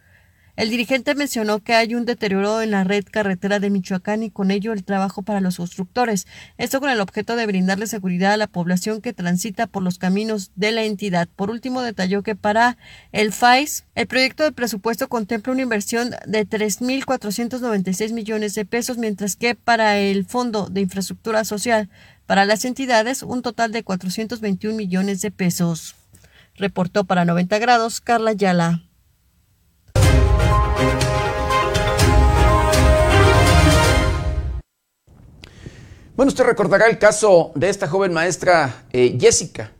El 0.58 0.72
dirigente 0.72 1.14
mencionó 1.14 1.60
que 1.60 1.76
hay 1.76 1.93
un 1.93 2.05
deterioro 2.05 2.64
en 2.64 2.72
la 2.72 2.84
red 2.84 3.05
carretera 3.05 3.60
de 3.60 3.70
Michoacán 3.70 4.24
y 4.24 4.32
con 4.32 4.49
ello 4.49 4.74
el 4.74 4.84
trabajo 4.84 5.22
para 5.22 5.39
los 5.39 5.58
constructores, 5.58 6.26
esto 6.58 6.80
con 6.80 6.89
el 6.89 6.99
objeto 6.99 7.36
de 7.36 7.45
brindarle 7.45 7.86
seguridad 7.86 8.34
a 8.34 8.38
la 8.38 8.47
población 8.47 8.99
que 8.99 9.14
transita 9.14 9.68
por 9.68 9.84
los 9.84 9.99
caminos 9.99 10.49
de 10.55 10.72
la 10.72 10.84
entidad. 10.84 11.30
Por 11.36 11.51
último, 11.51 11.84
detalló 11.84 12.24
que 12.24 12.36
para 12.36 12.80
el 13.12 13.34
FAIS, 13.34 13.86
el 13.93 14.08
proyecto 14.08 14.45
de 14.45 14.51
presupuesto 14.51 15.08
contempla 15.10 15.53
una 15.53 15.62
inversión 15.62 16.10
de 16.26 16.49
3.496 16.49 18.14
millones 18.14 18.55
de 18.55 18.66
pesos, 18.66 18.97
mientras 18.97 19.36
que 19.36 19.53
para 19.53 19.99
el 19.99 20.26
Fondo 20.26 20.70
de 20.70 20.82
Infraestructura 20.82 21.45
Social 21.45 21.88
para 22.26 22.45
las 22.45 22.66
entidades 22.66 23.22
un 23.22 23.43
total 23.43 23.72
de 23.72 23.84
421 23.84 24.76
millones 24.76 25.22
de 25.22 25.30
pesos. 25.30 25.97
Reportó 26.58 27.03
para 27.03 27.24
90 27.24 27.60
grados 27.60 28.01
Carla 28.01 28.34
Yala. 28.34 28.84
Bueno, 36.16 36.30
usted 36.30 36.45
recordará 36.45 36.88
el 36.88 36.97
caso 36.97 37.51
de 37.53 37.70
esta 37.70 37.88
joven 37.88 38.12
maestra 38.12 38.86
eh, 38.91 39.16
Jessica. 39.22 39.72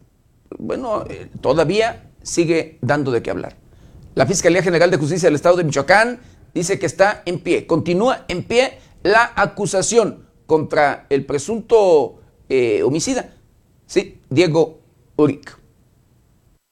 Bueno, 0.60 1.04
eh, 1.10 1.32
todavía 1.42 2.12
sigue 2.22 2.78
dando 2.82 3.10
de 3.10 3.24
qué 3.24 3.32
hablar. 3.32 3.56
La 4.14 4.28
Fiscalía 4.28 4.62
General 4.62 4.92
de 4.92 4.98
Justicia 4.98 5.28
del 5.28 5.36
Estado 5.36 5.58
de 5.58 5.64
Michoacán 5.64 6.20
dice 6.54 6.78
que 6.78 6.86
está 6.86 7.24
en 7.26 7.40
pie, 7.40 7.66
continúa 7.66 8.26
en 8.28 8.44
pie 8.44 8.78
la 9.02 9.32
acusación 9.36 10.28
contra 10.46 11.08
el 11.10 11.26
presunto 11.26 12.20
eh, 12.50 12.84
homicida, 12.84 13.34
sí, 13.88 14.22
Diego 14.30 14.80
Uric. 15.16 15.57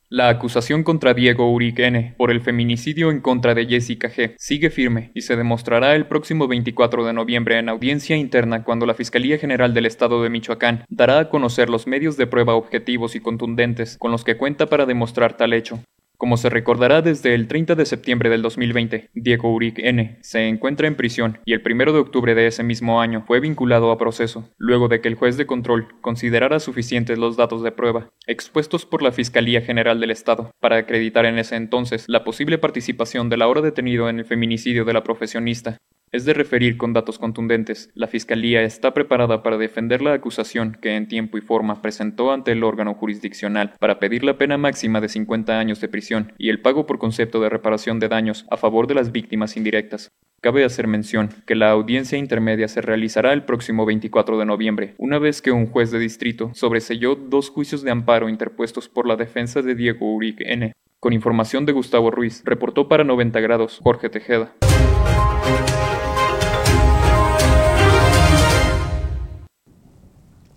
La 0.10 0.30
acusación 0.30 0.84
contra 0.84 1.16
Diego 1.16 1.52
Uric 1.52 2.16
por 2.16 2.30
el 2.30 2.40
feminicidio 2.40 3.10
en 3.10 3.22
contra 3.22 3.56
de 3.56 3.66
Jessica 3.66 4.08
G. 4.08 4.36
sigue 4.38 4.70
firme 4.70 5.10
y 5.16 5.22
se 5.22 5.36
demostrará 5.36 5.96
el 5.96 6.06
próximo 6.06 6.48
24 6.48 7.06
de 7.06 7.14
noviembre 7.14 7.58
en 7.58 7.70
audiencia 7.70 8.16
interna 8.16 8.64
cuando 8.64 8.86
la 8.86 8.94
Fiscalía 8.94 9.40
General 9.40 9.74
del 9.74 9.88
Estado 9.88 10.22
de 10.22 10.30
Michoacán 10.30 10.86
dará 10.90 11.18
a 11.18 11.30
conocer 11.30 11.72
los 11.72 11.88
medios 11.88 12.18
de 12.18 12.28
prueba 12.28 12.54
objetivos 12.54 13.16
y 13.16 13.20
contundentes 13.20 13.98
con 13.98 14.12
los 14.12 14.24
que 14.24 14.38
cuenta 14.38 14.68
para 14.68 14.86
demostrar 14.86 15.38
tal 15.38 15.54
hecho. 15.54 15.80
Como 16.18 16.38
se 16.38 16.50
recordará 16.50 17.02
desde 17.02 17.34
el 17.34 17.48
30 17.48 17.76
de 17.76 17.86
septiembre 17.86 18.30
del 18.30 18.42
2020, 18.42 19.10
Diego 19.14 19.54
Uric 19.54 19.80
N. 19.80 20.18
se 20.22 20.48
encuentra 20.48 20.88
en 20.88 20.96
prisión 20.96 21.40
y 21.46 21.54
el 21.54 21.62
1 21.66 21.92
de 21.92 22.00
octubre 22.00 22.36
de 22.36 22.48
ese 22.48 22.64
mismo 22.64 23.02
año 23.02 23.24
fue 23.28 23.40
vinculado 23.40 23.92
a 23.92 23.98
proceso, 23.98 24.50
luego 24.58 24.88
de 24.88 25.02
que 25.02 25.10
el 25.10 25.16
juez 25.16 25.38
de 25.38 25.46
control 25.46 25.88
considerara 26.02 26.60
suficientes 26.60 27.18
los 27.18 27.36
datos 27.36 27.64
de 27.64 27.72
prueba 27.72 28.10
expuestos 28.28 28.86
por 28.86 29.02
la 29.02 29.12
Fiscalía 29.12 29.62
General 29.62 30.00
del 30.00 30.12
Estado 30.12 30.52
para 30.60 30.78
acreditar 30.78 31.26
en 31.26 31.38
ese 31.38 31.56
entonces 31.56 32.06
la 32.08 32.24
posible 32.24 32.58
participación 32.58 33.30
del 33.30 33.42
ahora 33.42 33.62
detenido 33.62 34.10
en 34.10 34.20
el 34.20 34.26
feminicidio 34.26 34.86
de 34.86 34.94
la 34.94 35.04
profesionista. 35.04 35.78
Es 36.16 36.24
de 36.24 36.34
referir 36.34 36.78
con 36.78 36.94
datos 36.94 37.20
contundentes, 37.20 37.90
la 37.94 38.08
Fiscalía 38.08 38.64
está 38.64 38.94
preparada 38.94 39.44
para 39.44 39.58
defender 39.58 40.02
la 40.02 40.14
acusación 40.14 40.78
que 40.82 40.96
en 40.96 41.10
tiempo 41.10 41.38
y 41.38 41.42
forma 41.42 41.82
presentó 41.82 42.32
ante 42.32 42.54
el 42.54 42.64
órgano 42.64 42.94
jurisdiccional 42.94 43.74
para 43.82 44.00
pedir 44.00 44.24
la 44.24 44.38
pena 44.38 44.58
máxima 44.58 45.02
de 45.02 45.10
50 45.10 45.60
años 45.60 45.82
de 45.82 45.90
prisión 45.90 46.32
y 46.38 46.48
el 46.48 46.62
pago 46.62 46.86
por 46.88 47.00
concepto 47.00 47.42
de 47.42 47.50
reparación 47.50 48.00
de 48.00 48.08
daños 48.08 48.46
a 48.50 48.56
favor 48.56 48.88
de 48.88 48.94
las 48.94 49.12
víctimas 49.12 49.58
indirectas. 49.58 50.08
Cabe 50.40 50.64
hacer 50.64 50.88
mención 50.88 51.32
que 51.46 51.56
la 51.56 51.72
audiencia 51.72 52.18
intermedia 52.18 52.70
se 52.70 52.80
realizará 52.80 53.34
el 53.34 53.44
próximo 53.44 53.86
24 53.86 54.38
de 54.38 54.46
noviembre, 54.46 54.94
una 54.98 55.20
vez 55.20 55.42
que 55.42 55.52
un 55.52 55.68
juez 55.68 55.92
de 55.92 56.00
distrito 56.00 56.52
sobreselló 56.54 57.16
dos 57.16 57.50
juicios 57.50 57.82
de 57.82 57.92
amparo 57.92 58.30
interpuestos 58.30 58.88
por 58.88 59.06
la 59.06 59.18
defensa 59.18 59.62
de 59.62 59.76
Diego 59.76 60.16
Uric 60.16 60.40
N. 60.40 60.72
Con 61.02 61.12
información 61.12 61.66
de 61.66 61.74
Gustavo 61.74 62.10
Ruiz, 62.10 62.42
reportó 62.46 62.88
para 62.88 63.04
90 63.04 63.38
grados 63.42 63.82
Jorge 63.84 64.10
Tejeda. 64.10 64.56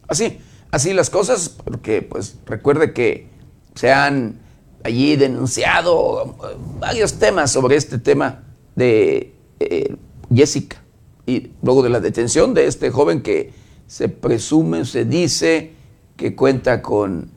Así, 0.09 0.39
así 0.71 0.93
las 0.93 1.11
cosas, 1.11 1.49
porque 1.49 2.03
pues 2.03 2.37
recuerde 2.47 2.93
que 2.93 3.29
se 3.75 3.93
han 3.93 4.41
allí 4.83 5.17
denunciado 5.17 6.25
eh, 6.25 6.57
varios 6.81 7.19
temas 7.19 7.53
sobre 7.53 7.77
este 7.77 7.99
tema 7.99 8.43
de 8.75 9.35
eh, 9.61 9.97
Jessica. 10.35 10.83
Y 11.27 11.53
luego 11.63 11.83
de 11.83 11.91
la 11.91 12.01
detención 12.01 12.55
de 12.55 12.67
este 12.67 12.91
joven 12.91 13.23
que 13.23 13.53
se 13.87 14.09
presume, 14.09 14.85
se 14.85 15.05
dice 15.05 15.73
que 16.17 16.35
cuenta 16.35 16.83
con 16.83 17.31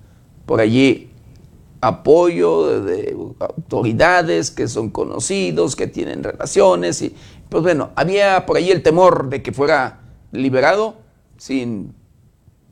por 0.46 0.60
allí 0.60 1.12
apoyo 1.82 2.82
de, 2.82 3.18
autoridades 3.40 4.52
que 4.52 4.68
son 4.68 4.92
conocidos, 4.92 5.76
que 5.76 5.88
tienen 5.88 6.24
relaciones 6.24 7.02
y 7.02 7.16
pues 7.50 7.64
bueno, 7.64 7.92
había 7.96 8.46
por 8.46 8.58
allí 8.58 8.72
el 8.72 8.84
temor 8.84 9.30
de 9.30 9.42
que 9.42 9.52
fuera 9.52 10.00
liberado 10.32 10.96
sin 11.38 11.94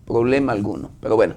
problema 0.09 0.51
alguno. 0.51 0.91
Pero 0.99 1.15
bueno, 1.15 1.35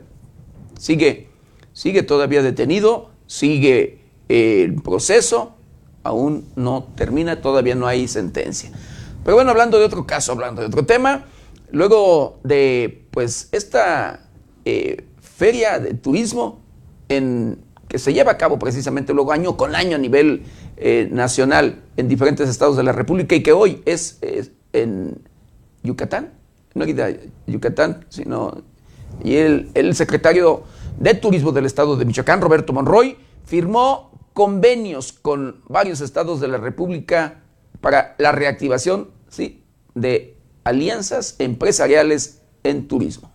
sigue, 0.78 1.28
sigue 1.72 2.02
todavía 2.02 2.42
detenido, 2.42 3.10
sigue 3.26 4.00
el 4.28 4.74
proceso, 4.82 5.54
aún 6.02 6.44
no 6.56 6.88
termina, 6.96 7.40
todavía 7.40 7.74
no 7.74 7.86
hay 7.86 8.08
sentencia. 8.08 8.72
Pero 9.24 9.36
bueno, 9.36 9.50
hablando 9.50 9.78
de 9.78 9.84
otro 9.84 10.06
caso, 10.06 10.32
hablando 10.32 10.62
de 10.62 10.68
otro 10.68 10.84
tema, 10.84 11.26
luego 11.70 12.40
de 12.42 13.06
pues 13.10 13.48
esta 13.52 14.28
eh, 14.64 15.04
feria 15.20 15.78
de 15.78 15.94
turismo 15.94 16.60
en, 17.08 17.58
que 17.88 17.98
se 17.98 18.12
lleva 18.12 18.32
a 18.32 18.38
cabo 18.38 18.58
precisamente 18.58 19.12
luego 19.12 19.32
año 19.32 19.56
con 19.56 19.76
año 19.76 19.96
a 19.96 19.98
nivel 19.98 20.44
eh, 20.76 21.08
nacional 21.12 21.82
en 21.96 22.08
diferentes 22.08 22.48
estados 22.48 22.76
de 22.76 22.82
la 22.82 22.92
República 22.92 23.36
y 23.36 23.42
que 23.42 23.52
hoy 23.52 23.82
es, 23.84 24.18
en 24.72 25.20
Yucatán, 25.82 26.32
no 26.74 26.86
de 26.86 27.30
Yucatán, 27.46 28.06
sino 28.08 28.62
y 29.22 29.36
el, 29.36 29.70
el 29.74 29.94
secretario 29.94 30.64
de 30.98 31.14
Turismo 31.14 31.52
del 31.52 31.66
estado 31.66 31.96
de 31.96 32.04
Michoacán, 32.04 32.40
Roberto 32.40 32.72
Monroy, 32.72 33.16
firmó 33.44 34.10
convenios 34.32 35.12
con 35.12 35.60
varios 35.68 36.00
estados 36.00 36.40
de 36.40 36.48
la 36.48 36.58
República 36.58 37.42
para 37.80 38.14
la 38.18 38.32
reactivación 38.32 39.10
¿sí? 39.28 39.64
de 39.94 40.36
alianzas 40.64 41.36
empresariales 41.38 42.40
en 42.62 42.88
turismo. 42.88 43.32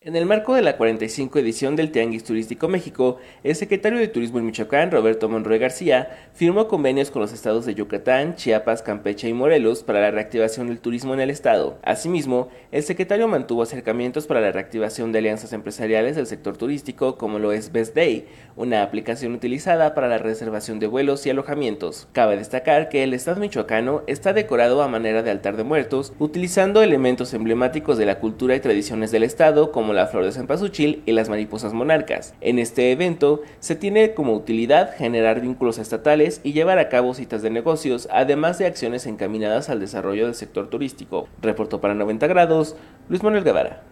En 0.00 0.14
el 0.14 0.26
marco 0.26 0.54
de 0.54 0.62
la 0.62 0.76
45 0.76 1.40
edición 1.40 1.74
del 1.74 1.90
Tianguis 1.90 2.22
Turístico 2.22 2.68
México, 2.68 3.18
el 3.42 3.56
secretario 3.56 3.98
de 3.98 4.06
Turismo 4.06 4.38
en 4.38 4.46
Michoacán, 4.46 4.92
Roberto 4.92 5.28
Monroy 5.28 5.58
García, 5.58 6.30
firmó 6.34 6.68
convenios 6.68 7.10
con 7.10 7.20
los 7.20 7.32
estados 7.32 7.66
de 7.66 7.74
Yucatán, 7.74 8.36
Chiapas, 8.36 8.82
Campeche 8.82 9.28
y 9.28 9.32
Morelos 9.32 9.82
para 9.82 10.00
la 10.00 10.12
reactivación 10.12 10.68
del 10.68 10.78
turismo 10.78 11.14
en 11.14 11.20
el 11.20 11.30
estado. 11.30 11.80
Asimismo, 11.82 12.48
el 12.70 12.84
secretario 12.84 13.26
mantuvo 13.26 13.62
acercamientos 13.62 14.28
para 14.28 14.40
la 14.40 14.52
reactivación 14.52 15.10
de 15.10 15.18
alianzas 15.18 15.52
empresariales 15.52 16.14
del 16.14 16.28
sector 16.28 16.56
turístico, 16.56 17.18
como 17.18 17.40
lo 17.40 17.50
es 17.50 17.72
Best 17.72 17.96
Day, 17.96 18.28
una 18.54 18.84
aplicación 18.84 19.34
utilizada 19.34 19.96
para 19.96 20.06
la 20.06 20.18
reservación 20.18 20.78
de 20.78 20.86
vuelos 20.86 21.26
y 21.26 21.30
alojamientos. 21.30 22.06
Cabe 22.12 22.36
destacar 22.36 22.88
que 22.88 23.02
el 23.02 23.14
estado 23.14 23.40
michoacano 23.40 24.04
está 24.06 24.32
decorado 24.32 24.80
a 24.80 24.86
manera 24.86 25.24
de 25.24 25.32
altar 25.32 25.56
de 25.56 25.64
muertos, 25.64 26.12
utilizando 26.20 26.82
elementos 26.82 27.34
emblemáticos 27.34 27.98
de 27.98 28.06
la 28.06 28.20
cultura 28.20 28.54
y 28.54 28.60
tradiciones 28.60 29.10
del 29.10 29.24
estado, 29.24 29.72
como 29.72 29.87
la 29.92 30.06
flor 30.06 30.24
de 30.24 30.32
cempasúchil 30.32 31.02
y 31.06 31.12
las 31.12 31.28
mariposas 31.28 31.72
monarcas. 31.72 32.34
En 32.40 32.58
este 32.58 32.92
evento 32.92 33.42
se 33.60 33.76
tiene 33.76 34.14
como 34.14 34.34
utilidad 34.34 34.94
generar 34.96 35.40
vínculos 35.40 35.78
estatales 35.78 36.40
y 36.44 36.52
llevar 36.52 36.78
a 36.78 36.88
cabo 36.88 37.14
citas 37.14 37.42
de 37.42 37.50
negocios, 37.50 38.08
además 38.10 38.58
de 38.58 38.66
acciones 38.66 39.06
encaminadas 39.06 39.68
al 39.68 39.80
desarrollo 39.80 40.26
del 40.26 40.34
sector 40.34 40.68
turístico. 40.68 41.28
Reportó 41.42 41.80
para 41.80 41.94
90 41.94 42.26
grados 42.26 42.76
Luis 43.08 43.22
Manuel 43.22 43.44
Guevara. 43.44 43.82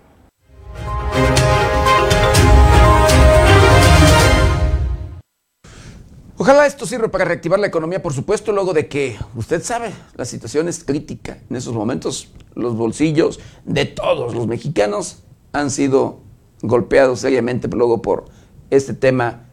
Ojalá 6.38 6.66
esto 6.66 6.84
sirva 6.84 7.09
para 7.09 7.24
reactivar 7.24 7.59
la 7.59 7.66
economía, 7.66 8.03
por 8.03 8.12
supuesto, 8.12 8.53
luego 8.53 8.74
de 8.74 8.88
que 8.88 9.16
usted 9.34 9.62
sabe, 9.62 9.90
la 10.16 10.26
situación 10.26 10.68
es 10.68 10.84
crítica. 10.84 11.38
En 11.49 11.57
esos 11.57 11.72
momentos, 11.72 12.28
los 12.55 12.76
bolsillos 12.76 13.40
de 13.64 13.86
todos 13.86 14.34
los 14.34 14.47
mexicanos 14.47 15.22
han 15.61 15.71
sido 15.71 16.21
golpeados 16.63 17.21
seriamente 17.21 17.69
luego 17.69 18.03
por 18.03 18.27
este 18.71 18.95
tema 18.95 19.47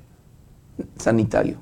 sanitario, 0.98 1.58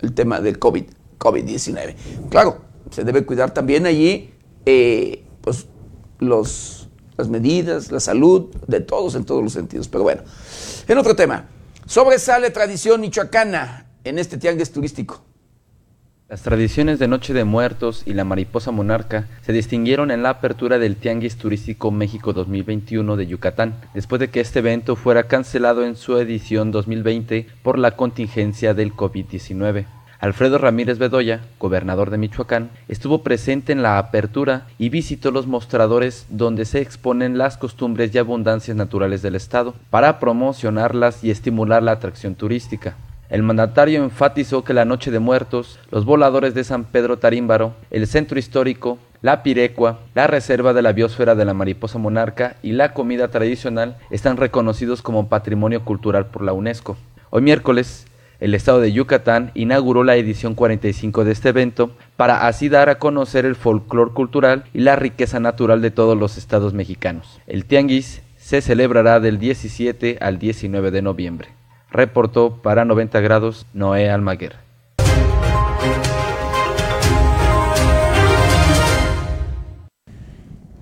el 0.00 0.12
tema 0.12 0.40
del 0.40 0.58
COVID, 0.58 0.84
COVID-19. 1.18 1.94
Claro, 2.30 2.58
se 2.90 3.04
debe 3.04 3.24
cuidar 3.24 3.52
también 3.52 3.86
allí 3.86 4.32
eh, 4.64 5.24
pues, 5.40 5.66
los, 6.18 6.88
las 7.16 7.28
medidas, 7.28 7.92
la 7.92 8.00
salud 8.00 8.54
de 8.66 8.80
todos 8.80 9.14
en 9.14 9.24
todos 9.24 9.42
los 9.42 9.52
sentidos. 9.52 9.88
Pero 9.88 10.04
bueno, 10.04 10.22
en 10.88 10.98
otro 10.98 11.14
tema, 11.14 11.48
sobresale 11.86 12.50
tradición 12.50 13.00
michoacana 13.00 13.86
en 14.04 14.18
este 14.18 14.38
tianguis 14.38 14.70
turístico. 14.70 15.25
Las 16.28 16.42
tradiciones 16.42 16.98
de 16.98 17.06
Noche 17.06 17.32
de 17.34 17.44
Muertos 17.44 18.02
y 18.04 18.12
la 18.12 18.24
Mariposa 18.24 18.72
Monarca 18.72 19.28
se 19.42 19.52
distinguieron 19.52 20.10
en 20.10 20.24
la 20.24 20.30
apertura 20.30 20.80
del 20.80 20.96
Tianguis 20.96 21.36
Turístico 21.36 21.92
México 21.92 22.32
2021 22.32 23.14
de 23.14 23.28
Yucatán, 23.28 23.76
después 23.94 24.18
de 24.18 24.28
que 24.28 24.40
este 24.40 24.58
evento 24.58 24.96
fuera 24.96 25.28
cancelado 25.28 25.84
en 25.84 25.94
su 25.94 26.18
edición 26.18 26.72
2020 26.72 27.46
por 27.62 27.78
la 27.78 27.92
contingencia 27.92 28.74
del 28.74 28.92
COVID-19. 28.92 29.86
Alfredo 30.18 30.58
Ramírez 30.58 30.98
Bedoya, 30.98 31.42
gobernador 31.60 32.10
de 32.10 32.18
Michoacán, 32.18 32.70
estuvo 32.88 33.22
presente 33.22 33.70
en 33.70 33.82
la 33.82 33.98
apertura 33.98 34.66
y 34.78 34.88
visitó 34.88 35.30
los 35.30 35.46
mostradores 35.46 36.26
donde 36.28 36.64
se 36.64 36.80
exponen 36.80 37.38
las 37.38 37.56
costumbres 37.56 38.12
y 38.12 38.18
abundancias 38.18 38.76
naturales 38.76 39.22
del 39.22 39.36
estado 39.36 39.76
para 39.90 40.18
promocionarlas 40.18 41.22
y 41.22 41.30
estimular 41.30 41.84
la 41.84 41.92
atracción 41.92 42.34
turística. 42.34 42.96
El 43.28 43.42
mandatario 43.42 44.04
enfatizó 44.04 44.62
que 44.62 44.72
la 44.72 44.84
Noche 44.84 45.10
de 45.10 45.18
Muertos, 45.18 45.80
los 45.90 46.04
voladores 46.04 46.54
de 46.54 46.62
San 46.62 46.84
Pedro 46.84 47.18
Tarímbaro, 47.18 47.74
el 47.90 48.06
centro 48.06 48.38
histórico, 48.38 48.98
la 49.20 49.42
pirecua, 49.42 49.98
la 50.14 50.28
reserva 50.28 50.72
de 50.72 50.82
la 50.82 50.92
biosfera 50.92 51.34
de 51.34 51.44
la 51.44 51.52
mariposa 51.52 51.98
monarca 51.98 52.54
y 52.62 52.72
la 52.72 52.94
comida 52.94 53.26
tradicional 53.28 53.96
están 54.10 54.36
reconocidos 54.36 55.02
como 55.02 55.28
patrimonio 55.28 55.84
cultural 55.84 56.26
por 56.26 56.42
la 56.42 56.52
UNESCO. 56.52 56.96
Hoy 57.30 57.42
miércoles, 57.42 58.06
el 58.38 58.54
estado 58.54 58.80
de 58.80 58.92
Yucatán 58.92 59.50
inauguró 59.54 60.04
la 60.04 60.14
edición 60.14 60.54
45 60.54 61.24
de 61.24 61.32
este 61.32 61.48
evento 61.48 61.90
para 62.16 62.46
así 62.46 62.68
dar 62.68 62.88
a 62.90 63.00
conocer 63.00 63.44
el 63.44 63.56
folclor 63.56 64.14
cultural 64.14 64.66
y 64.72 64.80
la 64.80 64.94
riqueza 64.94 65.40
natural 65.40 65.82
de 65.82 65.90
todos 65.90 66.16
los 66.16 66.38
estados 66.38 66.74
mexicanos. 66.74 67.40
El 67.48 67.64
tianguis 67.64 68.22
se 68.36 68.60
celebrará 68.60 69.18
del 69.18 69.40
17 69.40 70.18
al 70.20 70.38
19 70.38 70.92
de 70.92 71.02
noviembre 71.02 71.48
reportó 71.90 72.56
para 72.62 72.84
90 72.84 73.20
grados 73.20 73.66
Noé 73.72 74.10
Almaguer. 74.10 74.56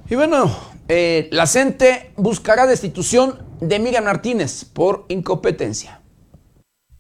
Y 0.08 0.16
bueno, 0.16 0.54
eh, 0.88 1.28
la 1.32 1.46
CENTE 1.46 2.12
buscará 2.16 2.66
destitución 2.66 3.38
de 3.60 3.78
Miriam 3.78 4.04
Martínez 4.04 4.64
por 4.64 5.06
incompetencia. 5.08 6.00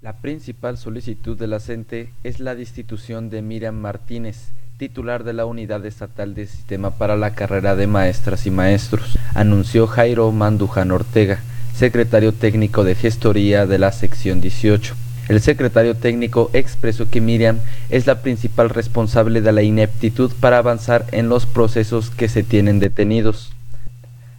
La 0.00 0.20
principal 0.20 0.78
solicitud 0.78 1.38
de 1.38 1.46
la 1.46 1.60
CENTE 1.60 2.12
es 2.24 2.40
la 2.40 2.54
destitución 2.54 3.30
de 3.30 3.42
Miriam 3.42 3.74
Martínez, 3.74 4.52
titular 4.78 5.24
de 5.24 5.32
la 5.32 5.46
Unidad 5.46 5.84
Estatal 5.86 6.34
de 6.34 6.46
Sistema 6.46 6.90
para 6.90 7.16
la 7.16 7.34
Carrera 7.34 7.76
de 7.76 7.86
Maestras 7.86 8.46
y 8.46 8.50
Maestros, 8.50 9.18
anunció 9.34 9.86
Jairo 9.86 10.30
Mandujan 10.32 10.90
Ortega, 10.90 11.40
secretario 11.74 12.32
técnico 12.32 12.84
de 12.84 12.94
gestoría 12.94 13.66
de 13.66 13.78
la 13.78 13.90
sección 13.90 14.40
18. 14.40 14.94
El 15.28 15.40
secretario 15.40 15.96
técnico 15.96 16.50
expresó 16.52 17.10
que 17.10 17.20
Miriam 17.20 17.58
es 17.90 18.06
la 18.06 18.22
principal 18.22 18.70
responsable 18.70 19.40
de 19.40 19.52
la 19.52 19.62
ineptitud 19.62 20.30
para 20.38 20.58
avanzar 20.58 21.04
en 21.10 21.28
los 21.28 21.46
procesos 21.46 22.10
que 22.10 22.28
se 22.28 22.44
tienen 22.44 22.78
detenidos. 22.78 23.52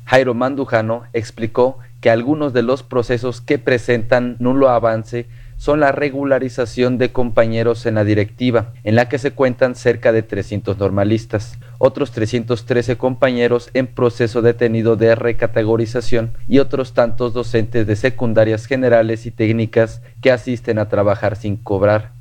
Jairo 0.05 0.33
Mandujano 0.33 1.03
explicó 1.11 1.79
que 1.99 2.09
algunos 2.09 2.53
de 2.53 2.61
los 2.61 2.83
procesos 2.83 3.41
que 3.41 3.57
presentan 3.57 4.37
nulo 4.39 4.69
avance 4.69 5.25
son 5.57 5.79
la 5.79 5.91
regularización 5.91 6.97
de 6.97 7.11
compañeros 7.11 7.85
en 7.85 7.95
la 7.95 8.03
directiva, 8.03 8.73
en 8.83 8.95
la 8.95 9.09
que 9.09 9.17
se 9.17 9.31
cuentan 9.31 9.75
cerca 9.75 10.11
de 10.11 10.21
300 10.21 10.77
normalistas, 10.77 11.57
otros 11.77 12.11
313 12.11 12.97
compañeros 12.97 13.69
en 13.73 13.87
proceso 13.87 14.41
detenido 14.41 14.95
de 14.95 15.15
recategorización 15.15 16.33
y 16.47 16.59
otros 16.59 16.93
tantos 16.93 17.33
docentes 17.33 17.87
de 17.87 17.95
secundarias 17.95 18.65
generales 18.65 19.25
y 19.25 19.31
técnicas 19.31 20.01
que 20.21 20.31
asisten 20.31 20.79
a 20.79 20.89
trabajar 20.89 21.35
sin 21.35 21.57
cobrar. 21.57 22.11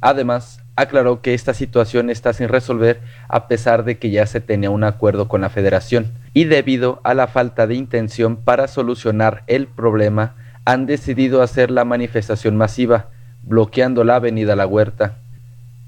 Además, 0.00 0.60
aclaró 0.76 1.22
que 1.22 1.34
esta 1.34 1.54
situación 1.54 2.10
está 2.10 2.32
sin 2.32 2.48
resolver 2.48 3.00
a 3.28 3.48
pesar 3.48 3.84
de 3.84 3.98
que 3.98 4.10
ya 4.10 4.26
se 4.26 4.40
tenía 4.40 4.70
un 4.70 4.84
acuerdo 4.84 5.28
con 5.28 5.40
la 5.40 5.50
federación 5.50 6.12
y 6.32 6.44
debido 6.44 7.00
a 7.04 7.14
la 7.14 7.26
falta 7.26 7.66
de 7.66 7.74
intención 7.74 8.36
para 8.36 8.68
solucionar 8.68 9.44
el 9.46 9.66
problema 9.66 10.34
han 10.64 10.86
decidido 10.86 11.42
hacer 11.42 11.70
la 11.70 11.84
manifestación 11.84 12.56
masiva, 12.56 13.08
bloqueando 13.42 14.02
la 14.02 14.16
avenida 14.16 14.56
La 14.56 14.66
Huerta. 14.66 15.18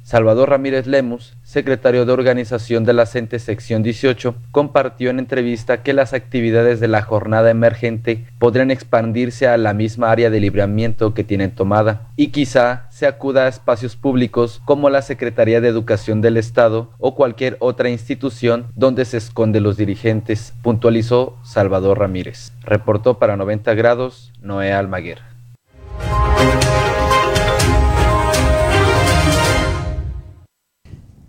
Salvador 0.02 0.50
Ramírez 0.50 0.86
Lemus, 0.86 1.35
secretario 1.46 2.04
de 2.04 2.12
organización 2.12 2.84
de 2.84 2.92
la 2.92 3.06
CENTE 3.06 3.38
Sección 3.38 3.84
18, 3.84 4.34
compartió 4.50 5.10
en 5.10 5.20
entrevista 5.20 5.84
que 5.84 5.92
las 5.92 6.12
actividades 6.12 6.80
de 6.80 6.88
la 6.88 7.02
jornada 7.02 7.50
emergente 7.50 8.26
podrían 8.40 8.72
expandirse 8.72 9.46
a 9.46 9.56
la 9.56 9.72
misma 9.72 10.10
área 10.10 10.28
de 10.28 10.40
libramiento 10.40 11.14
que 11.14 11.22
tienen 11.22 11.52
tomada 11.52 12.08
y 12.16 12.28
quizá 12.28 12.88
se 12.90 13.06
acuda 13.06 13.44
a 13.44 13.48
espacios 13.48 13.94
públicos 13.94 14.60
como 14.64 14.90
la 14.90 15.02
Secretaría 15.02 15.60
de 15.60 15.68
Educación 15.68 16.20
del 16.20 16.36
Estado 16.36 16.90
o 16.98 17.14
cualquier 17.14 17.56
otra 17.60 17.90
institución 17.90 18.66
donde 18.74 19.04
se 19.04 19.18
esconden 19.18 19.62
los 19.62 19.76
dirigentes, 19.76 20.52
puntualizó 20.62 21.38
Salvador 21.44 22.00
Ramírez. 22.00 22.50
Reportó 22.62 23.20
para 23.20 23.36
90 23.36 23.72
grados 23.74 24.32
Noé 24.42 24.72
Almaguer. 24.72 25.35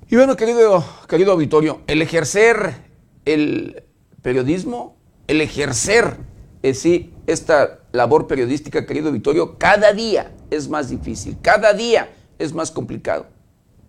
Y 0.09 0.15
bueno, 0.15 0.37
querido, 0.37 0.85
querido 1.09 1.33
auditorio, 1.33 1.81
el 1.85 2.01
ejercer 2.01 2.75
el 3.25 3.83
periodismo, 4.21 4.95
el 5.27 5.41
ejercer 5.41 6.15
eh, 6.63 6.73
sí, 6.73 7.13
esta 7.27 7.79
labor 7.91 8.25
periodística, 8.25 8.85
querido 8.85 9.09
auditorio, 9.09 9.57
cada 9.57 9.91
día 9.91 10.33
es 10.49 10.69
más 10.69 10.89
difícil, 10.89 11.37
cada 11.41 11.73
día 11.73 12.09
es 12.39 12.53
más 12.53 12.71
complicado. 12.71 13.27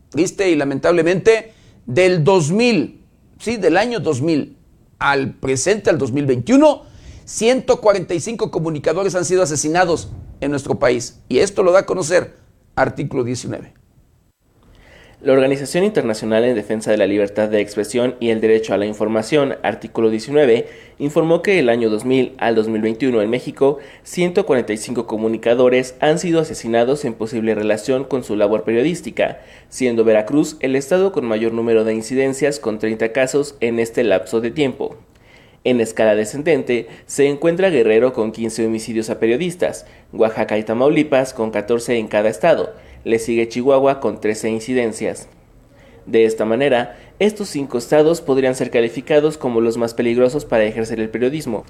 Triste 0.08 0.50
y 0.50 0.56
lamentablemente, 0.56 1.52
del 1.86 2.24
2000, 2.24 3.00
sí, 3.38 3.56
del 3.56 3.76
año 3.76 4.00
2000 4.00 4.56
al 4.98 5.34
presente, 5.34 5.88
al 5.88 5.98
2021, 5.98 6.82
145 7.26 8.50
comunicadores 8.50 9.14
han 9.14 9.24
sido 9.24 9.44
asesinados 9.44 10.10
en 10.40 10.50
nuestro 10.50 10.80
país. 10.80 11.20
Y 11.28 11.38
esto 11.38 11.62
lo 11.62 11.70
da 11.70 11.80
a 11.80 11.86
conocer 11.86 12.34
artículo 12.74 13.22
19. 13.22 13.77
La 15.20 15.32
Organización 15.32 15.82
Internacional 15.82 16.44
en 16.44 16.54
Defensa 16.54 16.92
de 16.92 16.96
la 16.96 17.08
Libertad 17.08 17.48
de 17.48 17.60
Expresión 17.60 18.14
y 18.20 18.28
el 18.28 18.40
Derecho 18.40 18.72
a 18.72 18.76
la 18.76 18.86
Información, 18.86 19.56
artículo 19.64 20.10
19, 20.10 20.68
informó 21.00 21.42
que 21.42 21.58
el 21.58 21.70
año 21.70 21.90
2000 21.90 22.34
al 22.38 22.54
2021 22.54 23.20
en 23.20 23.28
México, 23.28 23.78
145 24.04 25.08
comunicadores 25.08 25.96
han 25.98 26.20
sido 26.20 26.40
asesinados 26.40 27.04
en 27.04 27.14
posible 27.14 27.56
relación 27.56 28.04
con 28.04 28.22
su 28.22 28.36
labor 28.36 28.62
periodística, 28.62 29.40
siendo 29.68 30.04
Veracruz 30.04 30.56
el 30.60 30.76
estado 30.76 31.10
con 31.10 31.24
mayor 31.24 31.52
número 31.52 31.82
de 31.82 31.94
incidencias 31.94 32.60
con 32.60 32.78
30 32.78 33.10
casos 33.10 33.56
en 33.58 33.80
este 33.80 34.04
lapso 34.04 34.40
de 34.40 34.52
tiempo. 34.52 34.98
En 35.64 35.80
escala 35.80 36.14
descendente 36.14 36.86
se 37.06 37.26
encuentra 37.26 37.70
Guerrero 37.70 38.12
con 38.12 38.30
15 38.30 38.66
homicidios 38.66 39.10
a 39.10 39.18
periodistas, 39.18 39.84
Oaxaca 40.12 40.56
y 40.56 40.62
Tamaulipas 40.62 41.34
con 41.34 41.50
14 41.50 41.98
en 41.98 42.06
cada 42.06 42.28
estado, 42.28 42.72
le 43.08 43.18
sigue 43.18 43.48
Chihuahua 43.48 44.00
con 44.00 44.20
13 44.20 44.50
incidencias. 44.50 45.28
De 46.04 46.26
esta 46.26 46.44
manera, 46.44 46.98
estos 47.18 47.48
cinco 47.48 47.78
estados 47.78 48.20
podrían 48.20 48.54
ser 48.54 48.70
calificados 48.70 49.38
como 49.38 49.62
los 49.62 49.78
más 49.78 49.94
peligrosos 49.94 50.44
para 50.44 50.64
ejercer 50.64 51.00
el 51.00 51.08
periodismo. 51.08 51.64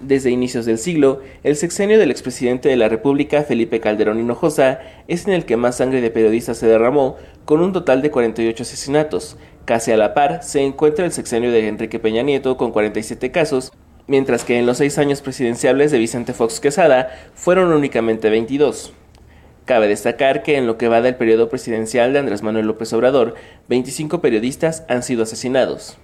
Desde 0.00 0.30
inicios 0.30 0.64
del 0.64 0.78
siglo, 0.78 1.20
el 1.42 1.56
sexenio 1.56 1.98
del 1.98 2.10
expresidente 2.10 2.70
de 2.70 2.76
la 2.76 2.88
República, 2.88 3.42
Felipe 3.42 3.80
Calderón 3.80 4.18
Hinojosa, 4.18 4.80
es 5.08 5.26
en 5.26 5.34
el 5.34 5.44
que 5.44 5.58
más 5.58 5.76
sangre 5.76 6.00
de 6.00 6.10
periodistas 6.10 6.56
se 6.56 6.66
derramó, 6.66 7.16
con 7.44 7.60
un 7.60 7.74
total 7.74 8.00
de 8.00 8.10
48 8.10 8.62
asesinatos. 8.62 9.36
Casi 9.66 9.92
a 9.92 9.98
la 9.98 10.14
par 10.14 10.42
se 10.42 10.62
encuentra 10.62 11.04
el 11.04 11.12
sexenio 11.12 11.50
de 11.50 11.68
Enrique 11.68 11.98
Peña 11.98 12.22
Nieto, 12.22 12.56
con 12.56 12.72
47 12.72 13.30
casos, 13.30 13.72
mientras 14.06 14.42
que 14.44 14.58
en 14.58 14.64
los 14.64 14.78
seis 14.78 14.96
años 14.96 15.20
presidenciales 15.20 15.90
de 15.90 15.98
Vicente 15.98 16.32
Fox 16.32 16.60
Quesada 16.60 17.10
fueron 17.34 17.72
únicamente 17.72 18.30
22. 18.30 18.94
Cabe 19.66 19.88
destacar 19.88 20.44
que 20.44 20.56
en 20.56 20.68
lo 20.68 20.78
que 20.78 20.86
va 20.86 21.02
del 21.02 21.16
periodo 21.16 21.48
presidencial 21.48 22.12
de 22.12 22.20
Andrés 22.20 22.44
Manuel 22.44 22.66
López 22.66 22.92
Obrador, 22.92 23.34
25 23.68 24.20
periodistas 24.20 24.84
han 24.88 25.02
sido 25.02 25.24
asesinados. 25.24 25.98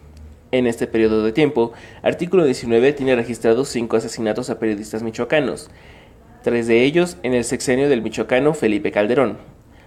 En 0.50 0.66
este 0.66 0.88
periodo 0.88 1.24
de 1.24 1.30
tiempo, 1.30 1.72
artículo 2.02 2.44
19 2.44 2.92
tiene 2.92 3.14
registrados 3.14 3.68
5 3.68 3.96
asesinatos 3.96 4.50
a 4.50 4.58
periodistas 4.58 5.04
michoacanos, 5.04 5.70
tres 6.42 6.66
de 6.66 6.82
ellos 6.82 7.18
en 7.22 7.34
el 7.34 7.44
sexenio 7.44 7.88
del 7.88 8.02
michoacano 8.02 8.52
Felipe 8.52 8.90
Calderón. 8.90 9.38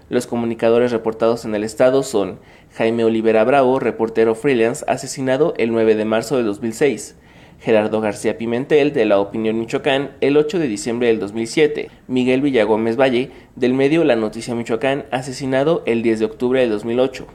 Los 0.07 0.25
comunicadores 0.25 0.93
reportados 0.93 1.43
en 1.43 1.53
el 1.53 1.65
estado 1.65 2.01
son 2.01 2.39
Jaime 2.77 3.03
Olivera 3.03 3.43
Bravo, 3.43 3.79
reportero 3.79 4.35
freelance, 4.35 4.85
asesinado 4.87 5.53
el 5.57 5.73
9 5.73 5.95
de 5.95 6.05
marzo 6.05 6.37
de 6.37 6.43
2006, 6.43 7.17
Gerardo 7.59 8.01
García 8.01 8.37
Pimentel, 8.37 8.93
de 8.93 9.05
La 9.05 9.19
Opinión 9.19 9.57
Michoacán, 9.59 10.11
el 10.21 10.37
8 10.37 10.59
de 10.59 10.67
diciembre 10.67 11.07
del 11.07 11.19
2007. 11.19 11.89
Miguel 12.07 12.41
Villagómez 12.41 12.97
Valle, 12.97 13.31
del 13.55 13.73
medio 13.73 14.03
La 14.03 14.15
Noticia 14.15 14.55
Michoacán, 14.55 15.05
asesinado 15.11 15.83
el 15.85 16.03
10 16.03 16.19
de 16.19 16.25
octubre 16.25 16.59
del 16.59 16.69
2008. 16.69 17.25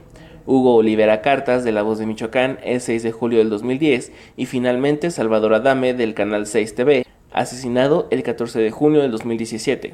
Hugo 0.45 0.75
Olivera 0.75 1.21
Cartas, 1.21 1.63
de 1.63 1.71
La 1.71 1.81
Voz 1.81 1.99
de 1.99 2.05
Michoacán, 2.05 2.59
el 2.63 2.81
6 2.81 3.03
de 3.03 3.11
julio 3.11 3.39
del 3.39 3.49
2010. 3.49 4.11
Y 4.37 4.45
finalmente 4.45 5.11
Salvador 5.11 5.53
Adame, 5.53 5.93
del 5.93 6.13
Canal 6.13 6.47
6 6.47 6.75
TV, 6.75 7.05
asesinado 7.31 8.07
el 8.11 8.23
14 8.23 8.59
de 8.59 8.71
junio 8.71 9.01
del 9.01 9.11
2017. 9.11 9.93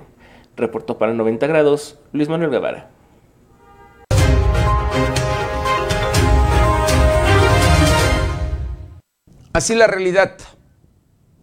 Reportó 0.56 0.98
para 0.98 1.14
90 1.14 1.48
grados 1.48 2.00
Luis 2.12 2.30
Manuel 2.30 2.52
Guevara. 2.52 2.97
Así 9.58 9.74
la 9.74 9.88
realidad, 9.88 10.38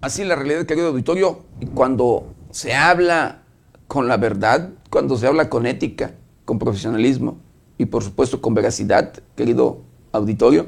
así 0.00 0.22
la 0.22 0.36
realidad, 0.36 0.66
querido 0.66 0.90
auditorio, 0.90 1.46
y 1.58 1.66
cuando 1.66 2.32
se 2.52 2.72
habla 2.72 3.42
con 3.88 4.06
la 4.06 4.18
verdad, 4.18 4.70
cuando 4.88 5.16
se 5.16 5.26
habla 5.26 5.50
con 5.50 5.66
ética, 5.66 6.14
con 6.44 6.60
profesionalismo 6.60 7.38
y 7.76 7.86
por 7.86 8.04
supuesto 8.04 8.40
con 8.40 8.54
veracidad, 8.54 9.14
querido 9.34 9.80
auditorio, 10.12 10.66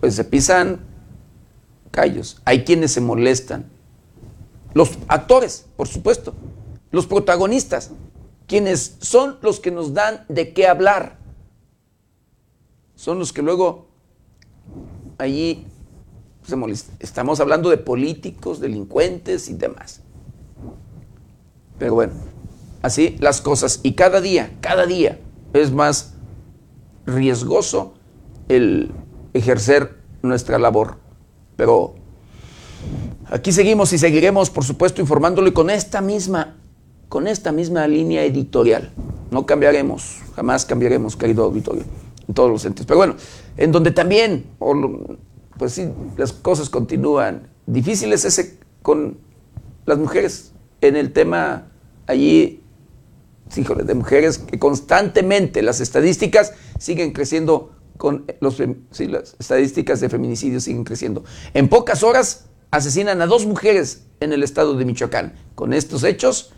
pues 0.00 0.14
se 0.14 0.24
pisan 0.24 0.80
callos. 1.90 2.40
Hay 2.46 2.64
quienes 2.64 2.92
se 2.92 3.02
molestan. 3.02 3.66
Los 4.72 4.96
actores, 5.08 5.66
por 5.76 5.88
supuesto, 5.88 6.32
los 6.90 7.06
protagonistas, 7.06 7.90
quienes 8.46 8.96
son 9.00 9.36
los 9.42 9.60
que 9.60 9.72
nos 9.72 9.92
dan 9.92 10.24
de 10.30 10.54
qué 10.54 10.66
hablar, 10.66 11.18
son 12.94 13.18
los 13.18 13.30
que 13.30 13.42
luego 13.42 13.88
allí 15.18 15.66
Estamos 16.98 17.40
hablando 17.40 17.70
de 17.70 17.78
políticos, 17.78 18.60
delincuentes 18.60 19.48
y 19.48 19.54
demás. 19.54 20.00
Pero 21.78 21.94
bueno, 21.94 22.12
así 22.82 23.16
las 23.20 23.40
cosas. 23.40 23.80
Y 23.82 23.92
cada 23.94 24.20
día, 24.20 24.52
cada 24.60 24.86
día 24.86 25.18
es 25.52 25.72
más 25.72 26.14
riesgoso 27.06 27.94
el 28.48 28.90
ejercer 29.32 29.96
nuestra 30.22 30.58
labor. 30.58 30.96
Pero 31.56 31.94
aquí 33.26 33.52
seguimos 33.52 33.92
y 33.92 33.98
seguiremos, 33.98 34.50
por 34.50 34.64
supuesto, 34.64 35.00
informándole 35.00 35.52
con 35.52 35.70
esta 35.70 36.00
misma, 36.00 36.56
con 37.08 37.26
esta 37.26 37.52
misma 37.52 37.86
línea 37.86 38.24
editorial. 38.24 38.90
No 39.30 39.46
cambiaremos, 39.46 40.18
jamás 40.34 40.64
cambiaremos, 40.64 41.16
querido 41.16 41.44
auditorio, 41.44 41.84
en 42.26 42.34
todos 42.34 42.50
los 42.50 42.62
sentidos. 42.62 42.86
Pero 42.86 42.98
bueno, 42.98 43.14
en 43.56 43.72
donde 43.72 43.90
también, 43.92 44.44
pues 45.60 45.72
sí, 45.72 45.92
las 46.16 46.32
cosas 46.32 46.70
continúan 46.70 47.50
difíciles 47.66 48.24
ese 48.24 48.58
con 48.80 49.18
las 49.84 49.98
mujeres 49.98 50.52
en 50.80 50.96
el 50.96 51.12
tema 51.12 51.70
allí, 52.06 52.62
híjole, 53.54 53.84
de 53.84 53.92
mujeres 53.92 54.38
que 54.38 54.58
constantemente 54.58 55.60
las 55.60 55.82
estadísticas 55.82 56.54
siguen 56.78 57.12
creciendo 57.12 57.72
con 57.98 58.24
los 58.40 58.56
sí, 58.90 59.06
las 59.06 59.36
estadísticas 59.38 60.00
de 60.00 60.08
feminicidio 60.08 60.60
siguen 60.60 60.82
creciendo. 60.82 61.24
En 61.52 61.68
pocas 61.68 62.02
horas 62.04 62.46
asesinan 62.70 63.20
a 63.20 63.26
dos 63.26 63.44
mujeres 63.44 64.04
en 64.20 64.32
el 64.32 64.42
estado 64.42 64.78
de 64.78 64.86
Michoacán. 64.86 65.34
Con 65.54 65.74
estos 65.74 66.04
hechos, 66.04 66.54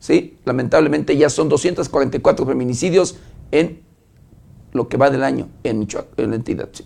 sí, 0.00 0.38
lamentablemente 0.44 1.16
ya 1.16 1.30
son 1.30 1.48
244 1.48 2.44
feminicidios 2.44 3.14
en 3.52 3.84
lo 4.72 4.88
que 4.88 4.96
va 4.96 5.08
del 5.08 5.22
año 5.22 5.48
en 5.62 5.78
Michoacán, 5.78 6.14
en 6.16 6.30
la 6.30 6.34
entidad. 6.34 6.68
Sí. 6.72 6.84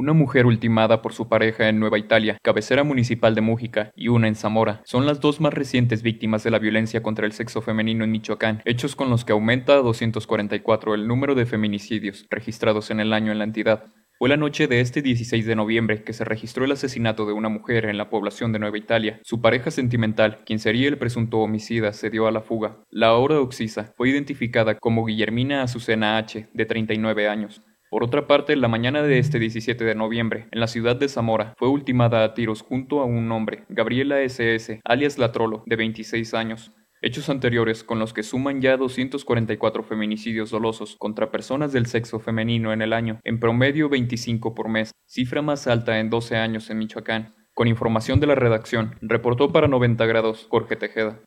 Una 0.00 0.14
mujer 0.14 0.46
ultimada 0.46 1.02
por 1.02 1.12
su 1.12 1.28
pareja 1.28 1.68
en 1.68 1.78
Nueva 1.78 1.98
Italia, 1.98 2.38
cabecera 2.42 2.84
municipal 2.84 3.34
de 3.34 3.42
Mújica, 3.42 3.92
y 3.94 4.08
una 4.08 4.28
en 4.28 4.34
Zamora, 4.34 4.80
son 4.86 5.04
las 5.04 5.20
dos 5.20 5.42
más 5.42 5.52
recientes 5.52 6.02
víctimas 6.02 6.42
de 6.42 6.50
la 6.50 6.58
violencia 6.58 7.02
contra 7.02 7.26
el 7.26 7.32
sexo 7.32 7.60
femenino 7.60 8.02
en 8.02 8.10
Michoacán, 8.10 8.62
hechos 8.64 8.96
con 8.96 9.10
los 9.10 9.26
que 9.26 9.32
aumenta 9.32 9.74
a 9.74 9.82
244 9.82 10.94
el 10.94 11.06
número 11.06 11.34
de 11.34 11.44
feminicidios 11.44 12.26
registrados 12.30 12.90
en 12.90 13.00
el 13.00 13.12
año 13.12 13.30
en 13.30 13.36
la 13.36 13.44
entidad. 13.44 13.92
Fue 14.18 14.30
la 14.30 14.38
noche 14.38 14.68
de 14.68 14.80
este 14.80 15.02
16 15.02 15.44
de 15.44 15.54
noviembre 15.54 16.02
que 16.02 16.14
se 16.14 16.24
registró 16.24 16.64
el 16.64 16.72
asesinato 16.72 17.26
de 17.26 17.34
una 17.34 17.50
mujer 17.50 17.84
en 17.84 17.98
la 17.98 18.08
población 18.08 18.52
de 18.52 18.58
Nueva 18.58 18.78
Italia. 18.78 19.20
Su 19.22 19.42
pareja 19.42 19.70
sentimental, 19.70 20.38
quien 20.46 20.60
sería 20.60 20.88
el 20.88 20.96
presunto 20.96 21.40
homicida, 21.40 21.92
se 21.92 22.08
dio 22.08 22.26
a 22.26 22.32
la 22.32 22.40
fuga. 22.40 22.78
La 22.88 23.08
ahora 23.08 23.38
oxisa 23.38 23.92
fue 23.98 24.08
identificada 24.08 24.78
como 24.78 25.04
Guillermina 25.04 25.62
Azucena 25.62 26.16
H., 26.16 26.48
de 26.54 26.64
39 26.64 27.28
años. 27.28 27.62
Por 27.90 28.04
otra 28.04 28.28
parte, 28.28 28.54
la 28.54 28.68
mañana 28.68 29.02
de 29.02 29.18
este 29.18 29.40
17 29.40 29.84
de 29.84 29.96
noviembre, 29.96 30.46
en 30.52 30.60
la 30.60 30.68
ciudad 30.68 30.94
de 30.94 31.08
Zamora, 31.08 31.54
fue 31.58 31.68
ultimada 31.68 32.22
a 32.22 32.34
tiros 32.34 32.62
junto 32.62 33.00
a 33.00 33.04
un 33.04 33.32
hombre, 33.32 33.64
Gabriela 33.68 34.20
S.S., 34.20 34.80
alias 34.84 35.18
Latrolo, 35.18 35.64
de 35.66 35.74
26 35.74 36.34
años. 36.34 36.70
hechos 37.02 37.30
anteriores 37.30 37.82
con 37.82 37.98
los 37.98 38.12
que 38.12 38.22
suman 38.22 38.60
ya 38.60 38.76
244 38.76 39.82
feminicidios 39.82 40.50
dolosos 40.50 40.96
contra 40.98 41.32
personas 41.32 41.72
del 41.72 41.86
sexo 41.86 42.20
femenino 42.20 42.72
en 42.72 42.82
el 42.82 42.92
año, 42.92 43.18
en 43.24 43.40
promedio 43.40 43.88
25 43.88 44.54
por 44.54 44.68
mes, 44.68 44.92
cifra 45.06 45.42
más 45.42 45.66
alta 45.66 45.98
en 45.98 46.10
12 46.10 46.36
años 46.36 46.70
en 46.70 46.78
Michoacán. 46.78 47.34
Con 47.54 47.66
información 47.66 48.20
de 48.20 48.28
la 48.28 48.36
redacción, 48.36 48.94
reportó 49.00 49.50
para 49.50 49.66
90 49.66 50.06
grados 50.06 50.46
Jorge 50.48 50.76
Tejeda. 50.76 51.20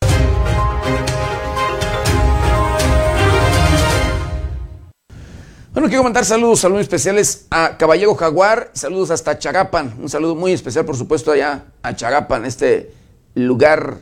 Bueno, 5.73 5.87
quiero 5.87 6.03
mandar 6.03 6.23
saludos, 6.23 6.59
saludos 6.59 6.83
especiales 6.83 7.47
a 7.49 7.77
Caballero 7.79 8.13
Jaguar, 8.13 8.69
saludos 8.73 9.09
hasta 9.09 9.39
Chagapan, 9.39 9.95
un 9.99 10.07
saludo 10.07 10.35
muy 10.35 10.51
especial 10.51 10.85
por 10.85 10.95
supuesto 10.95 11.31
allá 11.31 11.65
a 11.81 11.95
Chagapan, 11.95 12.45
este 12.45 12.93
lugar 13.33 13.97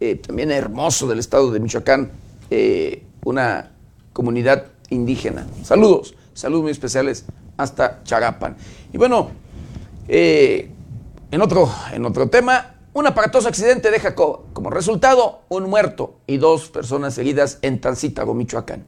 eh, 0.00 0.14
también 0.14 0.50
hermoso 0.50 1.06
del 1.06 1.18
estado 1.18 1.50
de 1.50 1.60
Michoacán, 1.60 2.10
eh, 2.48 3.04
una 3.22 3.70
comunidad 4.14 4.68
indígena. 4.88 5.46
Saludos, 5.62 6.14
saludos 6.32 6.62
muy 6.62 6.72
especiales 6.72 7.26
hasta 7.58 8.02
Chagapan. 8.02 8.56
Y 8.90 8.96
bueno, 8.96 9.30
eh, 10.08 10.70
en, 11.30 11.42
otro, 11.42 11.70
en 11.92 12.06
otro 12.06 12.30
tema, 12.30 12.76
un 12.94 13.06
aparatoso 13.06 13.46
accidente 13.46 13.90
deja 13.90 14.14
como 14.14 14.70
resultado 14.70 15.42
un 15.50 15.68
muerto 15.68 16.20
y 16.26 16.38
dos 16.38 16.70
personas 16.70 17.18
heridas 17.18 17.58
en 17.60 17.78
Tancítago, 17.78 18.32
Michoacán. 18.32 18.86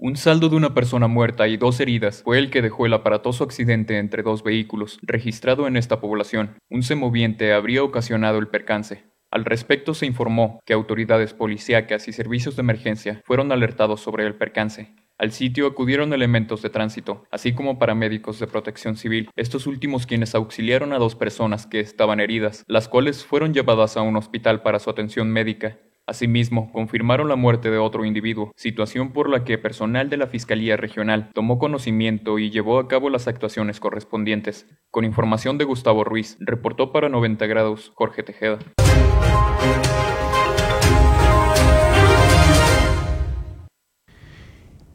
Un 0.00 0.14
saldo 0.14 0.48
de 0.48 0.54
una 0.54 0.74
persona 0.74 1.08
muerta 1.08 1.48
y 1.48 1.56
dos 1.56 1.80
heridas 1.80 2.22
fue 2.22 2.38
el 2.38 2.50
que 2.50 2.62
dejó 2.62 2.86
el 2.86 2.94
aparatoso 2.94 3.42
accidente 3.42 3.98
entre 3.98 4.22
dos 4.22 4.44
vehículos, 4.44 5.00
registrado 5.02 5.66
en 5.66 5.76
esta 5.76 6.00
población. 6.00 6.54
Un 6.70 6.84
semoviente 6.84 7.52
habría 7.52 7.82
ocasionado 7.82 8.38
el 8.38 8.46
percance. 8.46 9.06
Al 9.32 9.44
respecto 9.44 9.94
se 9.94 10.06
informó 10.06 10.60
que 10.64 10.72
autoridades 10.72 11.34
policíacas 11.34 12.06
y 12.06 12.12
servicios 12.12 12.54
de 12.54 12.60
emergencia 12.60 13.22
fueron 13.24 13.50
alertados 13.50 14.00
sobre 14.00 14.24
el 14.24 14.36
percance. 14.36 14.94
Al 15.18 15.32
sitio 15.32 15.66
acudieron 15.66 16.12
elementos 16.12 16.62
de 16.62 16.70
tránsito, 16.70 17.24
así 17.32 17.52
como 17.52 17.80
paramédicos 17.80 18.38
de 18.38 18.46
protección 18.46 18.96
civil, 18.96 19.28
estos 19.34 19.66
últimos 19.66 20.06
quienes 20.06 20.36
auxiliaron 20.36 20.92
a 20.92 20.98
dos 20.98 21.16
personas 21.16 21.66
que 21.66 21.80
estaban 21.80 22.20
heridas, 22.20 22.62
las 22.68 22.86
cuales 22.86 23.24
fueron 23.24 23.52
llevadas 23.52 23.96
a 23.96 24.02
un 24.02 24.16
hospital 24.16 24.62
para 24.62 24.78
su 24.78 24.90
atención 24.90 25.28
médica. 25.32 25.76
Asimismo, 26.08 26.72
confirmaron 26.72 27.28
la 27.28 27.36
muerte 27.36 27.70
de 27.70 27.76
otro 27.76 28.06
individuo, 28.06 28.50
situación 28.56 29.12
por 29.12 29.28
la 29.28 29.44
que 29.44 29.58
personal 29.58 30.08
de 30.08 30.16
la 30.16 30.26
Fiscalía 30.26 30.78
Regional 30.78 31.28
tomó 31.34 31.58
conocimiento 31.58 32.38
y 32.38 32.48
llevó 32.48 32.78
a 32.78 32.88
cabo 32.88 33.10
las 33.10 33.28
actuaciones 33.28 33.78
correspondientes. 33.78 34.66
Con 34.90 35.04
información 35.04 35.58
de 35.58 35.66
Gustavo 35.66 36.04
Ruiz, 36.04 36.38
reportó 36.40 36.92
para 36.92 37.10
90 37.10 37.46
grados 37.46 37.92
Jorge 37.94 38.22
Tejeda. 38.22 38.58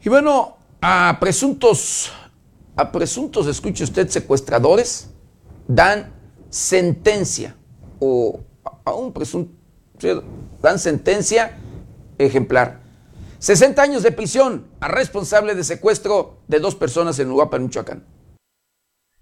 Y 0.04 0.10
bueno, 0.10 0.58
a 0.82 1.18
presuntos, 1.20 2.12
a 2.76 2.92
presuntos, 2.92 3.46
escuche 3.46 3.84
usted, 3.84 4.08
secuestradores, 4.08 5.14
dan 5.68 6.12
sentencia 6.50 7.56
o 8.00 8.40
a 8.84 8.94
un 8.96 9.14
presunto 9.14 9.63
dan 10.62 10.80
sentencia 10.80 11.58
ejemplar. 12.18 12.82
60 13.40 13.82
años 13.82 14.04
de 14.04 14.12
prisión 14.12 14.68
a 14.80 14.88
responsable 14.88 15.56
de 15.56 15.64
secuestro 15.64 16.38
de 16.48 16.60
dos 16.60 16.76
personas 16.76 17.20
en 17.20 17.30
Uruapan, 17.30 17.64
Michoacán. 17.64 18.06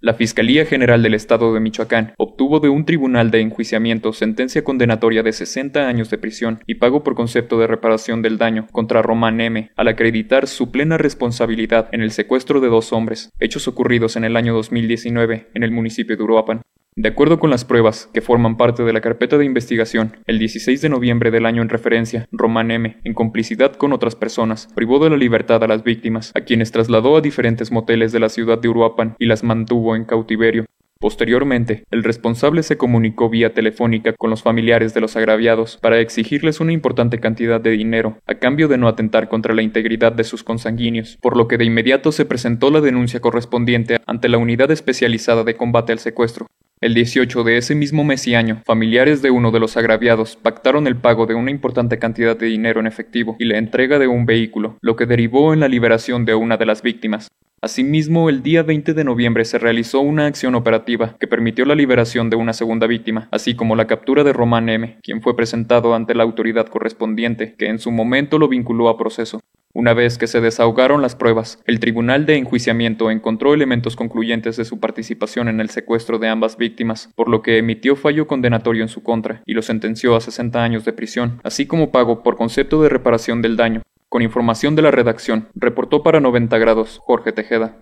La 0.03 0.15
Fiscalía 0.15 0.65
General 0.65 1.03
del 1.03 1.13
Estado 1.13 1.53
de 1.53 1.59
Michoacán 1.59 2.15
obtuvo 2.17 2.59
de 2.59 2.69
un 2.69 2.85
tribunal 2.85 3.29
de 3.29 3.39
enjuiciamiento 3.39 4.13
sentencia 4.13 4.63
condenatoria 4.63 5.21
de 5.21 5.31
60 5.31 5.87
años 5.87 6.09
de 6.09 6.17
prisión 6.17 6.59
y 6.65 6.75
pago 6.75 7.03
por 7.03 7.13
concepto 7.13 7.59
de 7.59 7.67
reparación 7.67 8.23
del 8.23 8.39
daño 8.39 8.65
contra 8.71 9.03
Román 9.03 9.39
M. 9.41 9.69
al 9.75 9.87
acreditar 9.87 10.47
su 10.47 10.71
plena 10.71 10.97
responsabilidad 10.97 11.87
en 11.91 12.01
el 12.01 12.09
secuestro 12.09 12.59
de 12.61 12.69
dos 12.69 12.93
hombres, 12.93 13.29
hechos 13.39 13.67
ocurridos 13.67 14.15
en 14.15 14.23
el 14.23 14.37
año 14.37 14.55
2019 14.55 15.51
en 15.53 15.61
el 15.61 15.69
municipio 15.69 16.17
de 16.17 16.23
Uruapan. 16.23 16.61
De 16.97 17.07
acuerdo 17.07 17.39
con 17.39 17.49
las 17.49 17.63
pruebas 17.63 18.09
que 18.13 18.19
forman 18.19 18.57
parte 18.57 18.83
de 18.83 18.91
la 18.91 18.99
carpeta 18.99 19.37
de 19.37 19.45
investigación, 19.45 20.17
el 20.27 20.37
16 20.37 20.81
de 20.81 20.89
noviembre 20.89 21.31
del 21.31 21.45
año 21.45 21.61
en 21.61 21.69
referencia, 21.69 22.27
Román 22.33 22.69
M., 22.69 22.97
en 23.05 23.13
complicidad 23.13 23.73
con 23.73 23.93
otras 23.93 24.17
personas, 24.17 24.67
privó 24.75 24.99
de 24.99 25.09
la 25.09 25.15
libertad 25.15 25.63
a 25.63 25.67
las 25.67 25.83
víctimas, 25.85 26.31
a 26.35 26.41
quienes 26.41 26.73
trasladó 26.73 27.15
a 27.15 27.21
diferentes 27.21 27.71
moteles 27.71 28.11
de 28.11 28.19
la 28.19 28.27
ciudad 28.27 28.59
de 28.59 28.67
Uruapan 28.67 29.15
y 29.19 29.25
las 29.25 29.43
mantuvo 29.43 29.95
en 29.95 30.03
cautiverio. 30.03 30.65
Posteriormente, 30.99 31.85
el 31.91 32.03
responsable 32.03 32.61
se 32.61 32.77
comunicó 32.77 33.29
vía 33.29 33.53
telefónica 33.53 34.13
con 34.13 34.29
los 34.29 34.43
familiares 34.43 34.93
de 34.93 34.99
los 35.01 35.15
agraviados 35.15 35.77
para 35.81 35.99
exigirles 35.99 36.59
una 36.59 36.73
importante 36.73 37.19
cantidad 37.19 37.61
de 37.61 37.71
dinero 37.71 38.19
a 38.27 38.35
cambio 38.35 38.67
de 38.67 38.77
no 38.77 38.89
atentar 38.89 39.29
contra 39.29 39.55
la 39.55 39.61
integridad 39.63 40.11
de 40.11 40.25
sus 40.25 40.43
consanguíneos, 40.43 41.17
por 41.21 41.37
lo 41.37 41.47
que 41.47 41.57
de 41.57 41.65
inmediato 41.65 42.11
se 42.11 42.25
presentó 42.25 42.69
la 42.69 42.81
denuncia 42.81 43.21
correspondiente 43.21 43.97
ante 44.05 44.27
la 44.27 44.37
Unidad 44.37 44.69
Especializada 44.69 45.45
de 45.45 45.55
Combate 45.55 45.93
al 45.93 45.99
Secuestro, 45.99 46.47
el 46.81 46.95
18 46.95 47.43
de 47.43 47.57
ese 47.57 47.75
mismo 47.75 48.03
mes 48.03 48.25
y 48.25 48.33
año, 48.33 48.63
familiares 48.65 49.21
de 49.21 49.29
uno 49.29 49.51
de 49.51 49.59
los 49.59 49.77
agraviados 49.77 50.35
pactaron 50.35 50.87
el 50.87 50.95
pago 50.95 51.27
de 51.27 51.35
una 51.35 51.51
importante 51.51 51.99
cantidad 51.99 52.35
de 52.35 52.47
dinero 52.47 52.79
en 52.79 52.87
efectivo 52.87 53.35
y 53.37 53.45
la 53.45 53.59
entrega 53.59 53.99
de 53.99 54.07
un 54.07 54.25
vehículo, 54.25 54.77
lo 54.81 54.95
que 54.95 55.05
derivó 55.05 55.53
en 55.53 55.59
la 55.59 55.67
liberación 55.67 56.25
de 56.25 56.33
una 56.33 56.57
de 56.57 56.65
las 56.65 56.81
víctimas. 56.81 57.29
Asimismo, 57.63 58.27
el 58.27 58.41
día 58.41 58.63
20 58.63 58.95
de 58.95 59.03
noviembre 59.03 59.45
se 59.45 59.59
realizó 59.59 59.99
una 59.99 60.25
acción 60.25 60.55
operativa 60.55 61.15
que 61.19 61.27
permitió 61.27 61.63
la 61.63 61.75
liberación 61.75 62.31
de 62.31 62.35
una 62.35 62.53
segunda 62.53 62.87
víctima, 62.87 63.27
así 63.29 63.53
como 63.53 63.75
la 63.75 63.85
captura 63.85 64.23
de 64.23 64.33
Román 64.33 64.67
M., 64.67 64.97
quien 65.03 65.21
fue 65.21 65.35
presentado 65.35 65.93
ante 65.93 66.15
la 66.15 66.23
autoridad 66.23 66.65
correspondiente, 66.65 67.53
que 67.59 67.67
en 67.67 67.77
su 67.77 67.91
momento 67.91 68.39
lo 68.39 68.47
vinculó 68.47 68.89
a 68.89 68.97
proceso. 68.97 69.41
Una 69.75 69.93
vez 69.93 70.17
que 70.17 70.25
se 70.25 70.41
desahogaron 70.41 71.03
las 71.03 71.15
pruebas, 71.15 71.61
el 71.67 71.79
Tribunal 71.79 72.25
de 72.25 72.37
Enjuiciamiento 72.37 73.11
encontró 73.11 73.53
elementos 73.53 73.95
concluyentes 73.95 74.57
de 74.57 74.65
su 74.65 74.79
participación 74.79 75.47
en 75.47 75.61
el 75.61 75.69
secuestro 75.69 76.17
de 76.17 76.29
ambas 76.29 76.57
víctimas, 76.57 77.11
por 77.13 77.29
lo 77.29 77.43
que 77.43 77.59
emitió 77.59 77.95
fallo 77.95 78.25
condenatorio 78.25 78.81
en 78.81 78.89
su 78.89 79.03
contra 79.03 79.43
y 79.45 79.53
lo 79.53 79.61
sentenció 79.61 80.15
a 80.15 80.21
60 80.21 80.63
años 80.63 80.83
de 80.83 80.93
prisión, 80.93 81.39
así 81.43 81.67
como 81.67 81.91
pago 81.91 82.23
por 82.23 82.37
concepto 82.37 82.81
de 82.81 82.89
reparación 82.89 83.43
del 83.43 83.55
daño. 83.55 83.83
Con 84.11 84.21
información 84.21 84.75
de 84.75 84.81
la 84.81 84.91
redacción, 84.91 85.47
reportó 85.55 86.03
para 86.03 86.19
90 86.19 86.57
grados 86.57 86.99
Jorge 87.01 87.31
Tejeda. 87.31 87.77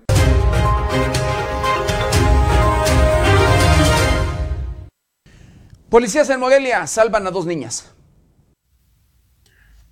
Policías 5.90 6.30
en 6.30 6.40
Morelia 6.40 6.86
salvan 6.86 7.26
a 7.26 7.32
dos 7.32 7.48
niñas. 7.48 7.96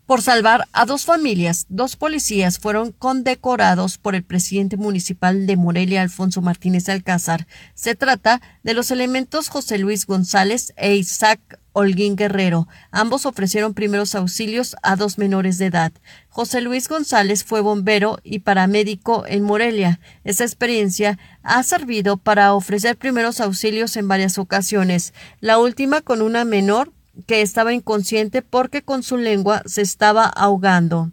Por 0.06 0.22
salvar 0.22 0.66
a 0.74 0.86
dos 0.86 1.06
familias, 1.06 1.66
dos 1.70 1.96
policías 1.96 2.60
fueron 2.60 2.92
condecorados 2.92 3.98
por 3.98 4.14
el 4.14 4.24
presidente 4.24 4.78
municipal 4.78 5.48
de 5.48 5.58
Morelia, 5.58 6.04
Alfonso 6.04 6.44
Martínez 6.44 6.88
Alcázar. 6.88 7.48
Se 7.74 7.96
trata 7.96 8.44
de 8.62 8.76
los 8.76 8.92
elementos 8.92 9.50
José 9.50 9.80
Luis 9.80 10.06
González 10.06 10.72
e 10.78 10.96
Isaac 10.96 11.60
Holguín 11.78 12.16
Guerrero. 12.16 12.68
Ambos 12.90 13.28
ofrecieron 13.28 13.76
primeros 13.76 14.16
auxilios 14.16 14.76
a 14.82 14.96
dos 14.96 15.20
menores 15.20 15.60
de 15.60 15.68
edad. 15.68 15.92
José 16.28 16.62
Luis 16.62 16.90
González 16.90 17.44
fue 17.44 17.62
bombero 17.62 18.18
y 18.24 18.40
paramédico 18.40 19.26
en 19.28 19.44
Morelia. 19.44 20.00
Esa 20.24 20.44
experiencia 20.44 21.20
ha 21.44 21.62
servido 21.62 22.18
para 22.18 22.56
ofrecer 22.56 22.98
primeros 22.98 23.40
auxilios 23.42 23.96
en 23.96 24.08
varias 24.08 24.40
ocasiones, 24.40 25.14
la 25.40 25.60
última 25.60 26.02
con 26.02 26.24
una 26.24 26.46
menor 26.46 26.94
que 27.28 27.44
estaba 27.44 27.74
inconsciente 27.74 28.42
porque 28.42 28.82
con 28.82 29.04
su 29.04 29.18
lengua 29.18 29.62
se 29.68 29.84
estaba 29.84 30.26
ahogando. 30.26 31.12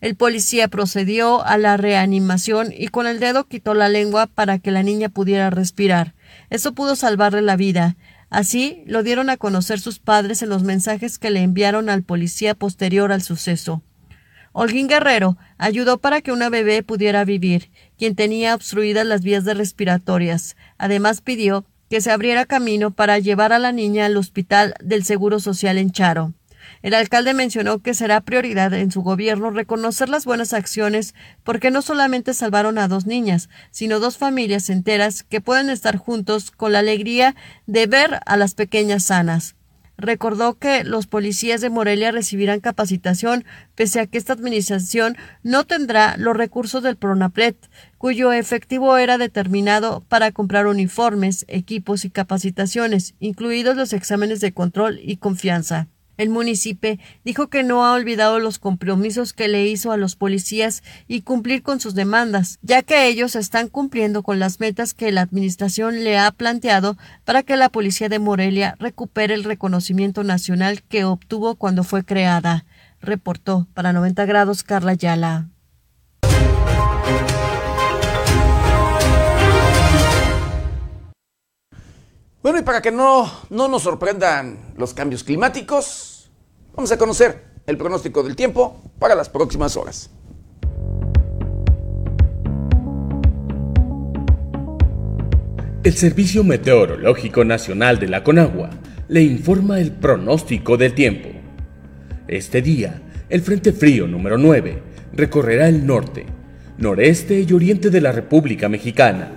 El 0.00 0.16
policía 0.16 0.68
procedió 0.68 1.42
a 1.44 1.56
la 1.56 1.76
reanimación 1.76 2.72
y 2.76 2.88
con 2.88 3.06
el 3.06 3.18
dedo 3.18 3.48
quitó 3.48 3.74
la 3.74 3.88
lengua 3.88 4.26
para 4.26 4.58
que 4.58 4.70
la 4.70 4.82
niña 4.82 5.08
pudiera 5.08 5.50
respirar. 5.50 6.14
Eso 6.50 6.72
pudo 6.72 6.94
salvarle 6.94 7.42
la 7.42 7.56
vida. 7.56 7.96
Así 8.34 8.82
lo 8.84 9.04
dieron 9.04 9.30
a 9.30 9.36
conocer 9.36 9.78
sus 9.78 10.00
padres 10.00 10.42
en 10.42 10.48
los 10.48 10.64
mensajes 10.64 11.20
que 11.20 11.30
le 11.30 11.42
enviaron 11.42 11.88
al 11.88 12.02
policía 12.02 12.56
posterior 12.56 13.12
al 13.12 13.22
suceso. 13.22 13.80
Holguín 14.50 14.88
Guerrero 14.88 15.36
ayudó 15.56 15.98
para 15.98 16.20
que 16.20 16.32
una 16.32 16.50
bebé 16.50 16.82
pudiera 16.82 17.24
vivir, 17.24 17.70
quien 17.96 18.16
tenía 18.16 18.56
obstruidas 18.56 19.06
las 19.06 19.22
vías 19.22 19.44
de 19.44 19.54
respiratorias. 19.54 20.56
Además 20.78 21.20
pidió 21.20 21.64
que 21.88 22.00
se 22.00 22.10
abriera 22.10 22.44
camino 22.44 22.90
para 22.90 23.20
llevar 23.20 23.52
a 23.52 23.60
la 23.60 23.70
niña 23.70 24.06
al 24.06 24.16
hospital 24.16 24.74
del 24.82 25.04
Seguro 25.04 25.38
Social 25.38 25.78
en 25.78 25.92
Charo. 25.92 26.34
El 26.82 26.94
alcalde 26.94 27.34
mencionó 27.34 27.80
que 27.80 27.94
será 27.94 28.20
prioridad 28.20 28.72
en 28.74 28.90
su 28.90 29.02
gobierno 29.02 29.50
reconocer 29.50 30.08
las 30.08 30.24
buenas 30.24 30.52
acciones 30.52 31.14
porque 31.42 31.70
no 31.70 31.82
solamente 31.82 32.34
salvaron 32.34 32.78
a 32.78 32.88
dos 32.88 33.06
niñas, 33.06 33.48
sino 33.70 34.00
dos 34.00 34.18
familias 34.18 34.70
enteras 34.70 35.22
que 35.22 35.40
pueden 35.40 35.70
estar 35.70 35.96
juntos 35.96 36.50
con 36.50 36.72
la 36.72 36.80
alegría 36.80 37.34
de 37.66 37.86
ver 37.86 38.20
a 38.26 38.36
las 38.36 38.54
pequeñas 38.54 39.04
sanas. 39.04 39.56
Recordó 39.96 40.58
que 40.58 40.82
los 40.82 41.06
policías 41.06 41.60
de 41.60 41.70
Morelia 41.70 42.10
recibirán 42.10 42.60
capacitación 42.60 43.44
pese 43.76 44.00
a 44.00 44.06
que 44.06 44.18
esta 44.18 44.32
administración 44.32 45.16
no 45.44 45.64
tendrá 45.64 46.16
los 46.18 46.36
recursos 46.36 46.82
del 46.82 46.96
PRONAPRED, 46.96 47.54
cuyo 47.96 48.32
efectivo 48.32 48.96
era 48.96 49.18
determinado 49.18 50.02
para 50.08 50.32
comprar 50.32 50.66
uniformes, 50.66 51.44
equipos 51.48 52.04
y 52.04 52.10
capacitaciones, 52.10 53.14
incluidos 53.20 53.76
los 53.76 53.92
exámenes 53.92 54.40
de 54.40 54.52
control 54.52 54.98
y 55.00 55.18
confianza. 55.18 55.86
El 56.16 56.30
municipio 56.30 56.98
dijo 57.24 57.48
que 57.48 57.62
no 57.62 57.84
ha 57.84 57.92
olvidado 57.92 58.38
los 58.38 58.58
compromisos 58.58 59.32
que 59.32 59.48
le 59.48 59.66
hizo 59.66 59.92
a 59.92 59.96
los 59.96 60.16
policías 60.16 60.82
y 61.08 61.22
cumplir 61.22 61.62
con 61.62 61.80
sus 61.80 61.94
demandas, 61.94 62.58
ya 62.62 62.82
que 62.82 63.06
ellos 63.06 63.36
están 63.36 63.68
cumpliendo 63.68 64.22
con 64.22 64.38
las 64.38 64.60
metas 64.60 64.94
que 64.94 65.12
la 65.12 65.22
administración 65.22 66.04
le 66.04 66.18
ha 66.18 66.30
planteado 66.30 66.96
para 67.24 67.42
que 67.42 67.56
la 67.56 67.68
policía 67.68 68.08
de 68.08 68.18
Morelia 68.18 68.76
recupere 68.78 69.34
el 69.34 69.44
reconocimiento 69.44 70.24
nacional 70.24 70.82
que 70.82 71.04
obtuvo 71.04 71.56
cuando 71.56 71.84
fue 71.84 72.04
creada. 72.04 72.64
Reportó 73.00 73.66
para 73.74 73.92
90 73.92 74.24
grados 74.24 74.62
Carla 74.62 74.94
Yala. 74.94 75.48
Bueno, 82.44 82.58
y 82.58 82.62
para 82.62 82.82
que 82.82 82.92
no, 82.92 83.32
no 83.48 83.68
nos 83.68 83.84
sorprendan 83.84 84.58
los 84.76 84.92
cambios 84.92 85.24
climáticos, 85.24 86.30
vamos 86.76 86.92
a 86.92 86.98
conocer 86.98 87.42
el 87.66 87.78
pronóstico 87.78 88.22
del 88.22 88.36
tiempo 88.36 88.82
para 88.98 89.14
las 89.14 89.30
próximas 89.30 89.78
horas. 89.78 90.10
El 95.84 95.94
Servicio 95.94 96.44
Meteorológico 96.44 97.46
Nacional 97.46 97.98
de 97.98 98.08
la 98.08 98.22
Conagua 98.22 98.68
le 99.08 99.22
informa 99.22 99.80
el 99.80 99.92
pronóstico 99.92 100.76
del 100.76 100.92
tiempo. 100.92 101.30
Este 102.28 102.60
día, 102.60 103.00
el 103.30 103.40
Frente 103.40 103.72
Frío 103.72 104.06
número 104.06 104.36
9 104.36 104.82
recorrerá 105.14 105.66
el 105.66 105.86
norte, 105.86 106.26
noreste 106.76 107.40
y 107.40 107.50
oriente 107.54 107.88
de 107.88 108.02
la 108.02 108.12
República 108.12 108.68
Mexicana 108.68 109.32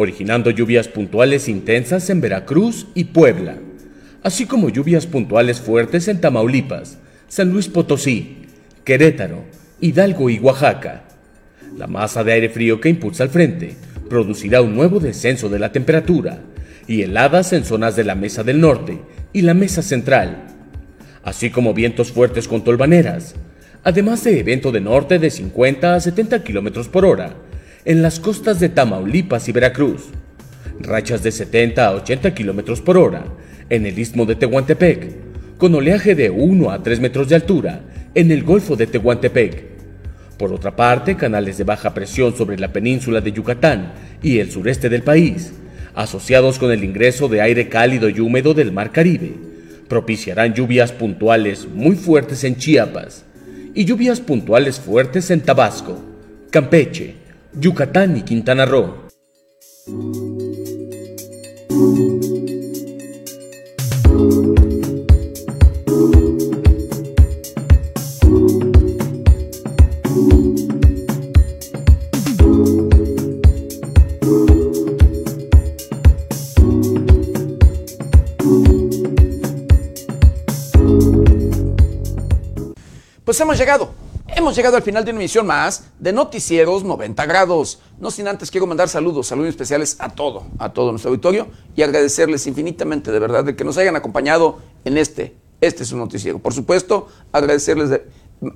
originando 0.00 0.52
lluvias 0.52 0.86
puntuales 0.86 1.48
intensas 1.48 2.08
en 2.08 2.20
Veracruz 2.20 2.86
y 2.94 3.06
Puebla, 3.06 3.56
así 4.22 4.46
como 4.46 4.68
lluvias 4.68 5.08
puntuales 5.08 5.60
fuertes 5.60 6.06
en 6.06 6.20
Tamaulipas, 6.20 6.98
San 7.26 7.50
Luis 7.50 7.66
Potosí, 7.66 8.42
Querétaro, 8.84 9.42
Hidalgo 9.80 10.30
y 10.30 10.38
Oaxaca. 10.38 11.02
La 11.76 11.88
masa 11.88 12.22
de 12.22 12.30
aire 12.30 12.48
frío 12.48 12.80
que 12.80 12.88
impulsa 12.88 13.24
al 13.24 13.30
frente 13.30 13.74
producirá 14.08 14.62
un 14.62 14.76
nuevo 14.76 15.00
descenso 15.00 15.48
de 15.48 15.58
la 15.58 15.72
temperatura 15.72 16.42
y 16.86 17.02
heladas 17.02 17.52
en 17.52 17.64
zonas 17.64 17.96
de 17.96 18.04
la 18.04 18.14
Mesa 18.14 18.44
del 18.44 18.60
Norte 18.60 19.00
y 19.32 19.42
la 19.42 19.54
Mesa 19.54 19.82
Central, 19.82 20.44
así 21.24 21.50
como 21.50 21.74
vientos 21.74 22.12
fuertes 22.12 22.46
con 22.46 22.62
tolvaneras, 22.62 23.34
además 23.82 24.22
de 24.22 24.38
evento 24.38 24.70
de 24.70 24.80
norte 24.80 25.18
de 25.18 25.28
50 25.28 25.96
a 25.96 26.00
70 26.00 26.44
km 26.44 26.86
por 26.86 27.04
hora 27.04 27.47
en 27.88 28.02
las 28.02 28.20
costas 28.20 28.60
de 28.60 28.68
Tamaulipas 28.68 29.48
y 29.48 29.52
Veracruz, 29.52 30.10
rachas 30.78 31.22
de 31.22 31.32
70 31.32 31.86
a 31.86 31.94
80 31.94 32.34
km 32.34 32.82
por 32.82 32.98
hora 32.98 33.24
en 33.70 33.86
el 33.86 33.98
istmo 33.98 34.26
de 34.26 34.36
Tehuantepec, 34.36 35.56
con 35.56 35.74
oleaje 35.74 36.14
de 36.14 36.28
1 36.28 36.70
a 36.70 36.82
3 36.82 37.00
metros 37.00 37.30
de 37.30 37.36
altura 37.36 37.80
en 38.14 38.30
el 38.30 38.44
Golfo 38.44 38.76
de 38.76 38.88
Tehuantepec. 38.88 39.64
Por 40.36 40.52
otra 40.52 40.76
parte, 40.76 41.16
canales 41.16 41.56
de 41.56 41.64
baja 41.64 41.94
presión 41.94 42.36
sobre 42.36 42.58
la 42.58 42.74
península 42.74 43.22
de 43.22 43.32
Yucatán 43.32 43.94
y 44.22 44.38
el 44.38 44.50
sureste 44.50 44.90
del 44.90 45.02
país, 45.02 45.54
asociados 45.94 46.58
con 46.58 46.70
el 46.70 46.84
ingreso 46.84 47.26
de 47.26 47.40
aire 47.40 47.70
cálido 47.70 48.10
y 48.10 48.20
húmedo 48.20 48.52
del 48.52 48.70
Mar 48.70 48.92
Caribe, 48.92 49.32
propiciarán 49.88 50.52
lluvias 50.52 50.92
puntuales 50.92 51.66
muy 51.66 51.96
fuertes 51.96 52.44
en 52.44 52.56
Chiapas 52.56 53.24
y 53.74 53.86
lluvias 53.86 54.20
puntuales 54.20 54.78
fuertes 54.78 55.30
en 55.30 55.40
Tabasco, 55.40 55.98
Campeche, 56.50 57.17
Yucatán 57.60 58.16
y 58.16 58.22
Quintana 58.22 58.64
Roo. 58.66 58.94
Pues 83.24 83.40
hemos 83.40 83.58
llegado 83.58 83.97
Hemos 84.38 84.54
llegado 84.54 84.76
al 84.76 84.84
final 84.84 85.04
de 85.04 85.10
una 85.10 85.18
emisión 85.18 85.48
más 85.48 85.88
de 85.98 86.12
Noticieros 86.12 86.84
90 86.84 87.26
grados. 87.26 87.80
No 87.98 88.12
sin 88.12 88.28
antes 88.28 88.52
quiero 88.52 88.68
mandar 88.68 88.88
saludos, 88.88 89.26
saludos 89.26 89.48
especiales 89.48 89.96
a 89.98 90.10
todo, 90.10 90.46
a 90.60 90.72
todo 90.72 90.92
nuestro 90.92 91.10
auditorio 91.10 91.48
y 91.74 91.82
agradecerles 91.82 92.46
infinitamente 92.46 93.10
de 93.10 93.18
verdad 93.18 93.42
de 93.42 93.56
que 93.56 93.64
nos 93.64 93.76
hayan 93.78 93.96
acompañado 93.96 94.60
en 94.84 94.96
este, 94.96 95.34
este 95.60 95.82
es 95.82 95.90
un 95.90 95.98
noticiero. 95.98 96.38
Por 96.38 96.54
supuesto, 96.54 97.08
agradecerles 97.32 97.90
de, 97.90 98.06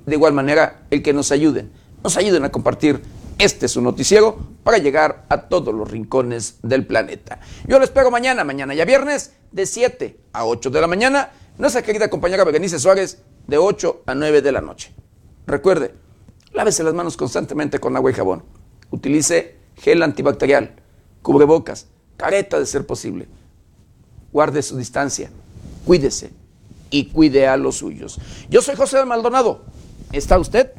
igual 0.07 0.31
manera 0.31 0.83
el 0.89 1.03
que 1.03 1.11
nos 1.11 1.33
ayuden, 1.33 1.69
nos 2.01 2.15
ayuden 2.15 2.45
a 2.45 2.49
compartir 2.49 3.01
este 3.37 3.65
es 3.65 3.75
un 3.75 3.83
noticiero 3.83 4.37
para 4.63 4.77
llegar 4.77 5.25
a 5.27 5.49
todos 5.49 5.75
los 5.75 5.91
rincones 5.91 6.59
del 6.63 6.87
planeta. 6.87 7.41
Yo 7.67 7.77
lo 7.77 7.83
espero 7.83 8.09
mañana, 8.09 8.45
mañana 8.45 8.73
ya 8.73 8.85
viernes, 8.85 9.33
de 9.51 9.65
7 9.65 10.17
a 10.31 10.45
8 10.45 10.69
de 10.69 10.79
la 10.79 10.87
mañana. 10.87 11.31
Nuestra 11.57 11.81
querida 11.81 12.09
compañera 12.09 12.45
Berenice 12.45 12.79
Suárez, 12.79 13.21
de 13.47 13.57
8 13.57 14.03
a 14.05 14.15
9 14.15 14.41
de 14.41 14.51
la 14.53 14.61
noche. 14.61 14.93
Recuerde, 15.45 15.93
lávese 16.53 16.83
las 16.83 16.93
manos 16.93 17.17
constantemente 17.17 17.79
con 17.79 17.95
agua 17.95 18.11
y 18.11 18.13
jabón. 18.13 18.43
Utilice 18.91 19.57
gel 19.75 20.03
antibacterial, 20.03 20.75
cubrebocas, 21.21 21.87
careta 22.17 22.59
de 22.59 22.65
ser 22.65 22.85
posible. 22.85 23.27
Guarde 24.31 24.61
su 24.61 24.77
distancia, 24.77 25.29
cuídese 25.85 26.31
y 26.89 27.05
cuide 27.05 27.47
a 27.47 27.57
los 27.57 27.77
suyos. 27.77 28.19
Yo 28.49 28.61
soy 28.61 28.75
José 28.75 29.03
Maldonado. 29.05 29.65
¿Está 30.11 30.37
usted 30.37 30.71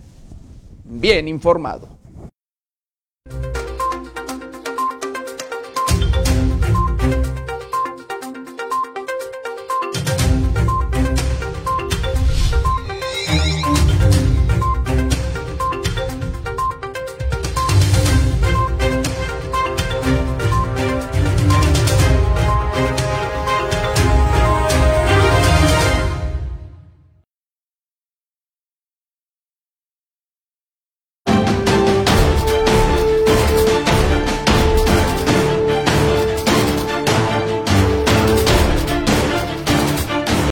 bien 0.85 1.29
informado? 1.29 1.94